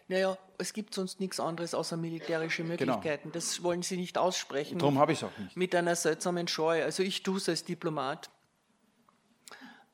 [0.07, 2.72] Naja, es gibt sonst nichts anderes außer militärische genau.
[2.72, 3.23] Möglichkeiten.
[3.23, 3.34] Genau.
[3.34, 4.80] Das wollen Sie nicht aussprechen.
[4.80, 5.57] Darum habe ich es auch nicht.
[5.57, 6.84] Mit einer seltsamen Scheu.
[6.84, 8.30] Also ich tue es als Diplomat.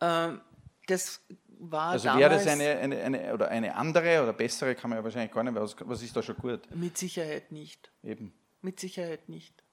[0.02, 0.42] Ähm,
[0.88, 1.22] das
[1.60, 5.04] war also wäre das eine, eine, eine, oder eine andere oder bessere, kann man ja
[5.04, 6.62] wahrscheinlich gar nicht, was, was ist da schon gut?
[6.76, 7.92] Mit Sicherheit nicht.
[8.04, 8.34] Eben.
[8.62, 9.64] Mit Sicherheit nicht.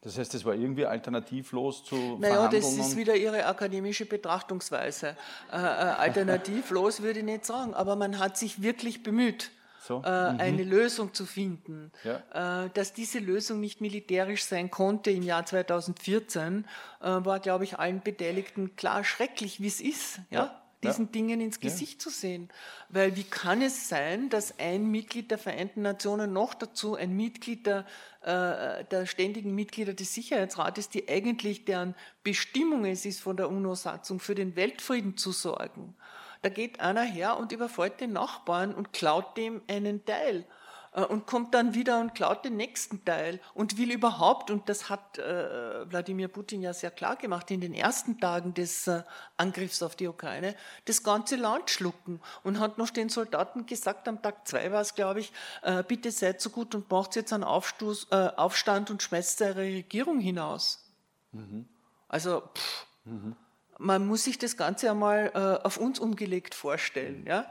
[0.00, 5.16] Das heißt, das war irgendwie alternativlos zu Naja, das ist wieder Ihre akademische Betrachtungsweise.
[5.50, 9.50] Äh, äh, alternativlos würde ich nicht sagen, aber man hat sich wirklich bemüht.
[9.88, 10.02] So.
[10.04, 10.40] Äh, mhm.
[10.40, 11.90] eine Lösung zu finden.
[12.04, 12.64] Ja.
[12.64, 16.66] Äh, dass diese Lösung nicht militärisch sein konnte im Jahr 2014,
[17.00, 20.20] äh, war, glaube ich, allen Beteiligten klar schrecklich, wie es ist.
[20.30, 20.44] Ja.
[20.44, 21.12] ja diesen ja.
[21.12, 21.98] Dingen ins Gesicht ja.
[21.98, 22.48] zu sehen.
[22.88, 27.66] Weil wie kann es sein, dass ein Mitglied der Vereinten Nationen noch dazu ein Mitglied
[27.66, 27.84] der,
[28.22, 34.20] äh, der ständigen Mitglieder des Sicherheitsrates, die eigentlich deren Bestimmung es ist, von der UNO-Satzung
[34.20, 35.96] für den Weltfrieden zu sorgen,
[36.42, 40.44] da geht einer her und überfällt den Nachbarn und klaut dem einen Teil
[40.92, 44.88] äh, und kommt dann wieder und klaut den nächsten Teil und will überhaupt, und das
[44.88, 49.02] hat äh, Wladimir Putin ja sehr klar gemacht in den ersten Tagen des äh,
[49.36, 50.54] Angriffs auf die Ukraine,
[50.84, 54.94] das ganze Land schlucken und hat noch den Soldaten gesagt, am Tag zwei war es,
[54.94, 55.32] glaube ich,
[55.62, 59.56] äh, bitte seid so gut und macht jetzt einen Aufstoß, äh, Aufstand und schmeißt eure
[59.56, 60.84] Regierung hinaus.
[61.32, 61.68] Mhm.
[62.08, 63.36] Also, pff, mhm
[63.78, 67.24] man muss sich das Ganze einmal äh, auf uns umgelegt vorstellen.
[67.26, 67.46] Ja?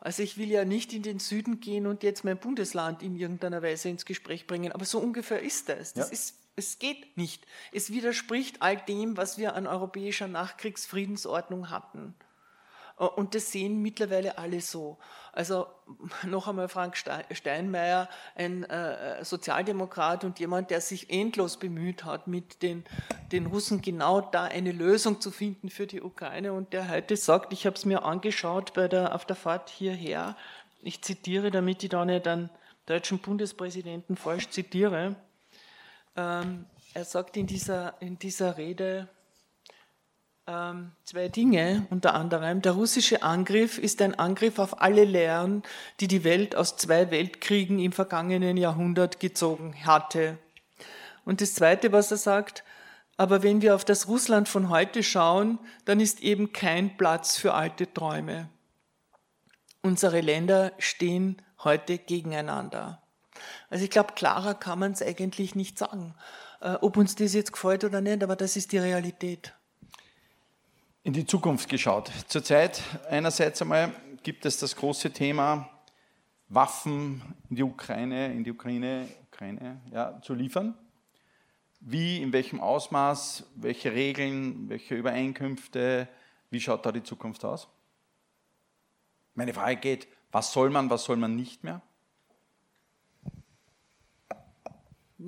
[0.00, 3.62] Also ich will ja nicht in den Süden gehen und jetzt mein Bundesland in irgendeiner
[3.62, 5.92] Weise ins Gespräch bringen, aber so ungefähr ist das.
[5.92, 6.12] Das ja.
[6.12, 7.46] ist, es geht nicht.
[7.72, 12.14] Es widerspricht all dem, was wir an europäischer Nachkriegsfriedensordnung hatten.
[12.98, 14.98] Äh, und das sehen mittlerweile alle so.
[15.32, 15.66] Also
[16.26, 22.62] noch einmal Frank Steinmeier, ein äh, Sozialdemokrat und jemand, der sich endlos bemüht hat, mit
[22.62, 22.84] den,
[23.32, 27.52] den Russen genau da eine Lösung zu finden für die Ukraine und der heute sagt,
[27.52, 30.36] ich habe es mir angeschaut bei der, auf der Fahrt hierher,
[30.82, 32.50] ich zitiere, damit ich da nicht den
[32.86, 35.14] deutschen Bundespräsidenten falsch zitiere,
[36.16, 39.08] ähm, er sagt in dieser, in dieser Rede,
[40.46, 42.62] zwei Dinge unter anderem.
[42.62, 45.62] Der russische Angriff ist ein Angriff auf alle Lehren,
[46.00, 50.38] die die Welt aus zwei Weltkriegen im vergangenen Jahrhundert gezogen hatte.
[51.24, 52.64] Und das Zweite, was er sagt,
[53.16, 57.54] aber wenn wir auf das Russland von heute schauen, dann ist eben kein Platz für
[57.54, 58.48] alte Träume.
[59.80, 63.00] Unsere Länder stehen heute gegeneinander.
[63.70, 66.14] Also ich glaube, klarer kann man es eigentlich nicht sagen,
[66.60, 69.54] äh, ob uns das jetzt gefällt oder nicht, aber das ist die Realität
[71.04, 72.10] in die Zukunft geschaut.
[72.28, 73.92] Zurzeit einerseits einmal
[74.22, 75.68] gibt es das große Thema,
[76.48, 80.74] Waffen in die Ukraine, in die Ukraine, Ukraine ja, zu liefern.
[81.80, 86.06] Wie, in welchem Ausmaß, welche Regeln, welche Übereinkünfte,
[86.50, 87.68] wie schaut da die Zukunft aus?
[89.34, 91.82] Meine Frage geht, was soll man, was soll man nicht mehr?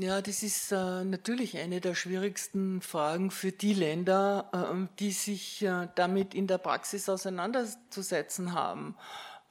[0.00, 5.62] Ja, das ist äh, natürlich eine der schwierigsten Fragen für die Länder, äh, die sich
[5.62, 8.96] äh, damit in der Praxis auseinanderzusetzen haben.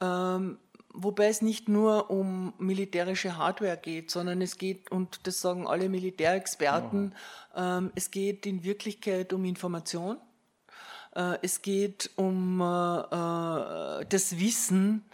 [0.02, 0.58] Ähm,
[0.92, 5.88] wobei es nicht nur um militärische Hardware geht, sondern es geht, und das sagen alle
[5.88, 7.14] Militärexperten,
[7.56, 10.18] ähm, es geht in Wirklichkeit um Information.
[11.14, 15.04] Äh, es geht um äh, äh, das Wissen,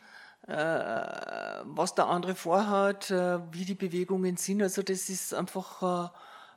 [0.51, 4.63] was der andere vorhat, äh, wie die Bewegungen sind.
[4.63, 6.11] Also das ist einfach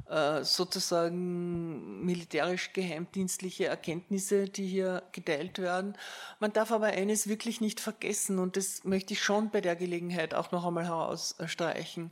[0.09, 5.95] äh, sozusagen militärisch geheimdienstliche Erkenntnisse, die hier geteilt werden.
[6.39, 10.33] Man darf aber eines wirklich nicht vergessen und das möchte ich schon bei der Gelegenheit
[10.33, 12.11] auch noch einmal herausstreichen.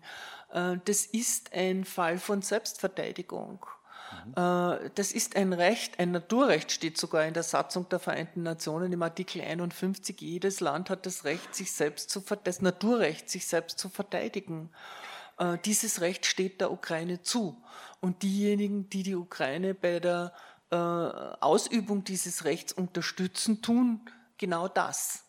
[0.49, 3.65] Das ist ein Fall von Selbstverteidigung.
[4.25, 4.91] Mhm.
[4.95, 9.01] Das ist ein Recht, ein Naturrecht steht sogar in der Satzung der Vereinten Nationen im
[9.01, 10.19] Artikel 51.
[10.21, 14.69] Jedes Land hat das Recht, sich selbst zu, das Naturrecht, sich selbst zu verteidigen.
[15.37, 17.61] Äh, dieses Recht steht der Ukraine zu.
[17.99, 20.33] Und diejenigen, die die Ukraine bei der
[20.71, 24.01] äh, Ausübung dieses Rechts unterstützen, tun
[24.37, 25.23] genau das.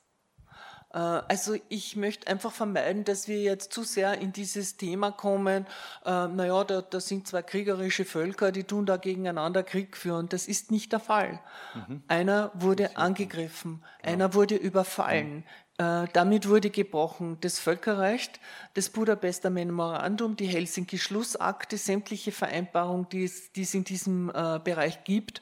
[0.93, 5.67] Äh, also ich möchte einfach vermeiden, dass wir jetzt zu sehr in dieses Thema kommen,
[6.05, 10.29] äh, naja, da, da sind zwei kriegerische Völker, die tun da gegeneinander Krieg führen.
[10.29, 11.41] Das ist nicht der Fall.
[11.75, 12.03] Mhm.
[12.09, 14.13] Einer wurde angegriffen, genau.
[14.13, 15.37] einer wurde überfallen.
[15.37, 15.45] Mhm.
[15.79, 18.41] Äh, damit wurde gebrochen das Völkerrecht,
[18.75, 25.05] das Budapester Memorandum, die Helsinki-Schlussakte, sämtliche Vereinbarungen, die es, die es in diesem äh, Bereich
[25.05, 25.41] gibt.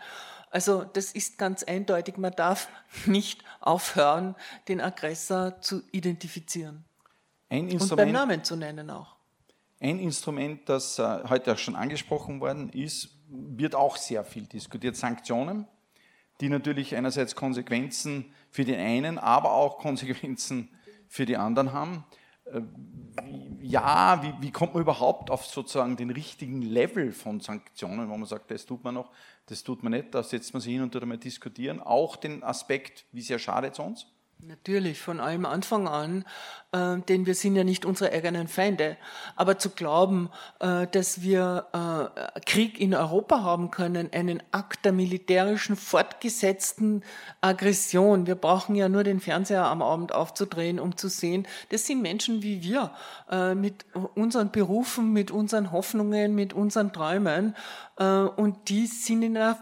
[0.51, 2.69] Also das ist ganz eindeutig, man darf
[3.07, 4.35] nicht aufhören,
[4.69, 6.85] den Aggressor zu identifizieren.
[7.51, 9.17] und beim Namen zu nennen auch.
[9.81, 14.97] Ein Instrument, das äh, heute auch schon angesprochen worden ist, wird auch sehr viel diskutiert,
[14.97, 15.67] Sanktionen,
[16.41, 20.69] die natürlich einerseits Konsequenzen für den einen, aber auch Konsequenzen
[21.09, 22.05] für die anderen haben.
[23.63, 28.27] Ja, wie, wie, kommt man überhaupt auf sozusagen den richtigen Level von Sanktionen, wo man
[28.27, 29.11] sagt, das tut man noch,
[29.47, 31.81] das tut man nicht, da setzt man sich hin und einmal diskutieren.
[31.81, 34.07] Auch den Aspekt, wie sehr schadet es uns?
[34.47, 36.25] Natürlich, von allem Anfang an,
[36.73, 38.97] äh, denn wir sind ja nicht unsere eigenen Feinde.
[39.37, 40.31] Aber zu glauben,
[40.61, 47.03] äh, dass wir äh, Krieg in Europa haben können, einen Akt der militärischen fortgesetzten
[47.41, 48.27] Aggression.
[48.27, 52.43] Wir brauchen ja nur den Fernseher am Abend aufzudrehen, um zu sehen, das sind Menschen
[52.43, 52.93] wie wir,
[53.31, 53.85] äh, mit
[54.15, 57.55] unseren Berufen, mit unseren Hoffnungen, mit unseren Träumen.
[57.99, 59.59] Äh, und die sind in einer,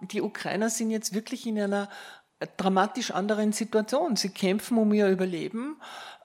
[0.00, 1.88] die Ukrainer sind jetzt wirklich in einer
[2.56, 4.16] dramatisch anderen Situation.
[4.16, 5.76] Sie kämpfen um ihr Überleben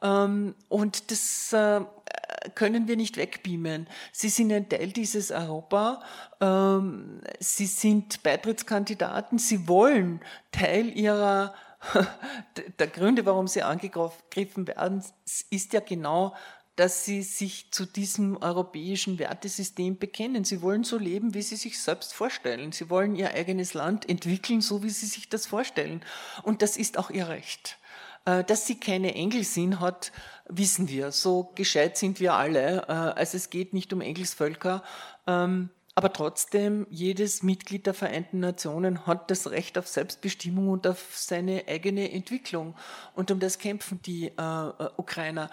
[0.02, 1.82] ähm, und das äh,
[2.56, 3.88] können wir nicht wegbeamen.
[4.12, 6.02] Sie sind ein Teil dieses Europa.
[6.40, 9.38] Ähm, sie sind Beitrittskandidaten.
[9.38, 10.22] Sie wollen
[10.52, 11.54] Teil ihrer
[12.80, 15.04] der Gründe, warum sie angegriffen werden,
[15.52, 16.36] ist ja genau
[16.78, 20.44] dass sie sich zu diesem europäischen Wertesystem bekennen.
[20.44, 22.72] Sie wollen so leben, wie sie sich selbst vorstellen.
[22.72, 26.02] Sie wollen ihr eigenes Land entwickeln, so wie sie sich das vorstellen.
[26.44, 27.80] Und das ist auch ihr Recht.
[28.26, 30.12] Äh, dass sie keine Engel sind, hat,
[30.48, 31.12] wissen wir.
[31.12, 32.84] So gescheit sind wir alle.
[32.88, 34.84] Äh, also es geht nicht um Engelsvölker.
[35.26, 41.18] Ähm, aber trotzdem, jedes Mitglied der Vereinten Nationen hat das Recht auf Selbstbestimmung und auf
[41.18, 42.76] seine eigene Entwicklung.
[43.16, 45.50] Und um das kämpfen die äh, Ukrainer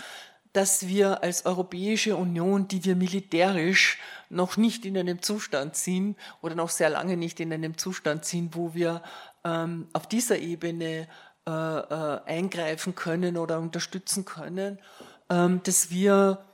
[0.55, 3.99] dass wir als Europäische Union, die wir militärisch
[4.31, 8.57] noch nicht in einem Zustand sind oder noch sehr lange nicht in einem Zustand sind,
[8.57, 9.03] wo wir
[9.45, 11.09] ähm, auf dieser Ebene
[11.47, 14.79] äh, äh, eingreifen können oder unterstützen können,
[15.29, 16.45] ähm, dass wir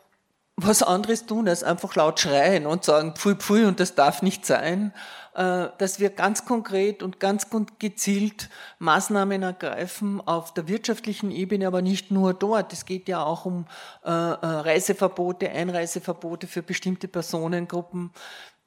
[0.56, 4.46] was anderes tun, als einfach laut schreien und sagen, pfui, pfui, und das darf nicht
[4.46, 4.94] sein,
[5.32, 7.46] dass wir ganz konkret und ganz
[7.78, 8.48] gezielt
[8.78, 12.72] Maßnahmen ergreifen auf der wirtschaftlichen Ebene, aber nicht nur dort.
[12.72, 13.66] Es geht ja auch um
[14.04, 18.10] äh, äh, Reiseverbote, Einreiseverbote für bestimmte Personengruppen.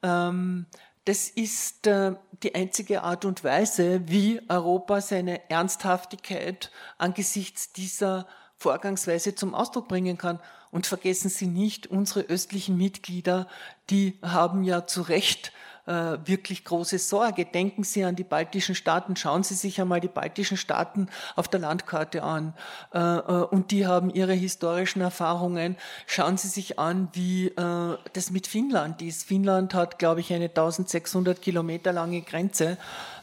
[0.02, 0.66] Ähm,
[1.04, 8.26] das ist äh, die einzige Art und Weise, wie Europa seine Ernsthaftigkeit angesichts dieser
[8.56, 10.40] Vorgangsweise zum Ausdruck bringen kann.
[10.70, 13.48] Und vergessen Sie nicht, unsere östlichen Mitglieder,
[13.90, 17.44] die haben ja zu Recht äh, wirklich große Sorge.
[17.44, 21.60] Denken Sie an die baltischen Staaten, schauen Sie sich einmal die baltischen Staaten auf der
[21.60, 22.54] Landkarte an
[22.92, 25.76] äh, äh, und die haben ihre historischen Erfahrungen.
[26.06, 29.24] Schauen Sie sich an, wie das mit Finnland ist.
[29.24, 32.78] Finnland hat, glaube ich, eine 1600 Kilometer lange Grenze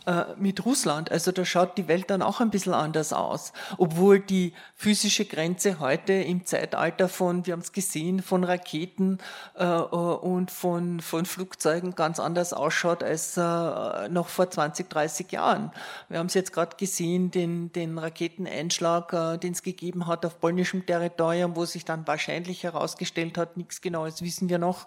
[0.07, 1.11] äh, mit Russland.
[1.11, 3.53] Also da schaut die Welt dann auch ein bisschen anders aus.
[3.77, 9.19] Obwohl die physische Grenze heute im Zeitalter von, wir haben es gesehen, von Raketen
[9.55, 15.71] äh, äh, und von, von Flugzeugen ganz anders ausschaut als noch vor 20, 30 Jahren.
[16.09, 20.85] Wir haben es jetzt gerade gesehen, den, den Raketeneinschlag, den es gegeben hat auf polnischem
[20.85, 24.85] Territorium, wo sich dann wahrscheinlich herausgestellt hat, nichts Genaues wissen wir noch,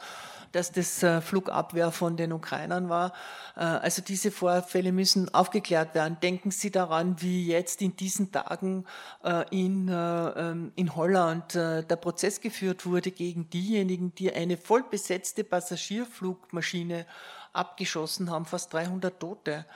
[0.55, 3.13] dass das äh, Flugabwehr von den Ukrainern war.
[3.57, 6.19] Äh, also diese Vorfälle müssen aufgeklärt werden.
[6.23, 8.85] Denken Sie daran, wie jetzt in diesen Tagen
[9.25, 17.07] äh, in, ähm, in Holland der Prozess geführt wurde gegen diejenigen, die eine vollbesetzte Passagierflugmaschine
[17.53, 19.67] abgeschossen haben, fast 300 Tote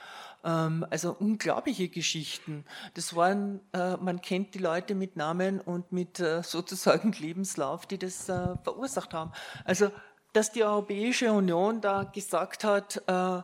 [0.45, 2.65] ähm, also unglaubliche Geschichten.
[2.95, 9.15] Das waren, man kennt die Leute mit Namen und mit sozusagen Lebenslauf, die das verursacht
[9.15, 9.33] haben.
[9.65, 9.91] Also
[10.39, 13.43] dass die Europäische Union da gesagt hat, äh,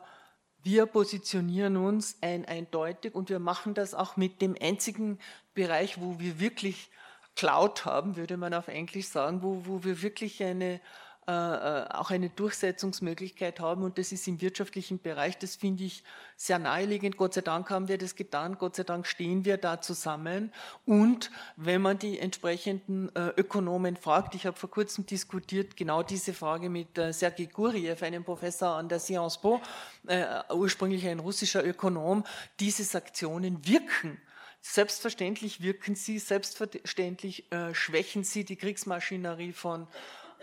[0.62, 5.18] wir positionieren uns ein, eindeutig und wir machen das auch mit dem einzigen
[5.54, 6.92] Bereich, wo wir wirklich
[7.34, 10.80] Cloud haben, würde man auf Englisch sagen, wo, wo wir wirklich eine
[11.26, 16.04] auch eine Durchsetzungsmöglichkeit haben und das ist im wirtschaftlichen Bereich, das finde ich
[16.36, 17.16] sehr naheliegend.
[17.16, 20.52] Gott sei Dank haben wir das getan, Gott sei Dank stehen wir da zusammen
[20.84, 26.34] und wenn man die entsprechenden äh, Ökonomen fragt, ich habe vor kurzem diskutiert genau diese
[26.34, 29.60] Frage mit äh, Sergei Guriev, einem Professor an der Sciences Po,
[30.06, 32.24] äh, ursprünglich ein russischer Ökonom,
[32.60, 34.20] diese Sanktionen wirken.
[34.60, 39.86] Selbstverständlich wirken sie, selbstverständlich äh, schwächen sie die Kriegsmaschinerie von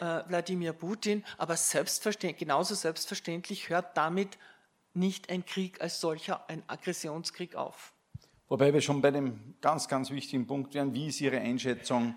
[0.02, 4.38] äh, Wladimir Putin, aber selbstverständlich, genauso selbstverständlich hört damit
[4.94, 7.94] nicht ein Krieg als solcher, ein Aggressionskrieg auf.
[8.50, 12.16] Wobei wir schon bei dem ganz, ganz wichtigen Punkt wären, wie ist Ihre Einschätzung,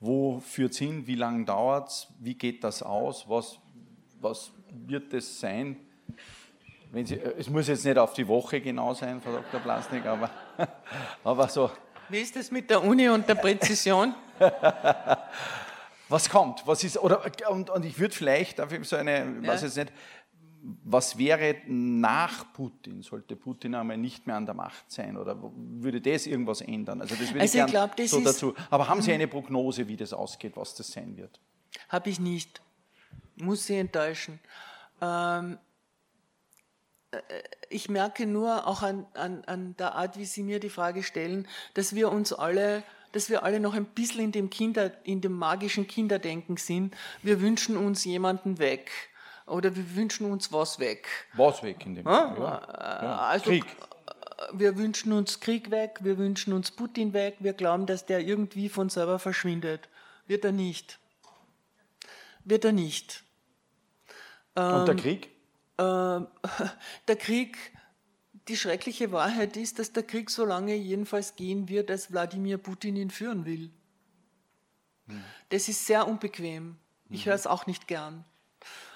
[0.00, 3.58] wo führt es hin, wie lange dauert es, wie geht das aus, was,
[4.20, 5.76] was wird es sein?
[6.92, 9.60] Sie, es muss jetzt nicht auf die Woche genau sein, Frau Dr.
[9.60, 10.28] Plasnik, aber,
[11.24, 11.70] aber so.
[12.08, 14.12] Wie ist das mit der Uni und der Präzision?
[16.10, 19.46] was kommt, was ist, oder, und, und ich würde vielleicht, darf ich so eine, ja.
[19.46, 19.92] weiß jetzt nicht,
[20.62, 26.00] was wäre nach Putin, sollte Putin einmal nicht mehr an der Macht sein oder würde
[26.00, 27.00] das irgendwas ändern?
[27.00, 28.54] Also das würde also ich, ich glaub, so dazu.
[28.68, 31.40] Aber haben Sie eine Prognose, wie das ausgeht, was das sein wird?
[31.88, 32.60] Habe ich nicht.
[33.36, 34.38] Muss Sie enttäuschen.
[35.00, 35.58] Ähm,
[37.10, 37.18] äh,
[37.70, 41.48] ich merke nur auch an, an, an der Art, wie Sie mir die Frage stellen,
[41.72, 42.82] dass wir uns alle
[43.12, 46.94] dass wir alle noch ein bisschen in dem, Kinder, in dem magischen Kinderdenken sind.
[47.22, 48.90] Wir wünschen uns jemanden weg.
[49.46, 51.08] Oder wir wünschen uns was weg.
[51.34, 52.36] Was weg in dem ja?
[52.38, 53.18] ja.
[53.18, 53.64] Also, Krieg.
[54.52, 58.68] Wir wünschen uns Krieg weg, wir wünschen uns Putin weg, wir glauben, dass der irgendwie
[58.68, 59.88] von selber verschwindet.
[60.26, 60.98] Wird er nicht.
[62.44, 63.22] Wird er nicht.
[64.54, 65.28] Und der ähm, Krieg?
[65.78, 66.26] Ähm,
[67.08, 67.58] der Krieg
[68.48, 72.96] die schreckliche Wahrheit ist, dass der Krieg so lange jedenfalls gehen wird, als Wladimir Putin
[72.96, 73.70] ihn führen will.
[75.48, 76.76] Das ist sehr unbequem.
[77.08, 78.24] Ich höre es auch nicht gern.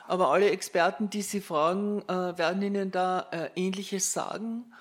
[0.06, 4.72] Aber alle Experten, die Sie fragen, äh, werden Ihnen da äh, Ähnliches sagen.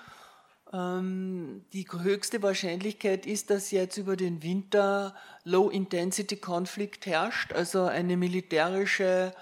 [0.72, 5.14] Ähm, die höchste Wahrscheinlichkeit ist, dass jetzt über den Winter
[5.44, 9.32] Low-Intensity-Konflikt herrscht, also eine militärische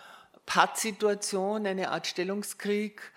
[0.46, 3.11] Pattsituation, eine Art Stellungskrieg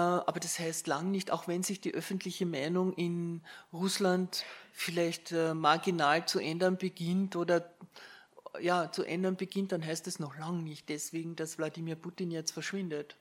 [0.00, 3.42] aber das heißt lang nicht, auch wenn sich die öffentliche Meinung in
[3.72, 7.70] Russland vielleicht äh, marginal zu ändern beginnt oder
[8.60, 12.52] ja, zu ändern beginnt, dann heißt es noch lang nicht deswegen, dass Wladimir Putin jetzt
[12.52, 13.16] verschwindet.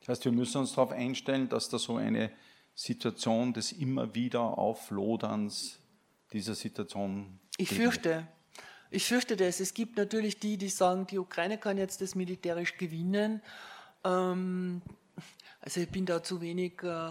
[0.00, 2.30] Das heißt, wir müssen uns darauf einstellen, dass da so eine
[2.74, 5.78] Situation des immer wieder Aufloderns
[6.32, 7.38] dieser Situation.
[7.56, 8.26] Ich fürchte,
[8.90, 9.60] ich fürchte das.
[9.60, 13.42] Es gibt natürlich die, die sagen, die Ukraine kann jetzt das militärisch gewinnen.
[14.04, 14.82] Ähm,
[15.62, 17.10] also ich bin da zu wenig, äh,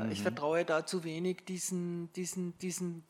[0.00, 0.12] mhm.
[0.12, 3.04] ich vertraue da zu wenig diesen, diesen, diesen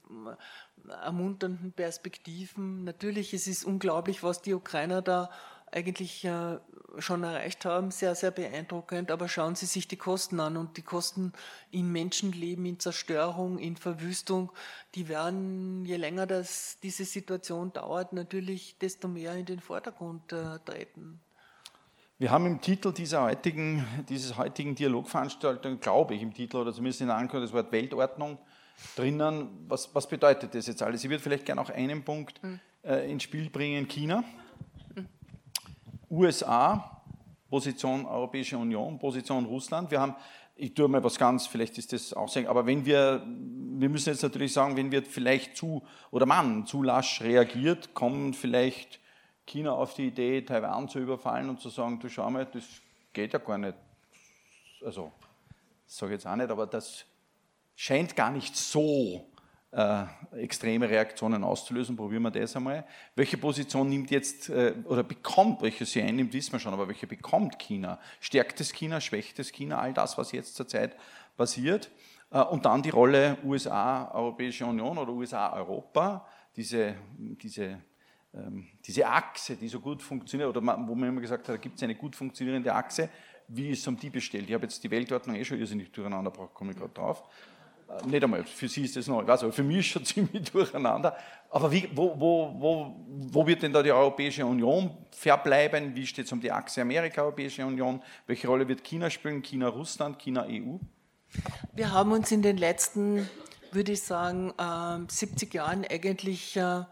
[0.89, 2.85] äh, ermunternden Perspektiven.
[2.85, 5.31] Natürlich, es ist unglaublich, was die Ukrainer da
[5.71, 6.59] eigentlich äh,
[6.99, 10.83] schon erreicht haben, sehr, sehr beeindruckend, aber schauen Sie sich die Kosten an und die
[10.83, 11.33] Kosten
[11.71, 14.51] in Menschenleben, in Zerstörung, in Verwüstung,
[14.95, 20.59] die werden, je länger das, diese Situation dauert, natürlich desto mehr in den Vordergrund äh,
[20.65, 21.21] treten.
[22.21, 27.01] Wir haben im Titel dieser heutigen, dieses heutigen Dialogveranstaltung, glaube ich, im Titel oder zumindest
[27.01, 28.37] in der Ankündigung das Wort Weltordnung
[28.95, 29.49] drinnen.
[29.69, 31.03] Was, was bedeutet das jetzt alles?
[31.03, 32.61] Ich würde vielleicht gerne auch einen Punkt mhm.
[32.85, 33.89] äh, ins Spiel bringen.
[33.89, 34.23] China.
[36.11, 37.01] USA,
[37.49, 39.91] Position Europäische Union, Position Russland.
[39.91, 40.15] Wir haben,
[40.57, 44.11] ich tue mal was ganz, vielleicht ist das auch sagen, aber wenn wir, wir müssen
[44.11, 49.01] jetzt natürlich sagen, wenn wir vielleicht zu, oder man zu lasch reagiert, kommen vielleicht
[49.51, 52.65] China auf die Idee, Taiwan zu überfallen und zu sagen, du schau mal, das
[53.13, 53.75] geht ja gar nicht.
[54.85, 55.13] Also,
[55.87, 57.05] das sage ich jetzt auch nicht, aber das
[57.75, 59.27] scheint gar nicht so
[59.73, 60.05] äh,
[60.37, 61.97] extreme Reaktionen auszulösen.
[61.97, 62.87] Probieren wir das einmal.
[63.17, 67.09] Welche Position nimmt jetzt äh, oder bekommt, welche sie einnimmt, wissen wir schon, aber welche
[67.09, 67.99] bekommt China?
[68.21, 70.97] Stärkt es China, schwächt es China, all das, was jetzt zurzeit
[71.37, 71.91] passiert?
[72.31, 76.25] Äh, und dann die Rolle USA, Europäische Union oder USA, Europa,
[76.55, 77.81] diese, diese
[78.87, 81.83] diese Achse, die so gut funktioniert, oder wo man immer gesagt hat, da gibt es
[81.83, 83.09] eine gut funktionierende Achse,
[83.49, 84.49] wie ist es um die bestellt?
[84.49, 87.25] Ich habe jetzt die Weltordnung eh schon irrsinnig durcheinander gebracht, komme ich gerade drauf.
[87.89, 91.17] Äh, nicht einmal, für Sie ist das neu, also für mich ist schon ziemlich durcheinander.
[91.51, 92.97] Aber wie, wo, wo, wo,
[93.33, 95.97] wo wird denn da die Europäische Union verbleiben?
[95.97, 98.01] Wie steht es um die Achse Amerika-Europäische Union?
[98.27, 99.43] Welche Rolle wird China spielen?
[99.43, 100.79] China, Russland, China, EU?
[101.75, 103.29] Wir haben uns in den letzten,
[103.73, 104.53] würde ich sagen,
[105.09, 106.83] 70 ähm, Jahren eigentlich äh,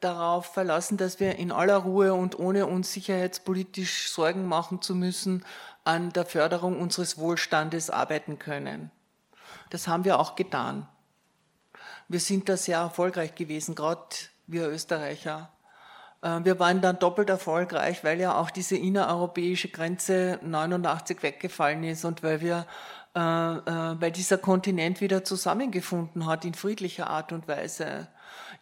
[0.00, 5.44] darauf verlassen, dass wir in aller Ruhe und ohne uns sicherheitspolitisch Sorgen machen zu müssen,
[5.84, 8.90] an der Förderung unseres Wohlstandes arbeiten können.
[9.70, 10.86] Das haben wir auch getan.
[12.08, 14.04] Wir sind da sehr erfolgreich gewesen, gerade
[14.46, 15.50] wir Österreicher.
[16.22, 22.04] Äh, wir waren dann doppelt erfolgreich, weil ja auch diese innereuropäische Grenze 89 weggefallen ist
[22.04, 22.66] und weil wir
[23.14, 28.06] äh, äh, weil dieser Kontinent wieder zusammengefunden hat in friedlicher Art und Weise.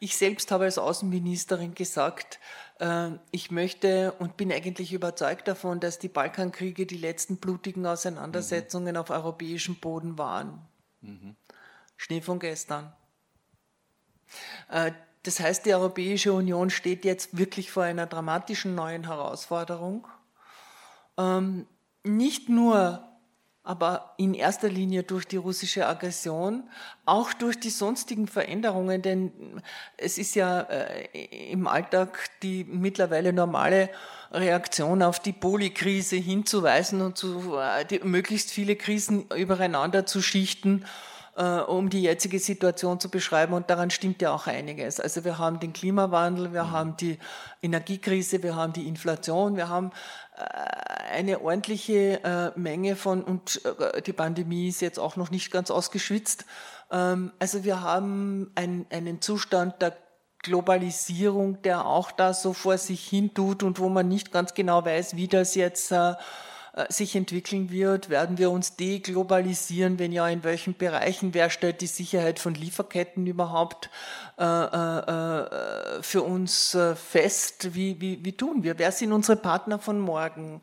[0.00, 2.38] Ich selbst habe als Außenministerin gesagt,
[2.78, 8.94] äh, ich möchte und bin eigentlich überzeugt davon, dass die Balkankriege die letzten blutigen Auseinandersetzungen
[8.94, 9.00] mhm.
[9.00, 10.60] auf europäischem Boden waren.
[11.00, 11.34] Mhm.
[11.96, 12.92] Schnee von gestern.
[14.70, 14.92] Äh,
[15.24, 20.06] das heißt, die Europäische Union steht jetzt wirklich vor einer dramatischen neuen Herausforderung.
[21.16, 21.66] Ähm,
[22.04, 23.07] nicht nur
[23.62, 26.64] aber in erster Linie durch die russische Aggression,
[27.04, 29.32] auch durch die sonstigen Veränderungen, denn
[29.96, 33.90] es ist ja äh, im Alltag die mittlerweile normale
[34.32, 40.84] Reaktion auf die Polikrise hinzuweisen und zu, äh, die, möglichst viele Krisen übereinander zu schichten
[41.38, 43.54] äh, um die jetzige Situation zu beschreiben.
[43.54, 44.98] Und daran stimmt ja auch einiges.
[44.98, 46.70] Also wir haben den Klimawandel, wir mhm.
[46.72, 47.18] haben die
[47.62, 49.92] Energiekrise, wir haben die Inflation, wir haben
[51.10, 53.60] eine ordentliche äh, Menge von, und
[54.06, 56.44] die Pandemie ist jetzt auch noch nicht ganz ausgeschwitzt.
[56.90, 59.96] Ähm, also wir haben einen Zustand der
[60.42, 64.84] Globalisierung, der auch da so vor sich hin tut und wo man nicht ganz genau
[64.84, 66.14] weiß, wie das jetzt äh,
[66.88, 68.10] sich entwickeln wird?
[68.10, 69.98] Werden wir uns deglobalisieren?
[69.98, 71.34] Wenn ja, in welchen Bereichen?
[71.34, 73.90] Wer stellt die Sicherheit von Lieferketten überhaupt
[74.38, 77.74] äh, äh, äh für uns äh, fest?
[77.74, 78.78] Wie, wie, wie tun wir?
[78.78, 80.60] Wer sind unsere Partner von morgen?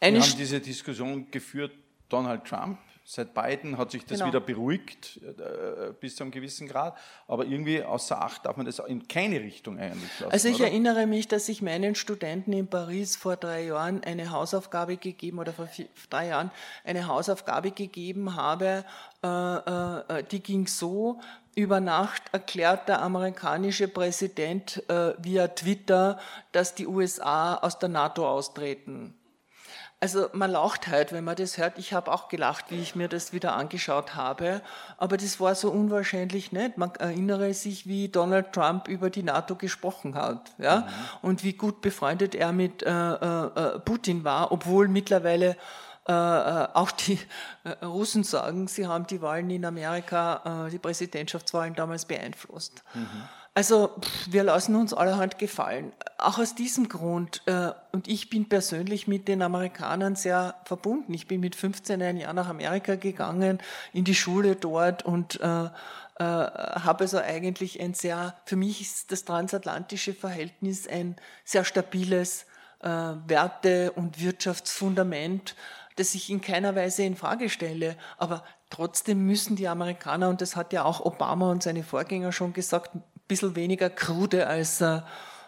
[0.00, 1.72] Eine wir haben diese Diskussion geführt,
[2.08, 4.28] Donald Trump Seit Biden hat sich das genau.
[4.28, 6.96] wieder beruhigt äh, bis zu einem gewissen Grad,
[7.28, 10.32] aber irgendwie außer Acht darf man das in keine Richtung eigentlich lassen.
[10.32, 10.68] Also ich oder?
[10.68, 15.52] erinnere mich, dass ich meinen Studenten in Paris vor drei Jahren eine Hausaufgabe gegeben oder
[15.52, 16.50] vor vier, drei Jahren
[16.82, 18.86] eine Hausaufgabe gegeben habe,
[19.22, 21.20] äh, äh, die ging so,
[21.54, 26.18] über Nacht erklärt der amerikanische Präsident via Twitter,
[26.50, 29.14] dass die USA aus der NATO austreten.
[30.04, 31.78] Also man lacht halt, wenn man das hört.
[31.78, 34.60] Ich habe auch gelacht, wie ich mir das wieder angeschaut habe.
[34.98, 36.76] Aber das war so unwahrscheinlich nicht.
[36.76, 40.52] Man erinnere sich, wie Donald Trump über die NATO gesprochen hat.
[40.58, 40.80] Ja?
[40.80, 40.84] Mhm.
[41.22, 45.56] Und wie gut befreundet er mit äh, äh, äh Putin war, obwohl mittlerweile
[46.06, 47.18] äh, äh auch die
[47.64, 52.84] äh, Russen sagen, sie haben die Wahlen in Amerika, äh, die Präsidentschaftswahlen damals beeinflusst.
[52.92, 53.08] Mhm.
[53.56, 53.90] Also
[54.28, 55.92] wir lassen uns allerhand gefallen.
[56.18, 61.14] Auch aus diesem Grund, äh, und ich bin persönlich mit den Amerikanern sehr verbunden.
[61.14, 63.60] Ich bin mit 15 ein Jahr nach Amerika gegangen,
[63.92, 65.70] in die Schule dort und äh, äh,
[66.18, 71.14] habe also eigentlich ein sehr, für mich ist das transatlantische Verhältnis ein
[71.44, 72.46] sehr stabiles
[72.80, 75.54] äh, Werte- und Wirtschaftsfundament,
[75.94, 77.96] das ich in keiner Weise in Frage stelle.
[78.18, 82.52] Aber trotzdem müssen die Amerikaner, und das hat ja auch Obama und seine Vorgänger schon
[82.52, 82.90] gesagt,
[83.28, 85.00] bisschen weniger krude als äh,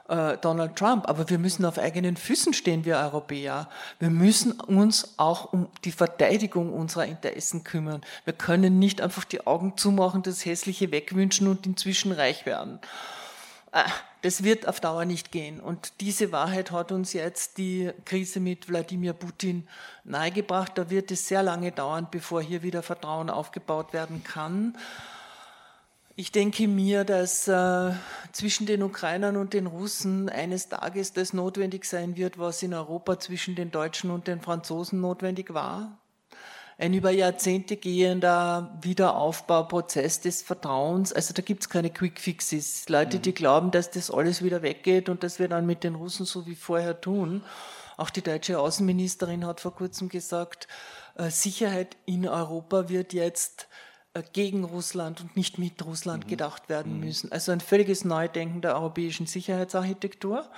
[0.08, 1.08] äh, Donald Trump.
[1.08, 3.68] Aber wir müssen auf eigenen Füßen stehen, wir Europäer.
[3.98, 8.02] Wir müssen uns auch um die Verteidigung unserer Interessen kümmern.
[8.24, 12.78] Wir können nicht einfach die Augen zumachen, das Hässliche wegwünschen und inzwischen reich werden.
[13.72, 13.82] Äh,
[14.22, 15.60] Das wird auf Dauer nicht gehen.
[15.60, 19.68] Und diese Wahrheit hat uns jetzt die Krise mit Wladimir Putin
[20.02, 20.72] nahegebracht.
[20.76, 24.76] Da wird es sehr lange dauern, bevor hier wieder Vertrauen aufgebaut werden kann.
[26.18, 27.92] Ich denke mir, dass äh,
[28.32, 33.20] zwischen den Ukrainern und den Russen eines Tages das notwendig sein wird, was in Europa
[33.20, 35.98] zwischen den Deutschen und den Franzosen notwendig war.
[36.78, 41.12] Ein über Jahrzehnte gehender Wiederaufbauprozess des Vertrauens.
[41.12, 42.88] Also da gibt es keine Quick Fixes.
[42.88, 43.34] Leute, die mhm.
[43.34, 46.54] glauben, dass das alles wieder weggeht und dass wir dann mit den Russen so wie
[46.54, 47.42] vorher tun.
[47.98, 50.66] Auch die deutsche Außenministerin hat vor kurzem gesagt,
[51.16, 53.68] äh, Sicherheit in Europa wird jetzt
[54.22, 56.30] gegen Russland und nicht mit Russland mhm.
[56.30, 57.00] gedacht werden mhm.
[57.00, 57.32] müssen.
[57.32, 60.48] Also ein völliges Neudenken der europäischen Sicherheitsarchitektur.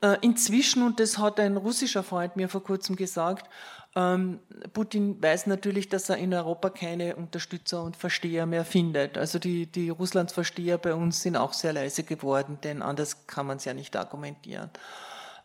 [0.00, 3.48] Äh, inzwischen, und das hat ein russischer Freund mir vor kurzem gesagt,
[3.96, 4.38] ähm,
[4.74, 9.18] Putin weiß natürlich, dass er in Europa keine Unterstützer und Versteher mehr findet.
[9.18, 13.56] Also die, die Russlandsversteher bei uns sind auch sehr leise geworden, denn anders kann man
[13.56, 14.70] es ja nicht argumentieren.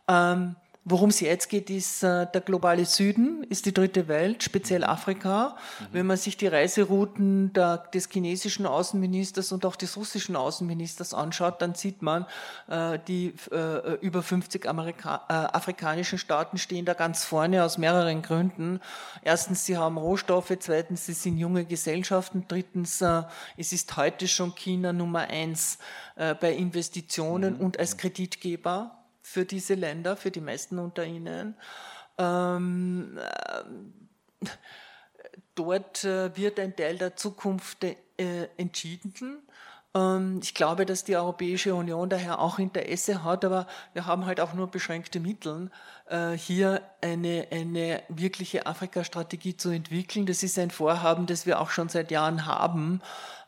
[0.06, 0.56] Ähm,
[0.86, 5.56] Worum es jetzt geht, ist äh, der globale Süden, ist die dritte Welt, speziell Afrika.
[5.80, 5.86] Mhm.
[5.92, 11.62] Wenn man sich die Reiserouten der, des chinesischen Außenministers und auch des russischen Außenministers anschaut,
[11.62, 12.26] dann sieht man,
[12.68, 18.20] äh, die äh, über 50 Amerika äh, afrikanischen Staaten stehen da ganz vorne aus mehreren
[18.20, 18.80] Gründen.
[19.22, 23.22] Erstens, sie haben Rohstoffe, zweitens, sie sind junge Gesellschaften, drittens, äh,
[23.56, 25.78] es ist heute schon China Nummer eins
[26.16, 27.60] äh, bei Investitionen mhm.
[27.60, 31.56] und als Kreditgeber für diese Länder, für die meisten unter ihnen.
[32.18, 34.46] Ähm, äh,
[35.54, 37.94] dort äh, wird ein Teil der Zukunft äh,
[38.58, 39.42] entschieden.
[39.94, 44.40] Ähm, ich glaube, dass die Europäische Union daher auch Interesse hat, aber wir haben halt
[44.40, 45.70] auch nur beschränkte Mittel,
[46.10, 50.26] äh, hier eine, eine wirkliche Afrika-Strategie zu entwickeln.
[50.26, 53.00] Das ist ein Vorhaben, das wir auch schon seit Jahren haben,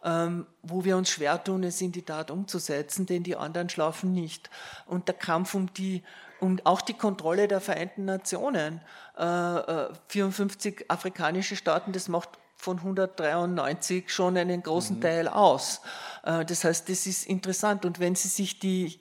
[0.07, 4.13] ähm, wo wir uns schwer tun, es in die Tat umzusetzen, denn die anderen schlafen
[4.13, 4.49] nicht.
[4.87, 6.03] Und der Kampf um die
[6.39, 8.81] um auch die Kontrolle der Vereinten Nationen.
[9.17, 15.01] 54 äh, äh, afrikanische Staaten, das macht von 193 schon einen großen mhm.
[15.01, 15.81] Teil aus.
[16.25, 17.87] Äh, das heißt, das ist interessant.
[17.87, 19.01] Und wenn Sie sich die,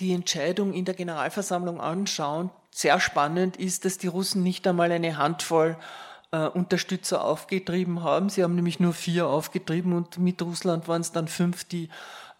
[0.00, 5.16] die Entscheidung in der Generalversammlung anschauen, sehr spannend ist, dass die Russen nicht einmal eine
[5.16, 6.03] Handvoll äh,
[6.36, 8.28] Unterstützer aufgetrieben haben.
[8.28, 11.88] Sie haben nämlich nur vier aufgetrieben und mit Russland waren es dann fünf, die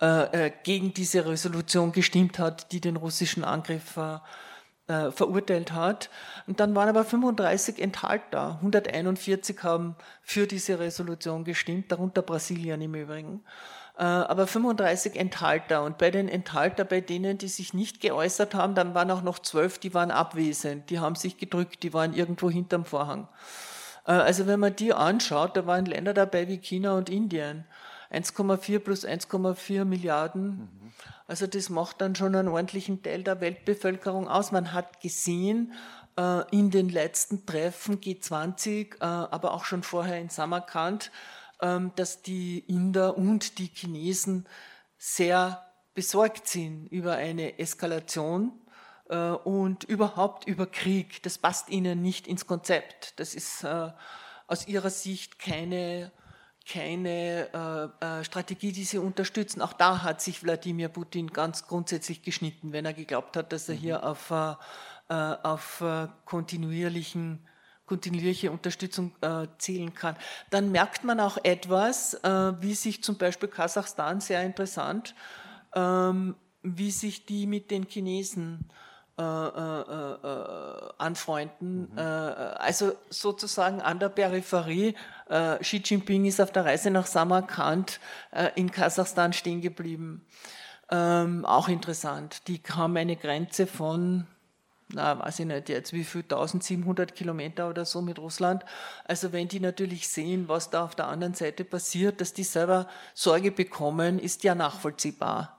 [0.00, 3.96] äh, äh gegen diese Resolution gestimmt hat, die den russischen Angriff
[4.86, 6.10] äh, verurteilt hat.
[6.46, 8.56] Und dann waren aber 35 Enthalter.
[8.56, 13.42] 141 haben für diese Resolution gestimmt, darunter Brasilien im Übrigen.
[13.96, 15.82] Äh, aber 35 Enthalter.
[15.84, 19.38] Und bei den Enthalter, bei denen, die sich nicht geäußert haben, dann waren auch noch
[19.38, 20.90] zwölf, die waren abwesend.
[20.90, 23.28] Die haben sich gedrückt, die waren irgendwo hinterm Vorhang.
[24.06, 27.64] Äh, also wenn man die anschaut, da waren Länder dabei wie China und Indien.
[28.12, 30.50] 1,4 plus 1,4 Milliarden.
[30.50, 30.92] Mhm.
[31.26, 34.52] Also das macht dann schon einen ordentlichen Teil der Weltbevölkerung aus.
[34.52, 35.72] Man hat gesehen
[36.18, 41.10] äh, in den letzten Treffen G20, äh, aber auch schon vorher in Samarkand,
[41.60, 44.46] ähm, dass die Inder und die Chinesen
[44.98, 45.64] sehr
[45.94, 48.52] besorgt sind über eine Eskalation
[49.08, 51.22] äh, und überhaupt über Krieg.
[51.22, 53.18] Das passt ihnen nicht ins Konzept.
[53.20, 53.90] Das ist äh,
[54.46, 56.10] aus ihrer Sicht keine,
[56.66, 59.60] keine äh, Strategie, die sie unterstützen.
[59.60, 63.74] Auch da hat sich Wladimir Putin ganz grundsätzlich geschnitten, wenn er geglaubt hat, dass er
[63.74, 64.04] hier mhm.
[64.04, 64.32] auf,
[65.08, 65.84] auf
[66.24, 67.46] kontinuierlichen
[67.86, 70.16] kontinuierliche Unterstützung äh, zählen kann.
[70.48, 75.14] Dann merkt man auch etwas, äh, wie sich zum Beispiel Kasachstan sehr interessant,
[75.74, 78.70] ähm, wie sich die mit den Chinesen
[79.16, 81.88] äh, äh, äh, anfreunden.
[81.92, 81.98] Mhm.
[81.98, 84.96] Äh, also sozusagen an der Peripherie.
[85.28, 88.00] Äh, Xi Jinping ist auf der Reise nach Samarkand
[88.32, 90.26] äh, in Kasachstan stehen geblieben.
[90.90, 92.48] Ähm, auch interessant.
[92.48, 94.26] Die haben eine Grenze von,
[94.88, 98.64] na, weiß ich nicht jetzt, wie viel, 1700 Kilometer oder so mit Russland.
[99.04, 102.88] Also wenn die natürlich sehen, was da auf der anderen Seite passiert, dass die selber
[103.14, 105.53] Sorge bekommen, ist ja nachvollziehbar.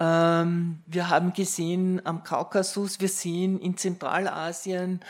[0.00, 5.00] Ähm, wir haben gesehen am Kaukasus, wir sehen in Zentralasien,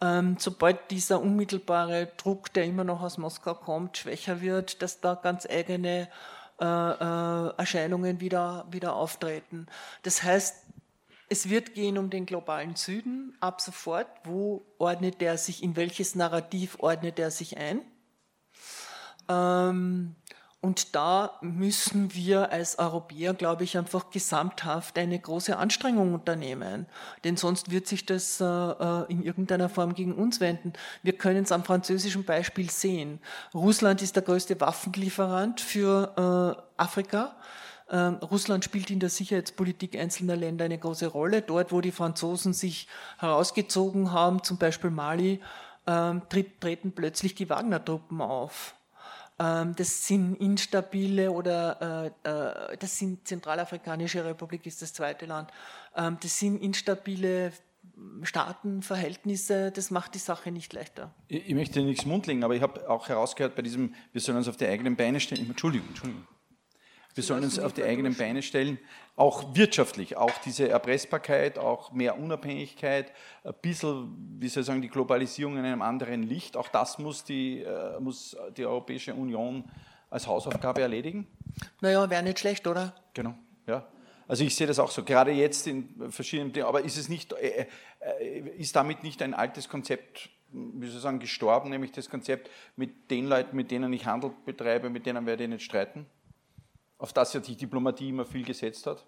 [0.00, 5.14] ähm, sobald dieser unmittelbare Druck, der immer noch aus Moskau kommt, schwächer wird, dass da
[5.14, 6.08] ganz eigene
[6.60, 9.66] äh, äh, Erscheinungen wieder, wieder auftreten.
[10.02, 10.54] Das heißt,
[11.28, 14.06] es wird gehen um den globalen Süden ab sofort.
[14.24, 17.80] Wo ordnet er sich, in welches Narrativ ordnet er sich ein?
[19.28, 20.14] Ähm,
[20.64, 26.86] und da müssen wir als Europäer, glaube ich, einfach gesamthaft eine große Anstrengung unternehmen.
[27.22, 30.72] Denn sonst wird sich das äh, äh, in irgendeiner Form gegen uns wenden.
[31.02, 33.20] Wir können es am französischen Beispiel sehen.
[33.52, 37.36] Russland ist der größte Waffenlieferant für äh, Afrika.
[37.90, 41.42] Ähm, Russland spielt in der Sicherheitspolitik einzelner Länder eine große Rolle.
[41.42, 42.88] Dort, wo die Franzosen sich
[43.18, 45.42] herausgezogen haben, zum Beispiel Mali,
[45.86, 48.74] ähm, treten plötzlich die Wagner-Truppen auf.
[49.38, 55.50] Ähm, das sind instabile oder äh, äh, das sind Zentralafrikanische Republik ist das zweite Land.
[55.96, 57.52] Ähm, das sind instabile
[58.22, 61.12] Staatenverhältnisse, das macht die Sache nicht leichter.
[61.28, 64.48] Ich, ich möchte nichts mundlegen, aber ich habe auch herausgehört bei diesem, wir sollen uns
[64.48, 65.48] auf die eigenen Beine stellen.
[65.48, 66.26] Entschuldigung, Entschuldigung.
[67.14, 68.78] Wir sollen uns auf die eigenen Beine stellen,
[69.14, 73.12] auch wirtschaftlich, auch diese Erpressbarkeit, auch mehr Unabhängigkeit,
[73.44, 76.56] ein bisschen, wie soll ich sagen, die Globalisierung in einem anderen Licht.
[76.56, 79.64] Auch das muss die, äh, muss die Europäische Union
[80.10, 81.26] als Hausaufgabe erledigen.
[81.80, 82.94] Naja, wäre nicht schlecht, oder?
[83.14, 83.34] Genau,
[83.66, 83.86] ja.
[84.26, 86.66] Also ich sehe das auch so, gerade jetzt in verschiedenen Dingen.
[86.66, 87.66] Aber ist es nicht, äh,
[88.00, 92.50] äh, ist damit nicht ein altes Konzept, wie soll ich sagen, gestorben, nämlich das Konzept,
[92.74, 96.06] mit den Leuten, mit denen ich Handel betreibe, mit denen werde ich nicht streiten?
[97.04, 99.04] Auf das ja die Diplomatie immer viel gesetzt hat?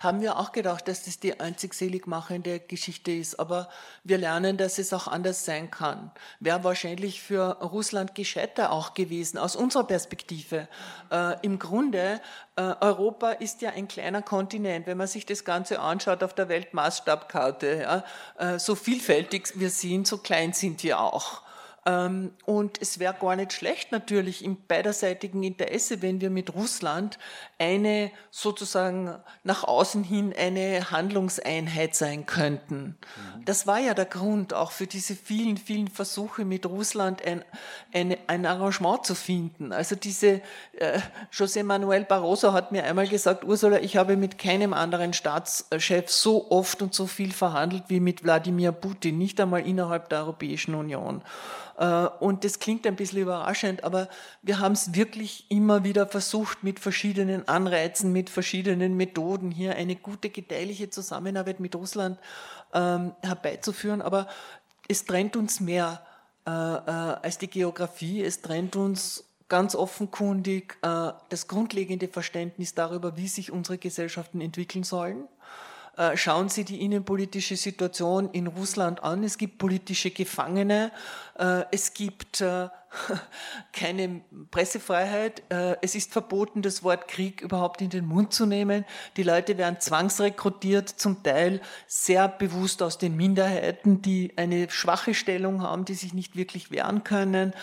[0.00, 3.38] Haben wir auch gedacht, dass das die einzig selig machende Geschichte ist.
[3.38, 3.68] Aber
[4.02, 6.10] wir lernen, dass es auch anders sein kann.
[6.40, 10.68] Wäre wahrscheinlich für Russland gescheiter auch gewesen, aus unserer Perspektive.
[11.12, 12.20] Äh, Im Grunde,
[12.56, 14.88] äh, Europa ist ja ein kleiner Kontinent.
[14.88, 18.04] Wenn man sich das Ganze anschaut auf der Weltmaßstabkarte, ja,
[18.38, 21.42] äh, so vielfältig wir sind, so klein sind wir auch.
[21.86, 27.18] Ähm, und es wäre gar nicht schlecht natürlich im beiderseitigen Interesse, wenn wir mit Russland
[27.60, 29.14] eine sozusagen
[29.44, 32.96] nach außen hin eine Handlungseinheit sein könnten.
[33.36, 33.44] Mhm.
[33.44, 37.44] Das war ja der Grund auch für diese vielen, vielen Versuche mit Russland ein,
[37.92, 39.72] ein, ein Arrangement zu finden.
[39.72, 40.40] Also diese
[40.72, 41.00] äh,
[41.30, 46.50] José Manuel Barroso hat mir einmal gesagt, Ursula, ich habe mit keinem anderen Staatschef so
[46.50, 51.22] oft und so viel verhandelt wie mit Wladimir Putin, nicht einmal innerhalb der Europäischen Union.
[51.80, 54.08] Äh, und das klingt ein bisschen überraschend, aber
[54.42, 59.96] wir haben es wirklich immer wieder versucht, mit verschiedenen Anreizen, mit verschiedenen Methoden hier eine
[59.96, 62.18] gute, gedeihliche Zusammenarbeit mit Russland
[62.72, 64.02] ähm, herbeizuführen.
[64.02, 64.28] Aber
[64.88, 66.02] es trennt uns mehr
[66.46, 66.54] äh, äh,
[67.22, 68.22] als die Geografie.
[68.22, 74.84] Es trennt uns ganz offenkundig äh, das grundlegende Verständnis darüber, wie sich unsere Gesellschaften entwickeln
[74.84, 75.28] sollen.
[75.96, 79.24] Äh, schauen Sie die innenpolitische Situation in Russland an.
[79.24, 80.92] Es gibt politische Gefangene.
[81.38, 82.68] Äh, es gibt äh,
[83.72, 85.42] keine Pressefreiheit.
[85.80, 88.84] Es ist verboten, das Wort Krieg überhaupt in den Mund zu nehmen.
[89.16, 95.62] Die Leute werden zwangsrekrutiert, zum Teil sehr bewusst aus den Minderheiten, die eine schwache Stellung
[95.62, 97.54] haben, die sich nicht wirklich wehren können.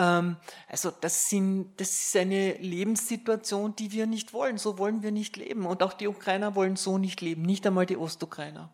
[0.00, 0.36] Ähm,
[0.66, 4.56] also das, sind, das ist eine Lebenssituation, die wir nicht wollen.
[4.56, 5.66] So wollen wir nicht leben.
[5.66, 8.70] Und auch die Ukrainer wollen so nicht leben, nicht einmal die Ostukrainer.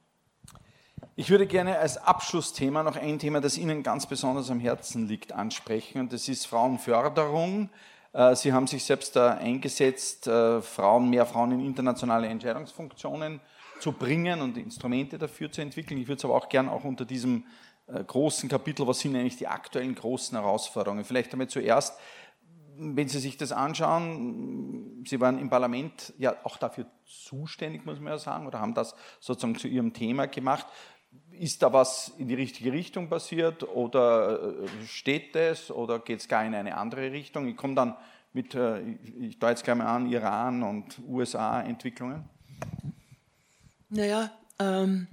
[1.17, 5.33] Ich würde gerne als Abschlussthema noch ein Thema, das Ihnen ganz besonders am Herzen liegt,
[5.33, 6.01] ansprechen.
[6.01, 7.71] Und das ist Frauenförderung.
[8.13, 13.41] Äh, Sie haben sich selbst da eingesetzt, äh, Frauen, mehr Frauen in internationale Entscheidungsfunktionen
[13.81, 16.01] zu bringen und Instrumente dafür zu entwickeln.
[16.01, 17.45] Ich würde es aber auch gerne auch unter diesem
[17.87, 21.05] großen Kapitel, was sind eigentlich die aktuellen großen Herausforderungen?
[21.05, 21.99] Vielleicht einmal zuerst,
[22.79, 28.13] wenn Sie sich das anschauen, Sie waren im Parlament ja auch dafür zuständig, muss man
[28.13, 30.67] ja sagen, oder haben das sozusagen zu Ihrem Thema gemacht.
[31.31, 36.29] Ist da was in die richtige Richtung passiert oder äh, steht es oder geht es
[36.29, 37.49] gar in eine andere Richtung?
[37.49, 37.97] Ich komme dann
[38.33, 38.81] mit, äh,
[39.21, 42.29] ich deute jetzt gleich mal an, Iran und USA-Entwicklungen.
[43.89, 45.07] Naja, ähm,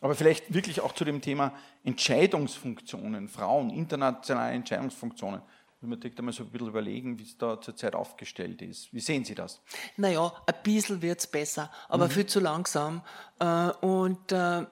[0.00, 1.52] aber vielleicht wirklich auch zu dem Thema
[1.84, 5.42] Entscheidungsfunktionen, Frauen, internationale Entscheidungsfunktionen.
[5.86, 8.92] Man direkt einmal so ein bisschen überlegen, wie es da zurzeit aufgestellt ist.
[8.94, 9.60] Wie sehen Sie das?
[9.96, 12.10] Naja, ein bisschen wird es besser, aber mhm.
[12.10, 13.02] viel zu langsam.
[13.38, 14.64] Äh, und äh, äh,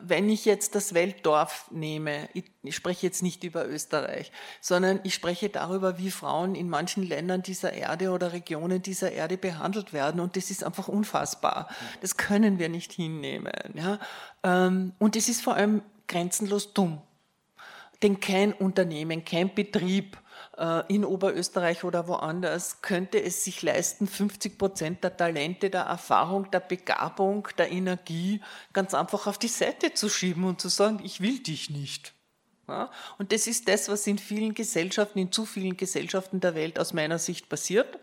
[0.00, 5.48] wenn ich jetzt das Weltdorf nehme, ich spreche jetzt nicht über Österreich, sondern ich spreche
[5.48, 10.20] darüber, wie Frauen in manchen Ländern dieser Erde oder Regionen dieser Erde behandelt werden.
[10.20, 11.68] Und das ist einfach unfassbar.
[12.02, 13.52] Das können wir nicht hinnehmen.
[14.44, 17.00] Ähm, und es ist vor allem grenzenlos dumm.
[18.02, 20.18] Denn kein Unternehmen, kein Betrieb
[20.58, 26.50] äh, in Oberösterreich oder woanders könnte es sich leisten, 50 Prozent der Talente, der Erfahrung,
[26.50, 28.40] der Begabung, der Energie
[28.72, 32.12] ganz einfach auf die Seite zu schieben und zu sagen, ich will dich nicht.
[32.68, 32.90] Ja?
[33.18, 36.92] Und das ist das, was in vielen Gesellschaften, in zu vielen Gesellschaften der Welt aus
[36.92, 37.98] meiner Sicht passiert.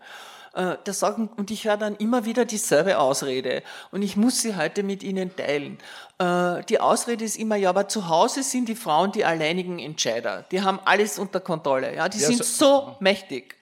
[0.54, 3.62] Äh, das sagen, und ich höre dann immer wieder dieselbe Ausrede.
[3.90, 5.78] Und ich muss sie heute mit Ihnen teilen.
[6.18, 10.44] Äh, die Ausrede ist immer, ja, aber zu Hause sind die Frauen die alleinigen Entscheider.
[10.50, 11.94] Die haben alles unter Kontrolle.
[11.96, 13.56] Ja, die ja, sind so, so mächtig.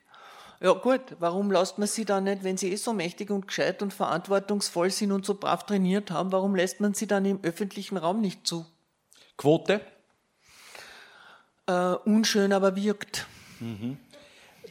[0.60, 3.82] Ja gut, warum lässt man sie dann nicht, wenn sie eh so mächtig und gescheit
[3.82, 7.96] und verantwortungsvoll sind und so brav trainiert haben, warum lässt man sie dann im öffentlichen
[7.96, 8.64] Raum nicht zu?
[9.36, 9.80] Quote?
[11.66, 13.26] Äh, unschön, aber wirkt.
[13.58, 13.98] Mhm.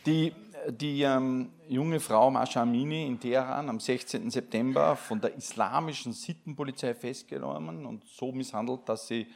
[0.05, 0.33] Die
[0.69, 4.29] die ähm, junge Frau Masha Amini in Teheran am 16.
[4.29, 9.27] September von der islamischen Sittenpolizei festgenommen und so misshandelt, dass sie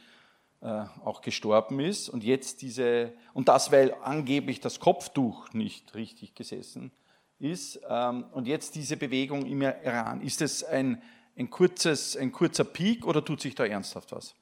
[0.60, 2.08] äh, auch gestorben ist.
[2.08, 6.92] Und jetzt diese, und das, weil angeblich das Kopftuch nicht richtig gesessen
[7.38, 7.80] ist.
[7.88, 10.20] Ähm, und jetzt diese Bewegung im Iran.
[10.20, 11.02] Ist es ein,
[11.36, 14.34] ein, ein kurzer Peak oder tut sich da ernsthaft was?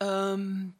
[0.00, 0.74] Ähm,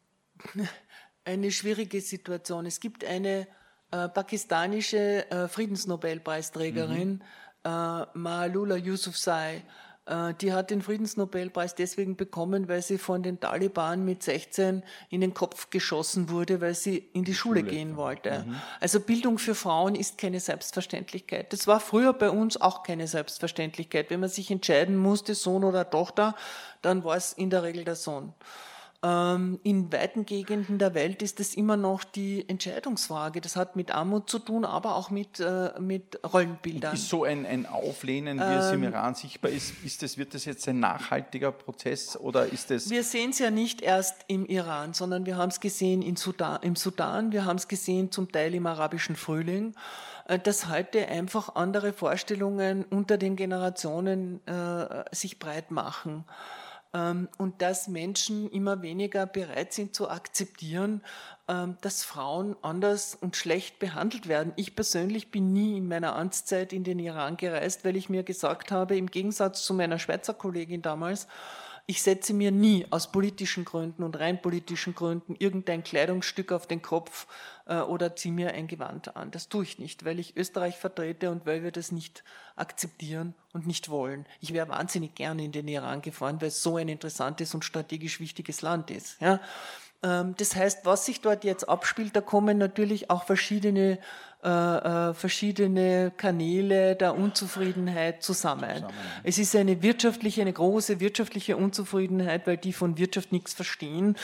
[1.24, 2.66] eine schwierige Situation.
[2.66, 3.46] Es gibt eine
[3.94, 7.20] äh, pakistanische äh, Friedensnobelpreisträgerin,
[7.64, 7.70] mhm.
[7.70, 9.62] äh, Malula Yousafzai,
[10.06, 15.20] äh, die hat den Friedensnobelpreis deswegen bekommen, weil sie von den Taliban mit 16 in
[15.20, 18.44] den Kopf geschossen wurde, weil sie in die Schule, Schule gehen wollte.
[18.44, 18.56] Mhm.
[18.80, 21.52] Also Bildung für Frauen ist keine Selbstverständlichkeit.
[21.52, 24.10] Das war früher bei uns auch keine Selbstverständlichkeit.
[24.10, 26.34] Wenn man sich entscheiden musste, Sohn oder Tochter,
[26.82, 28.34] dann war es in der Regel der Sohn.
[29.04, 33.42] Ähm, in weiten Gegenden der Welt ist das immer noch die Entscheidungsfrage.
[33.42, 36.94] Das hat mit Armut zu tun, aber auch mit, äh, mit Rollenbildern.
[36.94, 40.16] Ist so ein, ein Auflehnen, wie ähm, es im ähm, Iran sichtbar ist, ist das,
[40.16, 42.88] wird das jetzt ein nachhaltiger Prozess oder ist das...
[42.88, 46.62] Wir sehen es ja nicht erst im Iran, sondern wir haben es gesehen in Sudan,
[46.62, 49.74] im Sudan, wir haben es gesehen zum Teil im arabischen Frühling
[50.28, 56.24] äh, dass heute einfach andere Vorstellungen unter den Generationen äh, sich breit machen.
[56.94, 61.02] Ähm, und dass Menschen immer weniger bereit sind zu akzeptieren,
[61.48, 64.52] ähm, dass Frauen anders und schlecht behandelt werden.
[64.56, 68.70] Ich persönlich bin nie in meiner Amtszeit in den Iran gereist, weil ich mir gesagt
[68.70, 71.26] habe, im Gegensatz zu meiner Schweizer Kollegin damals,
[71.86, 76.80] ich setze mir nie aus politischen Gründen und rein politischen Gründen irgendein Kleidungsstück auf den
[76.80, 77.26] Kopf
[77.66, 79.30] äh, oder ziehe mir ein Gewand an.
[79.30, 82.24] Das tue ich nicht, weil ich Österreich vertrete und weil wir das nicht
[82.56, 84.24] akzeptieren und nicht wollen.
[84.40, 88.18] Ich wäre wahnsinnig gerne in den Iran gefahren, weil es so ein interessantes und strategisch
[88.18, 89.20] wichtiges Land ist.
[89.20, 89.40] Ja?
[90.02, 93.98] Ähm, das heißt, was sich dort jetzt abspielt, da kommen natürlich auch verschiedene
[94.44, 94.48] äh,
[95.10, 98.70] äh, verschiedene Kanäle der Unzufriedenheit zusammen.
[98.70, 98.94] zusammen.
[99.22, 104.16] Es ist eine wirtschaftliche, eine große wirtschaftliche Unzufriedenheit, weil die von Wirtschaft nichts verstehen.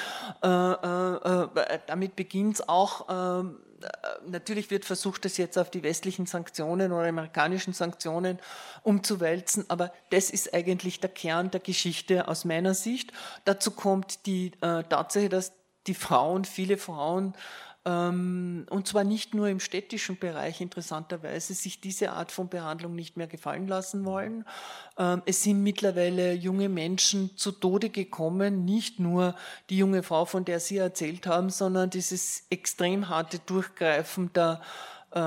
[0.42, 3.06] Äh, äh, äh damit beginnt es auch.
[3.08, 3.56] Ähm,
[4.26, 8.38] natürlich wird versucht, das jetzt auf die westlichen Sanktionen oder amerikanischen Sanktionen
[8.82, 13.12] umzuwälzen, aber das ist eigentlich der Kern der Geschichte aus meiner Sicht.
[13.44, 15.52] Dazu kommt die äh, Tatsache, dass
[15.86, 17.34] die Frauen, viele Frauen,
[17.82, 23.26] und zwar nicht nur im städtischen Bereich interessanterweise, sich diese Art von Behandlung nicht mehr
[23.26, 24.44] gefallen lassen wollen.
[24.98, 29.34] Ähm, es sind mittlerweile junge Menschen zu Tode gekommen, nicht nur
[29.70, 34.60] die junge Frau, von der Sie erzählt haben, sondern dieses extrem harte Durchgreifen der
[35.12, 35.18] äh,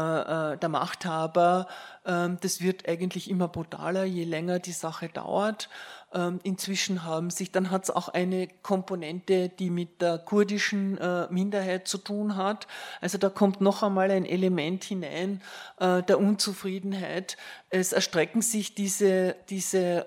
[0.54, 1.68] äh, der Machthaber.
[2.06, 5.68] Ähm, das wird eigentlich immer brutaler, je länger die Sache dauert.
[6.14, 11.28] Ähm, inzwischen haben sich, dann hat es auch eine Komponente, die mit der kurdischen äh,
[11.32, 12.68] Minderheit zu tun hat.
[13.02, 15.42] Also da kommt noch einmal ein Element hinein
[15.80, 17.36] der Unzufriedenheit.
[17.70, 20.06] Es erstrecken sich diese, diese,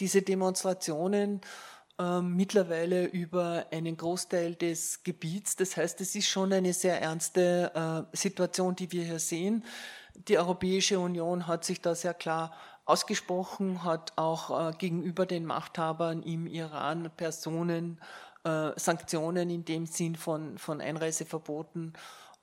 [0.00, 1.40] diese Demonstrationen
[1.96, 5.54] ähm, mittlerweile über einen Großteil des Gebiets.
[5.54, 9.64] Das heißt, es ist schon eine sehr ernste äh, Situation, die wir hier sehen.
[10.28, 12.52] Die Europäische Union hat sich da sehr klar
[12.84, 18.00] ausgesprochen, hat auch äh, gegenüber den Machthabern im Iran Personen
[18.44, 21.94] äh, Sanktionen in dem Sinn von, von Einreiseverboten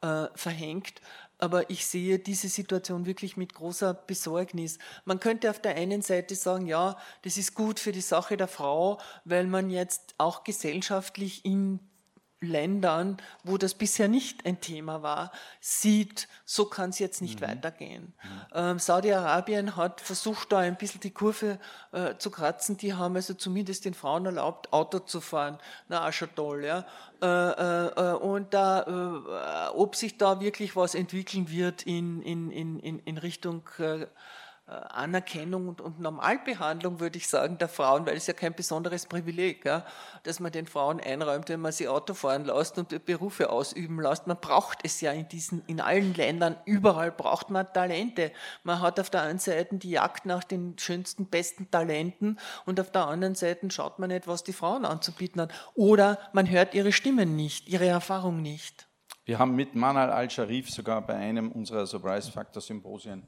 [0.02, 1.02] äh, verhängt
[1.42, 4.78] aber ich sehe diese Situation wirklich mit großer Besorgnis.
[5.06, 8.48] Man könnte auf der einen Seite sagen, ja, das ist gut für die Sache der
[8.48, 11.80] Frau, weil man jetzt auch gesellschaftlich in
[12.42, 17.46] Ländern, wo das bisher nicht ein Thema war, sieht, so kann es jetzt nicht mhm.
[17.46, 18.14] weitergehen.
[18.24, 18.30] Mhm.
[18.54, 21.60] Ähm, Saudi-Arabien hat versucht, da ein bisschen die Kurve
[21.92, 22.78] äh, zu kratzen.
[22.78, 25.60] Die haben also zumindest den Frauen erlaubt, Auto zu fahren.
[25.88, 26.86] Na, auch schon toll, ja.
[27.22, 32.50] Äh, äh, äh und da, äh, ob sich da wirklich was entwickeln wird in, in,
[32.50, 34.08] in, in Richtung äh,
[34.72, 39.66] Anerkennung und, und, Normalbehandlung, würde ich sagen, der Frauen, weil es ja kein besonderes Privileg,
[39.66, 39.86] ja,
[40.24, 44.28] dass man den Frauen einräumt, wenn man sie Auto fahren lässt und Berufe ausüben lässt.
[44.28, 48.32] Man braucht es ja in diesen, in allen Ländern, überall braucht man Talente.
[48.64, 52.92] Man hat auf der einen Seite die Jagd nach den schönsten, besten Talenten und auf
[52.92, 55.52] der anderen Seite schaut man nicht, was die Frauen anzubieten haben.
[55.76, 58.88] Oder man hört ihre Stimmen nicht, ihre Erfahrung nicht.
[59.26, 63.28] Wir haben mit Manal al-Sharif sogar bei einem unserer Surprise Factor Symposien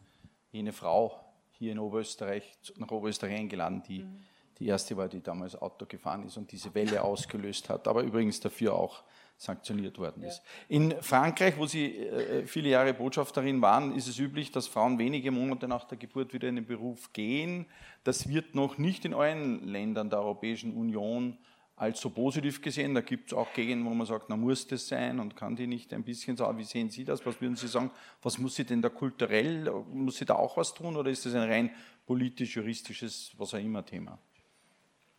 [0.52, 1.23] jene Frau
[1.64, 4.24] hier in Oberösterreich, nach Oberösterreich eingeladen, die mhm.
[4.60, 8.40] die erste war, die damals Auto gefahren ist und diese Welle ausgelöst hat, aber übrigens
[8.40, 9.04] dafür auch
[9.38, 10.42] sanktioniert worden ist.
[10.70, 10.76] Ja.
[10.76, 15.32] In Frankreich, wo Sie äh, viele Jahre Botschafterin waren, ist es üblich, dass Frauen wenige
[15.32, 17.66] Monate nach der Geburt wieder in den Beruf gehen.
[18.04, 21.38] Das wird noch nicht in allen Ländern der Europäischen Union
[21.76, 22.94] allzu positiv gesehen.
[22.94, 25.68] Da gibt es auch Gegenden, wo man sagt, na muss das sein und kann die
[25.68, 26.58] nicht ein bisschen sagen.
[26.58, 27.26] Wie sehen Sie das?
[27.26, 27.92] Was würden Sie sagen?
[28.22, 31.34] Was muss sie denn da kulturell, muss sie da auch was tun oder ist das
[31.34, 31.72] ein rein
[32.06, 34.18] politisch-juristisches, was auch immer Thema?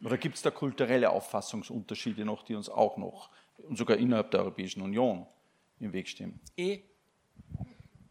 [0.03, 4.41] Oder gibt es da kulturelle Auffassungsunterschiede noch, die uns auch noch, und sogar innerhalb der
[4.41, 5.27] Europäischen Union,
[5.81, 6.41] im Weg stehen?
[6.57, 6.81] Eh.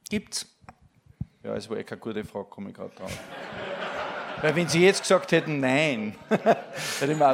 [0.10, 0.48] Gibt's.
[1.44, 3.20] Ja, es war eh keine gute Frage, komme ich gerade drauf.
[4.42, 7.26] Weil wenn Sie jetzt gesagt hätten, nein, hätte ich mir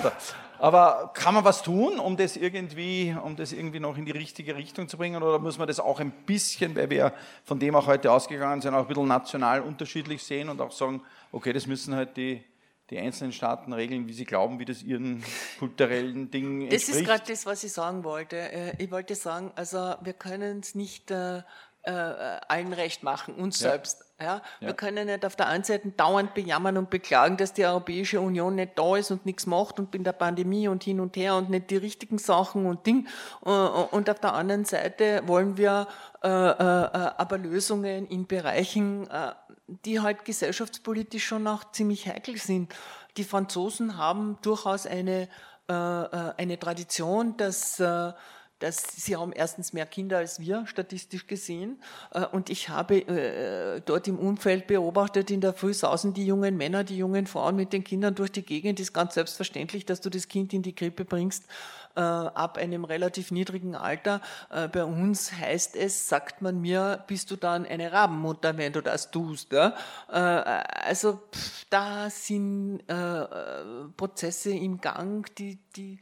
[0.59, 4.55] aber kann man was tun, um das, irgendwie, um das irgendwie noch in die richtige
[4.55, 5.23] Richtung zu bringen?
[5.23, 7.13] Oder muss man das auch ein bisschen, weil wir
[7.43, 11.01] von dem auch heute ausgegangen sind, auch ein bisschen national unterschiedlich sehen und auch sagen,
[11.31, 12.43] okay, das müssen halt die,
[12.89, 15.23] die einzelnen Staaten regeln, wie sie glauben, wie das ihren
[15.59, 16.89] kulturellen Ding entspricht?
[16.89, 18.37] Das ist gerade das, was ich sagen wollte.
[18.37, 21.41] Äh, ich wollte sagen, also wir können es nicht äh,
[21.83, 23.71] äh, allen recht machen, uns ja.
[23.71, 24.05] selbst.
[24.21, 24.41] Ja?
[24.59, 24.73] Wir ja.
[24.73, 28.77] können nicht auf der einen Seite dauernd bejammern und beklagen, dass die Europäische Union nicht
[28.77, 31.69] da ist und nichts macht und in der Pandemie und hin und her und nicht
[31.69, 33.07] die richtigen Sachen und Ding.
[33.45, 35.87] Äh, und auf der anderen Seite wollen wir
[36.21, 39.07] äh, äh, aber Lösungen in Bereichen,
[39.85, 42.73] die halt gesellschaftspolitisch schon auch ziemlich heikel sind.
[43.17, 45.29] Die Franzosen haben durchaus eine,
[45.67, 47.81] eine Tradition, dass
[48.59, 51.81] dass sie haben erstens mehr Kinder als wir, statistisch gesehen.
[52.11, 56.57] Äh, und ich habe äh, dort im Umfeld beobachtet, in der Früh sausen die jungen
[56.57, 58.79] Männer, die jungen Frauen mit den Kindern durch die Gegend.
[58.79, 61.45] Ist ganz selbstverständlich, dass du das Kind in die Krippe bringst
[61.95, 64.21] äh, ab einem relativ niedrigen Alter.
[64.49, 69.11] Bei uns heißt es, sagt man mir, bist du dann eine Rabenmutter, wenn du das
[69.11, 69.53] tust.
[70.07, 71.19] Also
[71.69, 72.83] da sind
[73.97, 75.99] Prozesse im Gang, die, die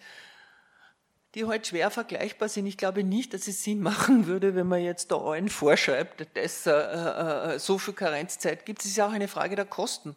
[1.38, 2.66] die halt schwer vergleichbar sind.
[2.66, 6.66] Ich glaube nicht, dass es Sinn machen würde, wenn man jetzt da allen vorschreibt, dass
[6.66, 8.80] äh, äh, äh so viel Karenzzeit gibt.
[8.82, 10.16] Es ist ja auch eine Frage der Kosten.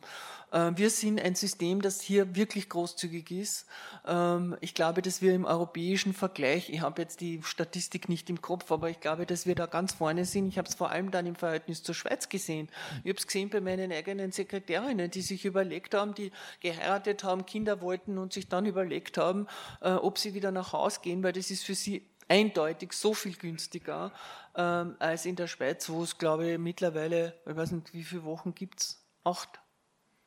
[0.52, 3.66] Äh, wir sind ein System, das hier wirklich großzügig ist.
[4.06, 8.40] Ähm, ich glaube, dass wir im europäischen Vergleich, ich habe jetzt die Statistik nicht im
[8.40, 10.48] Kopf, aber ich glaube, dass wir da ganz vorne sind.
[10.48, 12.68] Ich habe es vor allem dann im Verhältnis zur Schweiz gesehen.
[13.05, 17.47] Ich habe es gesehen bei meinen eigenen Sekretärinnen, die sich überlegt haben, die geheiratet haben,
[17.47, 19.47] Kinder wollten und sich dann überlegt haben,
[19.81, 23.35] äh, ob sie wieder nach Hause gehen, weil das ist für sie eindeutig so viel
[23.35, 24.12] günstiger
[24.55, 28.24] ähm, als in der Schweiz, wo es, glaube ich, mittlerweile, ich weiß nicht, wie viele
[28.24, 29.05] Wochen gibt es?
[29.24, 29.59] Acht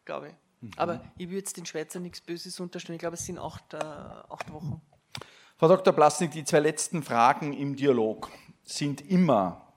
[0.06, 0.34] glaube ich.
[0.62, 0.72] Mhm.
[0.78, 2.96] Aber ich würde jetzt den Schweizern nichts Böses unterstellen.
[2.96, 4.82] Ich glaube, es sind acht, äh, acht Wochen.
[5.58, 5.94] Frau Dr.
[5.94, 8.30] Plasnik, die zwei letzten Fragen im Dialog
[8.64, 9.74] sind immer.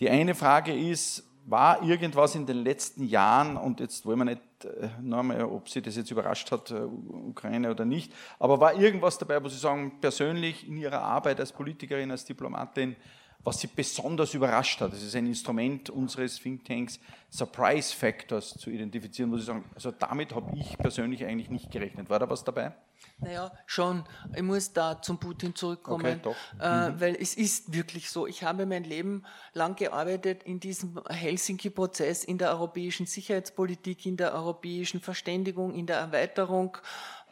[0.00, 4.42] Die eine Frage ist, war irgendwas in den letzten Jahren, und jetzt wollen wir nicht
[4.64, 9.18] äh, nochmal, ob Sie das jetzt überrascht hat, äh, Ukraine oder nicht, aber war irgendwas
[9.18, 12.96] dabei, wo Sie sagen, persönlich in Ihrer Arbeit als Politikerin, als Diplomatin,
[13.44, 14.92] was Sie besonders überrascht hat.
[14.92, 17.00] Das ist ein Instrument unseres Thinktanks,
[17.30, 22.10] Surprise Factors zu identifizieren, wo Sie sagen, also damit habe ich persönlich eigentlich nicht gerechnet.
[22.10, 22.72] War da was dabei?
[23.18, 24.04] Naja, schon.
[24.34, 27.00] Ich muss da zum Putin zurückkommen, okay, äh, mhm.
[27.00, 28.26] weil es ist wirklich so.
[28.26, 29.24] Ich habe mein Leben
[29.54, 35.98] lang gearbeitet in diesem Helsinki-Prozess, in der europäischen Sicherheitspolitik, in der europäischen Verständigung, in der
[35.98, 36.76] Erweiterung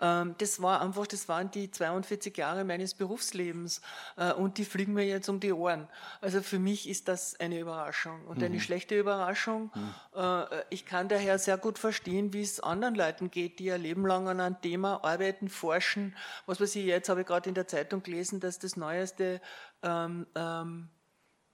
[0.01, 3.83] das war einfach, das waren die 42 Jahre meines Berufslebens
[4.17, 5.89] äh, und die fliegen mir jetzt um die Ohren.
[6.21, 8.61] Also für mich ist das eine Überraschung und eine mhm.
[8.61, 9.71] schlechte Überraschung.
[9.75, 9.95] Mhm.
[10.15, 14.07] Äh, ich kann daher sehr gut verstehen, wie es anderen Leuten geht, die ihr Leben
[14.07, 16.17] lang an einem Thema arbeiten, forschen.
[16.47, 19.41] Was weiß ich, jetzt habe ich gerade in der Zeitung gelesen, dass das neueste
[19.83, 20.89] ähm, ähm,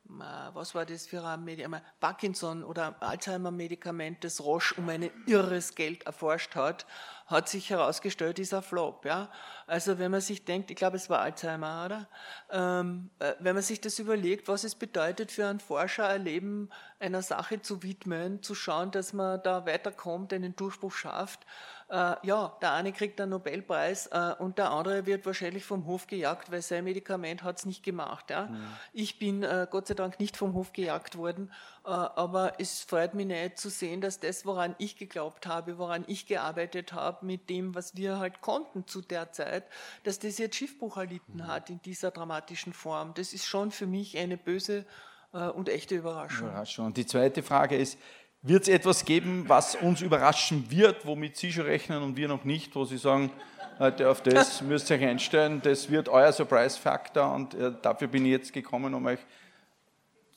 [0.08, 6.04] was war das für ein Medikament, Parkinson oder Alzheimer-Medikament, das Roche um ein irres Geld
[6.04, 6.86] erforscht hat,
[7.26, 9.04] hat sich herausgestellt, ist ein Flop.
[9.04, 9.30] Ja?
[9.66, 12.08] Also wenn man sich denkt, ich glaube, es war Alzheimer, oder?
[12.50, 16.70] Ähm, äh, wenn man sich das überlegt, was es bedeutet für einen Forscher, ein Leben
[17.00, 21.46] einer Sache zu widmen, zu schauen, dass man da weiterkommt, einen Durchbruch schafft, äh,
[21.88, 26.50] ja, der eine kriegt einen Nobelpreis äh, und der andere wird wahrscheinlich vom Hof gejagt,
[26.50, 28.30] weil sein Medikament hat es nicht gemacht.
[28.30, 28.46] Ja?
[28.46, 28.66] Mhm.
[28.92, 31.52] Ich bin äh, Gott sei Dank nicht vom Hof gejagt worden,
[31.84, 36.04] äh, aber es freut mich nicht zu sehen, dass das, woran ich geglaubt habe, woran
[36.08, 39.64] ich gearbeitet habe, mit dem, was wir halt konnten zu der Zeit,
[40.02, 41.46] dass das jetzt Schiffbruch erlitten mhm.
[41.46, 43.14] hat in dieser dramatischen Form.
[43.14, 44.84] Das ist schon für mich eine böse
[45.32, 46.48] äh, und echte Überraschung.
[46.48, 46.86] Überraschung.
[46.86, 47.98] Und die zweite Frage ist,
[48.46, 52.44] wird es etwas geben, was uns überraschen wird, womit Sie schon rechnen und wir noch
[52.44, 53.32] nicht, wo Sie sagen,
[53.78, 58.24] heute auf das müsst ihr euch einstellen, das wird euer Surprise-Faktor und äh, dafür bin
[58.24, 59.18] ich jetzt gekommen, um euch,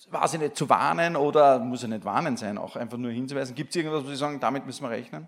[0.09, 3.53] weiß ich nicht, zu warnen oder muss ja nicht warnen sein, auch einfach nur hinzuweisen.
[3.53, 5.27] Gibt es irgendwas, wo Sie sagen, damit müssen wir rechnen?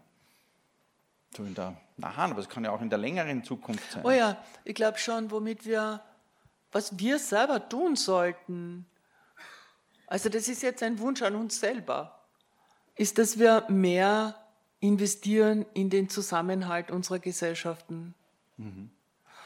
[1.37, 4.03] So in der nahen, aber es kann ja auch in der längeren Zukunft sein.
[4.03, 6.01] Oh ja, ich glaube schon, womit wir,
[6.71, 8.87] was wir selber tun sollten.
[10.07, 12.20] Also das ist jetzt ein Wunsch an uns selber
[13.01, 14.35] ist, dass wir mehr
[14.79, 18.13] investieren in den Zusammenhalt unserer Gesellschaften.
[18.57, 18.91] Mhm.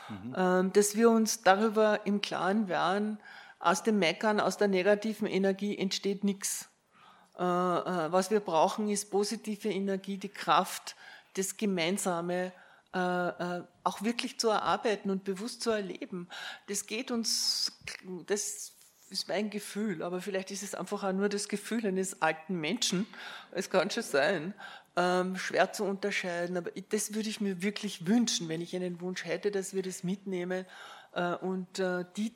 [0.09, 0.73] mhm.
[0.73, 3.17] dass wir uns darüber im Klaren werden,
[3.59, 6.69] aus dem Meckern, aus der negativen Energie entsteht nichts.
[7.37, 10.95] Äh, äh, was wir brauchen, ist positive Energie, die Kraft,
[11.35, 12.51] das Gemeinsame
[12.93, 16.29] äh, auch wirklich zu erarbeiten und bewusst zu erleben.
[16.67, 17.71] Das geht uns,
[18.25, 18.74] das
[19.19, 23.07] ist mein Gefühl, aber vielleicht ist es einfach auch nur das Gefühl eines alten Menschen.
[23.51, 24.53] Es kann schon sein,
[24.95, 29.25] ähm, schwer zu unterscheiden, aber das würde ich mir wirklich wünschen, wenn ich einen Wunsch
[29.25, 30.65] hätte, dass wir das mitnehmen
[31.41, 31.81] und
[32.17, 32.33] die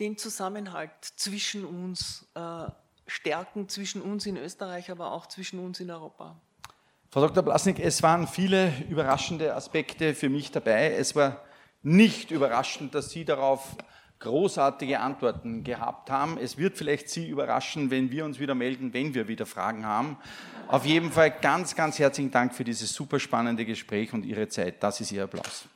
[0.00, 2.66] den Zusammenhalt zwischen uns äh,
[3.06, 6.36] stärken, zwischen uns in Österreich, aber auch zwischen uns in Europa.
[7.10, 7.42] Frau Dr.
[7.44, 10.94] Blasnik, es waren viele überraschende Aspekte für mich dabei.
[10.94, 11.44] Es war
[11.82, 13.76] nicht überraschend, dass Sie darauf
[14.20, 16.38] großartige Antworten gehabt haben.
[16.38, 20.16] Es wird vielleicht Sie überraschen, wenn wir uns wieder melden, wenn wir wieder Fragen haben.
[20.68, 24.82] Auf jeden Fall ganz, ganz herzlichen Dank für dieses super spannende Gespräch und Ihre Zeit.
[24.82, 25.68] Das ist Ihr Applaus.